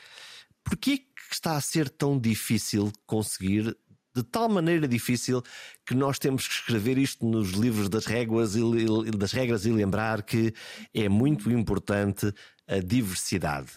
porquê 0.63 1.05
que 1.31 1.35
está 1.35 1.55
a 1.55 1.61
ser 1.61 1.89
tão 1.89 2.19
difícil 2.19 2.91
conseguir, 3.05 3.77
de 4.13 4.21
tal 4.21 4.49
maneira 4.49 4.85
difícil 4.85 5.41
que 5.85 5.95
nós 5.95 6.19
temos 6.19 6.45
que 6.45 6.53
escrever 6.55 6.97
isto 6.97 7.25
nos 7.25 7.51
livros 7.51 7.87
das 7.87 8.05
regras 8.05 8.53
e, 8.57 9.11
das 9.17 9.31
regras 9.31 9.65
e 9.65 9.71
lembrar 9.71 10.23
que 10.23 10.53
é 10.93 11.07
muito 11.07 11.49
importante 11.49 12.33
a 12.67 12.79
diversidade. 12.79 13.71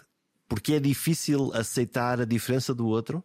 Porque 0.49 0.75
é 0.75 0.81
difícil 0.81 1.53
aceitar 1.55 2.21
a 2.21 2.25
diferença 2.25 2.75
do 2.75 2.89
outro? 2.89 3.23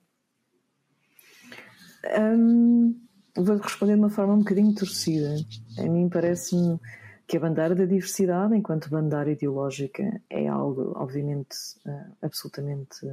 Hum, 2.05 3.01
vou 3.35 3.57
responder 3.57 3.93
de 3.93 3.99
uma 3.99 4.11
forma 4.11 4.35
um 4.35 4.39
bocadinho 4.39 4.75
torcida. 4.75 5.37
A 5.79 5.89
mim 5.89 6.07
parece-me 6.07 6.79
que 7.27 7.35
a 7.35 7.39
bandeira 7.39 7.73
da 7.73 7.85
diversidade, 7.85 8.55
enquanto 8.55 8.91
bandeira 8.91 9.31
ideológica, 9.31 10.21
é 10.29 10.47
algo, 10.47 10.93
obviamente, 10.95 11.55
uh, 11.87 12.15
absolutamente 12.21 13.07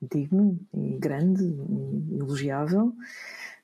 digno 0.00 0.58
e 0.74 0.98
grande 0.98 1.44
e 1.44 2.18
elogiável, 2.18 2.92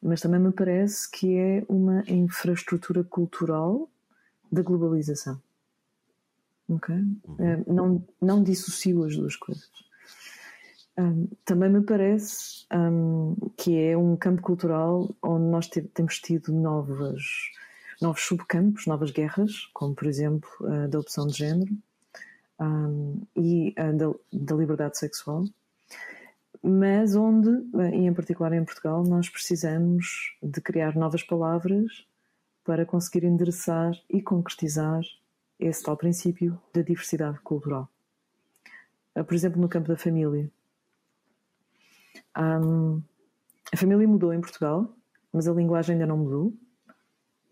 mas 0.03 0.20
também 0.20 0.41
me 0.41 0.53
parece 0.53 1.11
que 1.11 1.37
é 1.37 1.64
uma 1.68 2.03
infraestrutura 2.07 3.03
cultural 3.05 3.89
da 4.51 4.62
globalização. 4.62 5.41
Ok? 6.68 6.95
Uhum. 6.95 7.37
Eh, 7.39 7.64
não, 7.66 8.07
não 8.20 8.43
dissocio 8.43 9.05
as 9.05 9.16
duas 9.16 9.37
coisas. 9.37 9.70
Um, 10.97 11.26
também 11.45 11.68
me 11.70 11.82
parece 11.82 12.66
um, 12.72 13.35
que 13.57 13.76
é 13.76 13.97
um 13.97 14.16
campo 14.16 14.43
cultural 14.43 15.12
onde 15.20 15.45
nós 15.47 15.68
temos 15.68 16.20
tido 16.20 16.53
novas, 16.53 17.20
novos 18.01 18.22
subcampos, 18.22 18.87
novas 18.87 19.11
guerras, 19.11 19.68
como 19.72 19.93
por 19.95 20.07
exemplo 20.07 20.49
a 20.62 20.87
da 20.87 21.01
opção 21.01 21.26
de 21.26 21.37
género 21.37 21.76
um, 22.61 23.22
e 23.35 23.74
da, 23.74 24.14
da 24.32 24.55
liberdade 24.55 24.97
sexual, 24.97 25.45
mas 26.67 27.15
onde, 27.15 27.51
e 27.93 28.07
em 28.07 28.15
particular 28.15 28.51
em 28.55 28.65
Portugal, 28.65 29.05
nós 29.05 29.29
precisamos 29.29 30.35
de 30.43 30.62
criar 30.62 30.97
novas 30.97 31.23
palavras 31.23 32.07
para 32.65 32.87
conseguir 32.87 33.27
endereçar 33.27 33.93
e 34.09 34.23
concretizar 34.23 35.03
esse 35.61 35.83
tal 35.83 35.95
princípio 35.95 36.59
da 36.73 36.81
diversidade 36.81 37.39
cultural. 37.41 37.87
Ah, 39.15 39.23
por 39.23 39.35
exemplo, 39.35 39.61
no 39.61 39.69
campo 39.69 39.89
da 39.89 39.97
família. 39.99 40.51
Um, 42.35 43.03
a 43.71 43.77
família 43.77 44.09
mudou 44.09 44.33
em 44.33 44.41
Portugal, 44.41 44.91
mas 45.31 45.47
a 45.47 45.53
linguagem 45.53 45.93
ainda 45.93 46.07
não 46.07 46.17
mudou. 46.17 46.55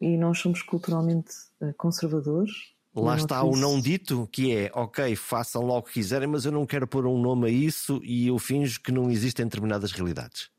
E 0.00 0.16
nós 0.16 0.38
somos 0.38 0.62
culturalmente 0.62 1.34
ah, 1.60 1.74
conservadores 1.76 2.71
Lá 2.94 3.16
está 3.16 3.42
o 3.42 3.56
não 3.56 3.80
dito, 3.80 4.28
que 4.30 4.54
é 4.54 4.70
ok, 4.74 5.16
façam 5.16 5.62
logo 5.62 5.78
o 5.78 5.82
que 5.82 5.94
quiserem, 5.94 6.28
mas 6.28 6.44
eu 6.44 6.52
não 6.52 6.66
quero 6.66 6.86
pôr 6.86 7.06
um 7.06 7.18
nome 7.18 7.46
a 7.46 7.50
isso 7.50 8.00
e 8.04 8.26
eu 8.26 8.38
finjo 8.38 8.82
que 8.82 8.92
não 8.92 9.10
existem 9.10 9.46
determinadas 9.46 9.92
realidades. 9.92 10.50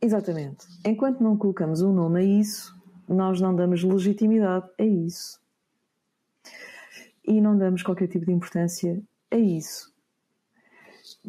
Exatamente. 0.00 0.66
Enquanto 0.84 1.22
não 1.22 1.38
colocamos 1.38 1.80
um 1.80 1.90
nome 1.90 2.20
a 2.20 2.22
isso, 2.22 2.78
nós 3.08 3.40
não 3.40 3.56
damos 3.56 3.82
legitimidade 3.82 4.68
a 4.78 4.84
isso. 4.84 5.40
E 7.26 7.40
não 7.40 7.56
damos 7.56 7.82
qualquer 7.82 8.08
tipo 8.08 8.26
de 8.26 8.32
importância 8.32 9.02
a 9.30 9.36
isso. 9.36 9.90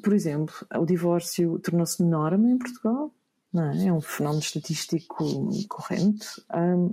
Por 0.03 0.13
exemplo, 0.13 0.53
o 0.75 0.86
divórcio 0.86 1.57
tornou-se 1.59 2.03
norma 2.03 2.49
em 2.49 2.57
Portugal, 2.57 3.09
não 3.53 3.71
é? 3.71 3.88
é 3.88 3.93
um 3.93 4.01
fenómeno 4.01 4.41
estatístico 4.41 5.49
corrente, 5.69 6.27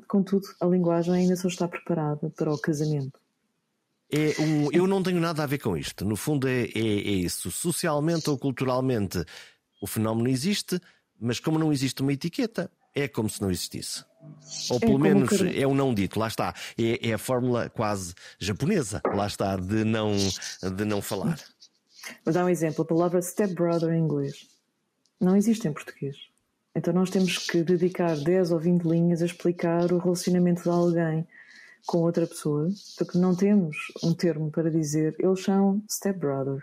contudo, 0.06 0.46
a 0.60 0.66
linguagem 0.66 1.14
ainda 1.14 1.34
só 1.34 1.48
está 1.48 1.66
preparada 1.66 2.30
para 2.30 2.52
o 2.52 2.58
casamento. 2.58 3.20
É 4.12 4.40
um, 4.42 4.70
eu 4.70 4.86
não 4.86 5.02
tenho 5.02 5.18
nada 5.18 5.42
a 5.42 5.46
ver 5.46 5.58
com 5.58 5.74
isto. 5.74 6.04
No 6.04 6.16
fundo, 6.16 6.46
é, 6.46 6.64
é, 6.64 6.78
é 6.78 7.12
isso. 7.12 7.50
Socialmente 7.50 8.28
ou 8.28 8.36
culturalmente, 8.36 9.24
o 9.80 9.86
fenómeno 9.86 10.28
existe, 10.28 10.78
mas 11.18 11.40
como 11.40 11.58
não 11.58 11.72
existe 11.72 12.02
uma 12.02 12.12
etiqueta, 12.12 12.70
é 12.94 13.08
como 13.08 13.30
se 13.30 13.40
não 13.40 13.50
existisse. 13.50 14.04
Ou 14.68 14.78
pelo 14.78 14.96
é 14.96 14.98
menos 14.98 15.30
que... 15.30 15.60
é 15.60 15.66
o 15.66 15.70
um 15.70 15.74
não 15.74 15.94
dito, 15.94 16.20
lá 16.20 16.28
está. 16.28 16.54
É, 16.78 17.08
é, 17.08 17.14
a 17.14 17.18
fórmula 17.18 17.70
quase 17.70 18.14
japonesa, 18.38 19.00
lá 19.14 19.26
está, 19.26 19.56
de 19.56 19.82
não, 19.82 20.12
de 20.14 20.84
não 20.84 21.00
falar. 21.00 21.38
Vou 22.24 22.34
dar 22.34 22.44
um 22.44 22.48
exemplo: 22.48 22.82
a 22.82 22.86
palavra 22.86 23.22
stepbrother 23.22 23.94
em 23.94 24.00
inglês 24.00 24.46
não 25.18 25.36
existe 25.36 25.66
em 25.66 25.72
português. 25.72 26.16
Então 26.74 26.92
nós 26.92 27.10
temos 27.10 27.38
que 27.38 27.62
dedicar 27.62 28.16
10 28.16 28.52
ou 28.52 28.58
20 28.58 28.82
linhas 28.82 29.22
a 29.22 29.26
explicar 29.26 29.90
o 29.92 29.98
relacionamento 29.98 30.62
de 30.62 30.68
alguém 30.68 31.26
com 31.86 31.98
outra 31.98 32.26
pessoa, 32.26 32.68
porque 32.96 33.18
não 33.18 33.34
temos 33.34 33.76
um 34.02 34.14
termo 34.14 34.50
para 34.50 34.70
dizer 34.70 35.14
eles 35.18 35.42
são 35.42 35.82
stepbrother. 35.88 36.62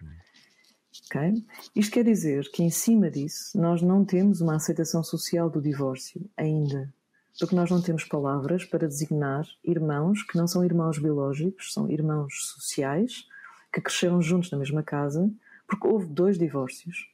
Okay? 1.05 1.43
Isto 1.75 1.93
quer 1.93 2.03
dizer 2.03 2.49
que, 2.51 2.63
em 2.63 2.69
cima 2.69 3.09
disso, 3.09 3.59
nós 3.59 3.81
não 3.81 4.05
temos 4.05 4.41
uma 4.41 4.55
aceitação 4.55 5.03
social 5.03 5.49
do 5.49 5.61
divórcio 5.61 6.29
ainda. 6.37 6.93
Porque 7.39 7.55
nós 7.55 7.69
não 7.69 7.81
temos 7.81 8.03
palavras 8.03 8.65
para 8.65 8.87
designar 8.87 9.45
irmãos 9.63 10.23
que 10.23 10.37
não 10.37 10.47
são 10.47 10.63
irmãos 10.63 10.99
biológicos, 10.99 11.73
são 11.73 11.89
irmãos 11.89 12.33
sociais, 12.53 13.25
que 13.71 13.81
cresceram 13.81 14.21
juntos 14.21 14.51
na 14.51 14.57
mesma 14.57 14.83
casa, 14.83 15.31
porque 15.67 15.87
houve 15.87 16.07
dois 16.07 16.37
divórcios. 16.37 17.09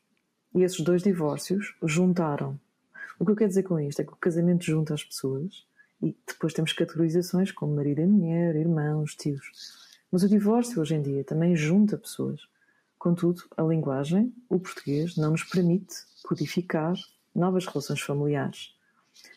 E 0.53 0.63
esses 0.63 0.79
dois 0.81 1.03
divórcios 1.03 1.75
juntaram. 1.83 2.59
O 3.19 3.25
que 3.25 3.31
eu 3.31 3.35
quero 3.35 3.49
dizer 3.49 3.63
com 3.63 3.79
isto 3.79 4.01
é 4.01 4.05
que 4.05 4.13
o 4.13 4.17
casamento 4.17 4.65
junta 4.65 4.93
as 4.93 5.03
pessoas 5.03 5.65
e 6.01 6.15
depois 6.27 6.53
temos 6.53 6.73
categorizações 6.73 7.51
como 7.51 7.75
marido 7.75 8.01
e 8.01 8.05
mulher, 8.05 8.55
irmãos, 8.55 9.15
tios. 9.15 9.45
Mas 10.11 10.23
o 10.23 10.29
divórcio 10.29 10.81
hoje 10.81 10.95
em 10.95 11.01
dia 11.01 11.23
também 11.23 11.55
junta 11.55 11.97
pessoas. 11.97 12.41
Contudo, 12.97 13.43
a 13.55 13.63
linguagem, 13.63 14.33
o 14.49 14.59
português, 14.59 15.15
não 15.15 15.31
nos 15.31 15.43
permite 15.43 15.95
codificar 16.23 16.95
novas 17.33 17.65
relações 17.65 18.01
familiares. 18.01 18.73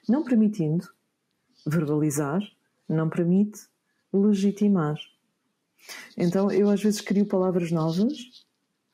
Não 0.08 0.24
permitindo 0.24 0.88
verbalizar, 1.66 2.40
não 2.88 3.08
permite 3.08 3.60
legitimar. 4.12 4.96
Então 6.16 6.50
eu 6.50 6.70
às 6.70 6.82
vezes 6.82 7.00
crio 7.00 7.26
palavras 7.26 7.70
novas, 7.70 8.46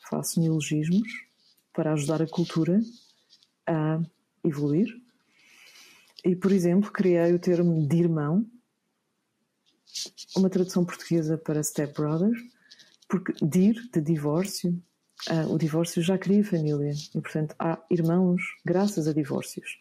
faço 0.09 0.41
neologismos 0.41 1.09
para 1.73 1.93
ajudar 1.93 2.23
a 2.23 2.27
cultura 2.27 2.81
a 3.67 4.01
evoluir. 4.45 5.04
E, 6.25 6.35
por 6.35 6.53
exemplo, 6.53 6.91
criei 6.91 7.35
o 7.35 7.39
termo 7.39 7.87
de 7.87 7.97
irmão, 7.99 8.47
uma 10.37 10.49
tradução 10.49 10.85
portuguesa 10.85 11.37
para 11.37 11.63
step 11.63 11.93
brother, 11.93 12.33
porque 13.09 13.35
dir, 13.45 13.75
de 13.93 14.01
divórcio, 14.01 14.83
uh, 15.31 15.53
o 15.53 15.59
divórcio 15.59 16.03
já 16.03 16.17
cria 16.17 16.43
família 16.43 16.93
e, 17.15 17.21
portanto, 17.21 17.55
há 17.59 17.79
irmãos 17.91 18.43
graças 18.65 19.07
a 19.07 19.13
divórcios. 19.13 19.79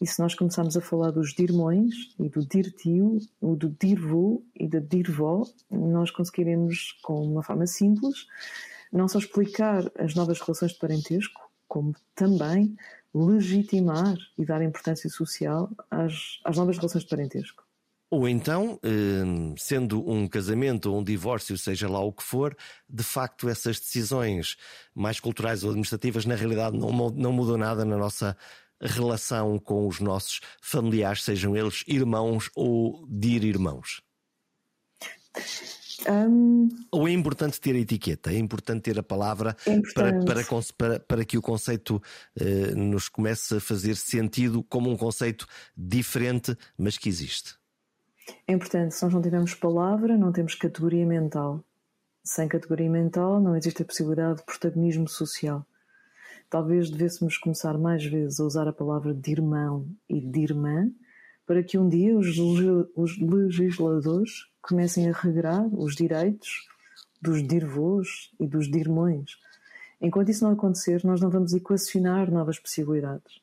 E 0.00 0.06
se 0.06 0.20
nós 0.20 0.34
começarmos 0.34 0.76
a 0.76 0.80
falar 0.80 1.12
dos 1.12 1.32
dirmões 1.32 1.94
e 2.18 2.28
do 2.28 2.44
dir-tio, 2.44 3.18
o 3.40 3.54
do 3.54 3.70
dir-vô 3.70 4.42
e 4.54 4.68
da 4.68 4.80
dir-vó, 4.80 5.44
nós 5.70 6.10
conseguiremos, 6.10 6.98
com 7.02 7.24
uma 7.24 7.42
forma 7.42 7.66
simples, 7.66 8.26
não 8.92 9.08
só 9.08 9.18
explicar 9.18 9.90
as 9.98 10.14
novas 10.14 10.40
relações 10.40 10.72
de 10.72 10.78
parentesco, 10.78 11.40
como 11.66 11.94
também 12.14 12.76
legitimar 13.14 14.16
e 14.36 14.44
dar 14.44 14.62
importância 14.62 15.08
social 15.08 15.70
às, 15.90 16.40
às 16.44 16.56
novas 16.56 16.76
relações 16.76 17.04
de 17.04 17.10
parentesco. 17.10 17.64
Ou 18.10 18.28
então, 18.28 18.78
hum, 18.84 19.54
sendo 19.56 20.08
um 20.08 20.28
casamento 20.28 20.92
ou 20.92 21.00
um 21.00 21.02
divórcio, 21.02 21.56
seja 21.58 21.88
lá 21.88 22.00
o 22.00 22.12
que 22.12 22.22
for, 22.22 22.56
de 22.88 23.02
facto 23.02 23.48
essas 23.48 23.80
decisões 23.80 24.56
mais 24.94 25.18
culturais 25.18 25.64
ou 25.64 25.70
administrativas 25.70 26.24
na 26.24 26.34
realidade 26.34 26.78
não, 26.78 26.92
mudam 27.32 27.56
nada 27.56 27.84
na 27.84 27.96
nossa 27.96 28.36
relação 28.80 29.58
com 29.58 29.88
os 29.88 30.00
nossos 30.00 30.40
familiares, 30.60 31.24
sejam 31.24 31.56
eles 31.56 31.82
irmãos 31.86 32.50
ou 32.54 33.06
dir-irmãos. 33.08 34.02
Um, 36.08 36.68
Ou 36.90 37.08
é 37.08 37.12
importante 37.12 37.60
ter 37.60 37.74
a 37.74 37.78
etiqueta? 37.78 38.30
É 38.30 38.38
importante 38.38 38.82
ter 38.82 38.98
a 38.98 39.02
palavra 39.02 39.56
é 39.66 39.80
para, 39.94 40.24
para, 40.24 40.42
para, 40.76 41.00
para, 41.00 41.24
que 41.24 41.38
o 41.38 41.42
conceito 41.42 42.02
uh, 42.40 42.76
nos 42.76 43.08
comece 43.08 43.56
a 43.56 43.60
fazer 43.60 43.96
sentido 43.96 44.62
como 44.62 44.90
um 44.90 44.96
conceito 44.96 45.46
diferente, 45.76 46.56
mas 46.76 46.98
que 46.98 47.08
existe. 47.08 47.54
É 48.46 48.52
importante. 48.52 48.94
Se 48.94 49.04
nós 49.04 49.14
não 49.14 49.22
tivermos 49.22 49.54
palavra, 49.54 50.16
não 50.16 50.32
temos 50.32 50.54
categoria 50.54 51.06
mental. 51.06 51.64
Sem 52.22 52.48
categoria 52.48 52.90
mental, 52.90 53.40
não 53.40 53.56
existe 53.56 53.82
a 53.82 53.84
possibilidade 53.84 54.38
de 54.38 54.44
protagonismo 54.44 55.08
social. 55.08 55.66
Talvez 56.48 56.90
devêssemos 56.90 57.36
começar 57.36 57.76
mais 57.76 58.04
vezes 58.04 58.40
a 58.40 58.44
usar 58.44 58.68
a 58.68 58.72
palavra 58.72 59.12
de 59.12 59.30
irmão 59.30 59.88
e 60.08 60.20
de 60.20 60.40
irmã 60.40 60.90
para 61.46 61.62
que 61.62 61.76
um 61.76 61.88
dia 61.88 62.16
os, 62.16 62.38
os 62.96 63.18
legisladores 63.20 64.53
comecem 64.66 65.08
a 65.08 65.12
regrar 65.12 65.66
os 65.72 65.94
direitos 65.94 66.66
dos 67.20 67.46
dirvôs 67.46 68.30
e 68.40 68.46
dos 68.46 68.70
dirmões. 68.70 69.32
Enquanto 70.00 70.30
isso 70.30 70.44
não 70.44 70.52
acontecer, 70.52 71.04
nós 71.04 71.20
não 71.20 71.30
vamos 71.30 71.52
equacionar 71.52 72.30
novas 72.30 72.58
possibilidades. 72.58 73.40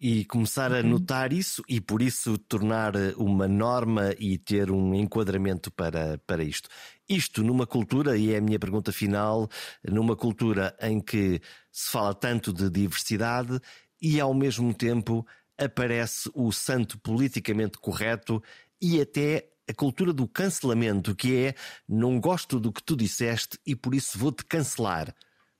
E 0.00 0.24
começar 0.24 0.72
a 0.72 0.82
notar 0.82 1.32
isso 1.32 1.62
e 1.68 1.80
por 1.80 2.02
isso 2.02 2.36
tornar 2.36 2.94
uma 3.16 3.46
norma 3.46 4.12
e 4.18 4.36
ter 4.36 4.70
um 4.70 4.92
enquadramento 4.94 5.72
para, 5.72 6.18
para 6.26 6.42
isto. 6.42 6.68
Isto 7.08 7.42
numa 7.42 7.66
cultura, 7.66 8.16
e 8.16 8.32
é 8.32 8.38
a 8.38 8.40
minha 8.40 8.58
pergunta 8.58 8.92
final, 8.92 9.48
numa 9.88 10.16
cultura 10.16 10.76
em 10.80 11.00
que 11.00 11.40
se 11.70 11.90
fala 11.90 12.12
tanto 12.12 12.52
de 12.52 12.68
diversidade 12.68 13.58
e 14.02 14.20
ao 14.20 14.34
mesmo 14.34 14.74
tempo 14.74 15.24
aparece 15.56 16.28
o 16.34 16.50
santo 16.52 16.98
politicamente 16.98 17.78
correto 17.78 18.42
e 18.82 19.00
até 19.00 19.53
a 19.68 19.74
cultura 19.74 20.12
do 20.12 20.26
cancelamento, 20.28 21.14
que 21.14 21.36
é 21.36 21.54
não 21.88 22.20
gosto 22.20 22.60
do 22.60 22.72
que 22.72 22.82
tu 22.82 22.96
disseste 22.96 23.58
e 23.66 23.74
por 23.74 23.94
isso 23.94 24.18
vou-te 24.18 24.44
cancelar, 24.44 25.14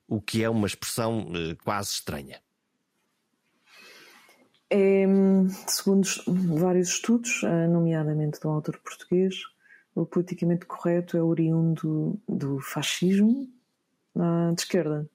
o 0.07 0.21
que 0.21 0.43
é 0.43 0.49
uma 0.49 0.67
expressão 0.67 1.31
eh, 1.33 1.55
quase 1.63 1.91
estranha. 1.91 2.39
É, 4.69 5.05
segundo 5.67 6.07
vários 6.57 6.89
estudos, 6.89 7.41
eh, 7.43 7.67
nomeadamente 7.67 8.39
de 8.39 8.47
um 8.47 8.51
autor 8.51 8.79
português, 8.79 9.35
o 9.95 10.05
politicamente 10.05 10.65
correto 10.65 11.17
é 11.17 11.23
oriundo 11.23 12.19
do 12.27 12.59
fascismo 12.59 13.49
de 14.53 14.61
esquerda. 14.61 15.09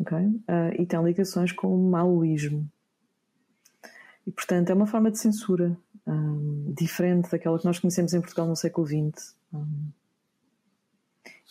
Okay? 0.00 0.26
Uh, 0.26 0.80
e 0.80 0.86
tem 0.86 1.02
ligações 1.02 1.52
com 1.52 1.68
o 1.68 1.90
maoísmo. 1.90 2.68
E, 4.26 4.32
portanto, 4.32 4.70
é 4.70 4.74
uma 4.74 4.86
forma 4.86 5.10
de 5.10 5.18
censura 5.18 5.76
um, 6.06 6.72
diferente 6.76 7.30
daquela 7.30 7.58
que 7.58 7.64
nós 7.64 7.78
conhecemos 7.78 8.12
em 8.12 8.20
Portugal 8.20 8.46
no 8.46 8.56
século 8.56 8.86
XX. 8.86 9.34
Um, 9.52 9.88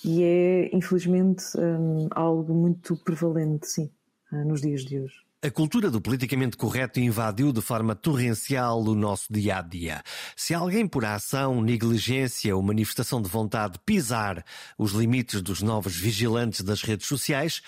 e 0.04 0.24
é, 0.24 0.76
infelizmente, 0.76 1.44
um, 1.58 2.08
algo 2.12 2.54
muito 2.54 2.96
prevalente, 2.98 3.68
sim, 3.68 3.92
uh, 4.32 4.46
nos 4.46 4.62
dias 4.62 4.84
de 4.84 5.00
hoje. 5.00 5.16
A 5.42 5.52
cultura 5.52 5.92
do 5.92 6.00
politicamente 6.00 6.56
correto 6.56 7.02
invadiu 7.02 7.52
de 7.52 7.62
forma 7.62 7.94
torrencial 7.94 8.82
o 8.82 8.96
nosso 8.96 9.26
dia 9.30 9.58
a 9.58 9.62
dia. 9.62 10.02
Se 10.38 10.54
alguém, 10.54 10.88
por 10.88 11.04
ação, 11.04 11.62
negligência 11.62 12.56
ou 12.56 12.62
manifestação 12.62 13.22
de 13.22 13.28
vontade, 13.28 13.78
pisar 13.86 14.46
os 14.78 14.94
limites 14.94 15.42
dos 15.42 15.62
novos 15.62 15.98
vigilantes 15.98 16.62
das 16.62 16.82
redes 16.82 17.08
sociais, 17.08 17.62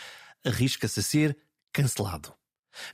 arrisca-se 0.45 1.01
a 1.01 1.03
ser 1.03 1.37
cancelado. 1.73 2.31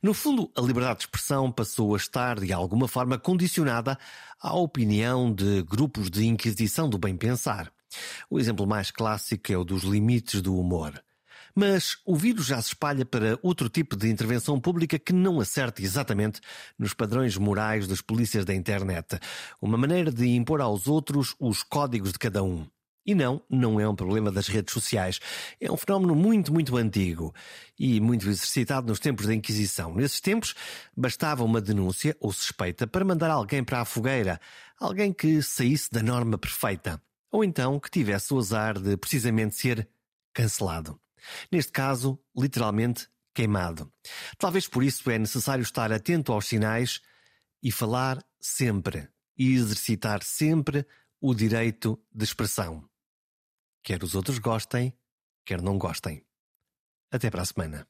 No 0.01 0.13
fundo, 0.13 0.51
a 0.55 0.61
liberdade 0.61 0.99
de 0.99 1.05
expressão 1.05 1.51
passou 1.51 1.93
a 1.93 1.97
estar, 1.97 2.39
de 2.39 2.51
alguma 2.53 2.88
forma, 2.88 3.17
condicionada 3.17 3.97
à 4.39 4.55
opinião 4.55 5.34
de 5.34 5.63
grupos 5.63 6.09
de 6.09 6.25
inquisição 6.25 6.89
do 6.89 6.97
bem-pensar. 6.97 7.71
O 8.29 8.39
exemplo 8.39 8.65
mais 8.65 8.91
clássico 8.91 9.51
é 9.51 9.57
o 9.57 9.63
dos 9.63 9.84
limites 9.84 10.41
do 10.41 10.57
humor. 10.57 11.01
Mas 11.53 11.97
o 12.05 12.15
vírus 12.15 12.45
já 12.45 12.61
se 12.61 12.69
espalha 12.69 13.05
para 13.05 13.38
outro 13.41 13.67
tipo 13.67 13.95
de 13.95 14.09
intervenção 14.09 14.59
pública 14.59 14.97
que 14.97 15.11
não 15.11 15.39
acerta 15.39 15.82
exatamente 15.82 16.39
nos 16.79 16.93
padrões 16.93 17.38
morais 17.38 17.88
das 17.88 18.01
polícias 18.01 18.45
da 18.45 18.53
internet. 18.53 19.19
Uma 19.61 19.77
maneira 19.77 20.11
de 20.11 20.27
impor 20.29 20.61
aos 20.61 20.88
outros 20.88 21.36
os 21.39 21.61
códigos 21.61 22.13
de 22.13 22.19
cada 22.19 22.41
um. 22.41 22.65
E 23.06 23.16
não, 23.16 23.41
não 23.49 23.80
é 23.80 23.88
um 23.88 23.95
problema 23.95 24.32
das 24.32 24.47
redes 24.47 24.74
sociais. 24.74 25.20
É 25.60 25.72
um 25.72 25.78
fenómeno 25.78 26.16
muito, 26.16 26.54
muito 26.54 26.78
antigo 26.78 27.34
e 27.78 27.99
muito 27.99 28.28
exercitado 28.30 28.88
nos 28.88 28.99
tempos 28.99 29.26
da 29.26 29.34
Inquisição. 29.34 29.95
Nesses 29.95 30.22
tempos, 30.22 30.54
bastava 30.95 31.43
uma 31.43 31.60
denúncia 31.60 32.16
ou 32.20 32.32
suspeita 32.32 32.86
para 32.86 33.04
mandar 33.04 33.32
alguém 33.32 33.64
para 33.64 33.82
a 33.82 33.86
fogueira, 33.86 34.39
alguém 34.80 35.12
que 35.12 35.41
saísse 35.41 35.89
da 35.91 36.04
norma 36.04 36.38
perfeita, 36.38 37.02
ou 37.32 37.43
então 37.43 37.80
que 37.80 37.89
tivesse 37.89 38.34
o 38.34 38.38
azar 38.38 38.80
de 38.80 38.95
precisamente 38.97 39.56
ser 39.56 39.88
cancelado. 40.34 40.99
Neste 41.52 41.72
caso, 41.72 42.20
literalmente 42.36 43.08
queimado. 43.34 43.91
Talvez 44.38 44.68
por 44.68 44.84
isso 44.84 45.10
é 45.10 45.18
necessário 45.18 45.64
estar 45.64 45.91
atento 45.91 46.32
aos 46.32 46.47
sinais 46.47 47.02
e 47.64 47.72
falar 47.72 48.24
sempre 48.39 49.08
e 49.38 49.54
exercitar 49.54 50.24
sempre 50.24 50.86
o 51.20 51.34
direito 51.34 51.99
de 52.14 52.24
expressão. 52.24 52.90
Quer 53.84 54.03
os 54.03 54.13
outros 54.13 54.38
gostem, 54.38 54.93
quer 55.43 55.61
não 55.61 55.77
gostem. 55.77 56.23
Até 57.11 57.32
para 57.32 57.41
a 57.41 57.45
semana. 57.45 57.88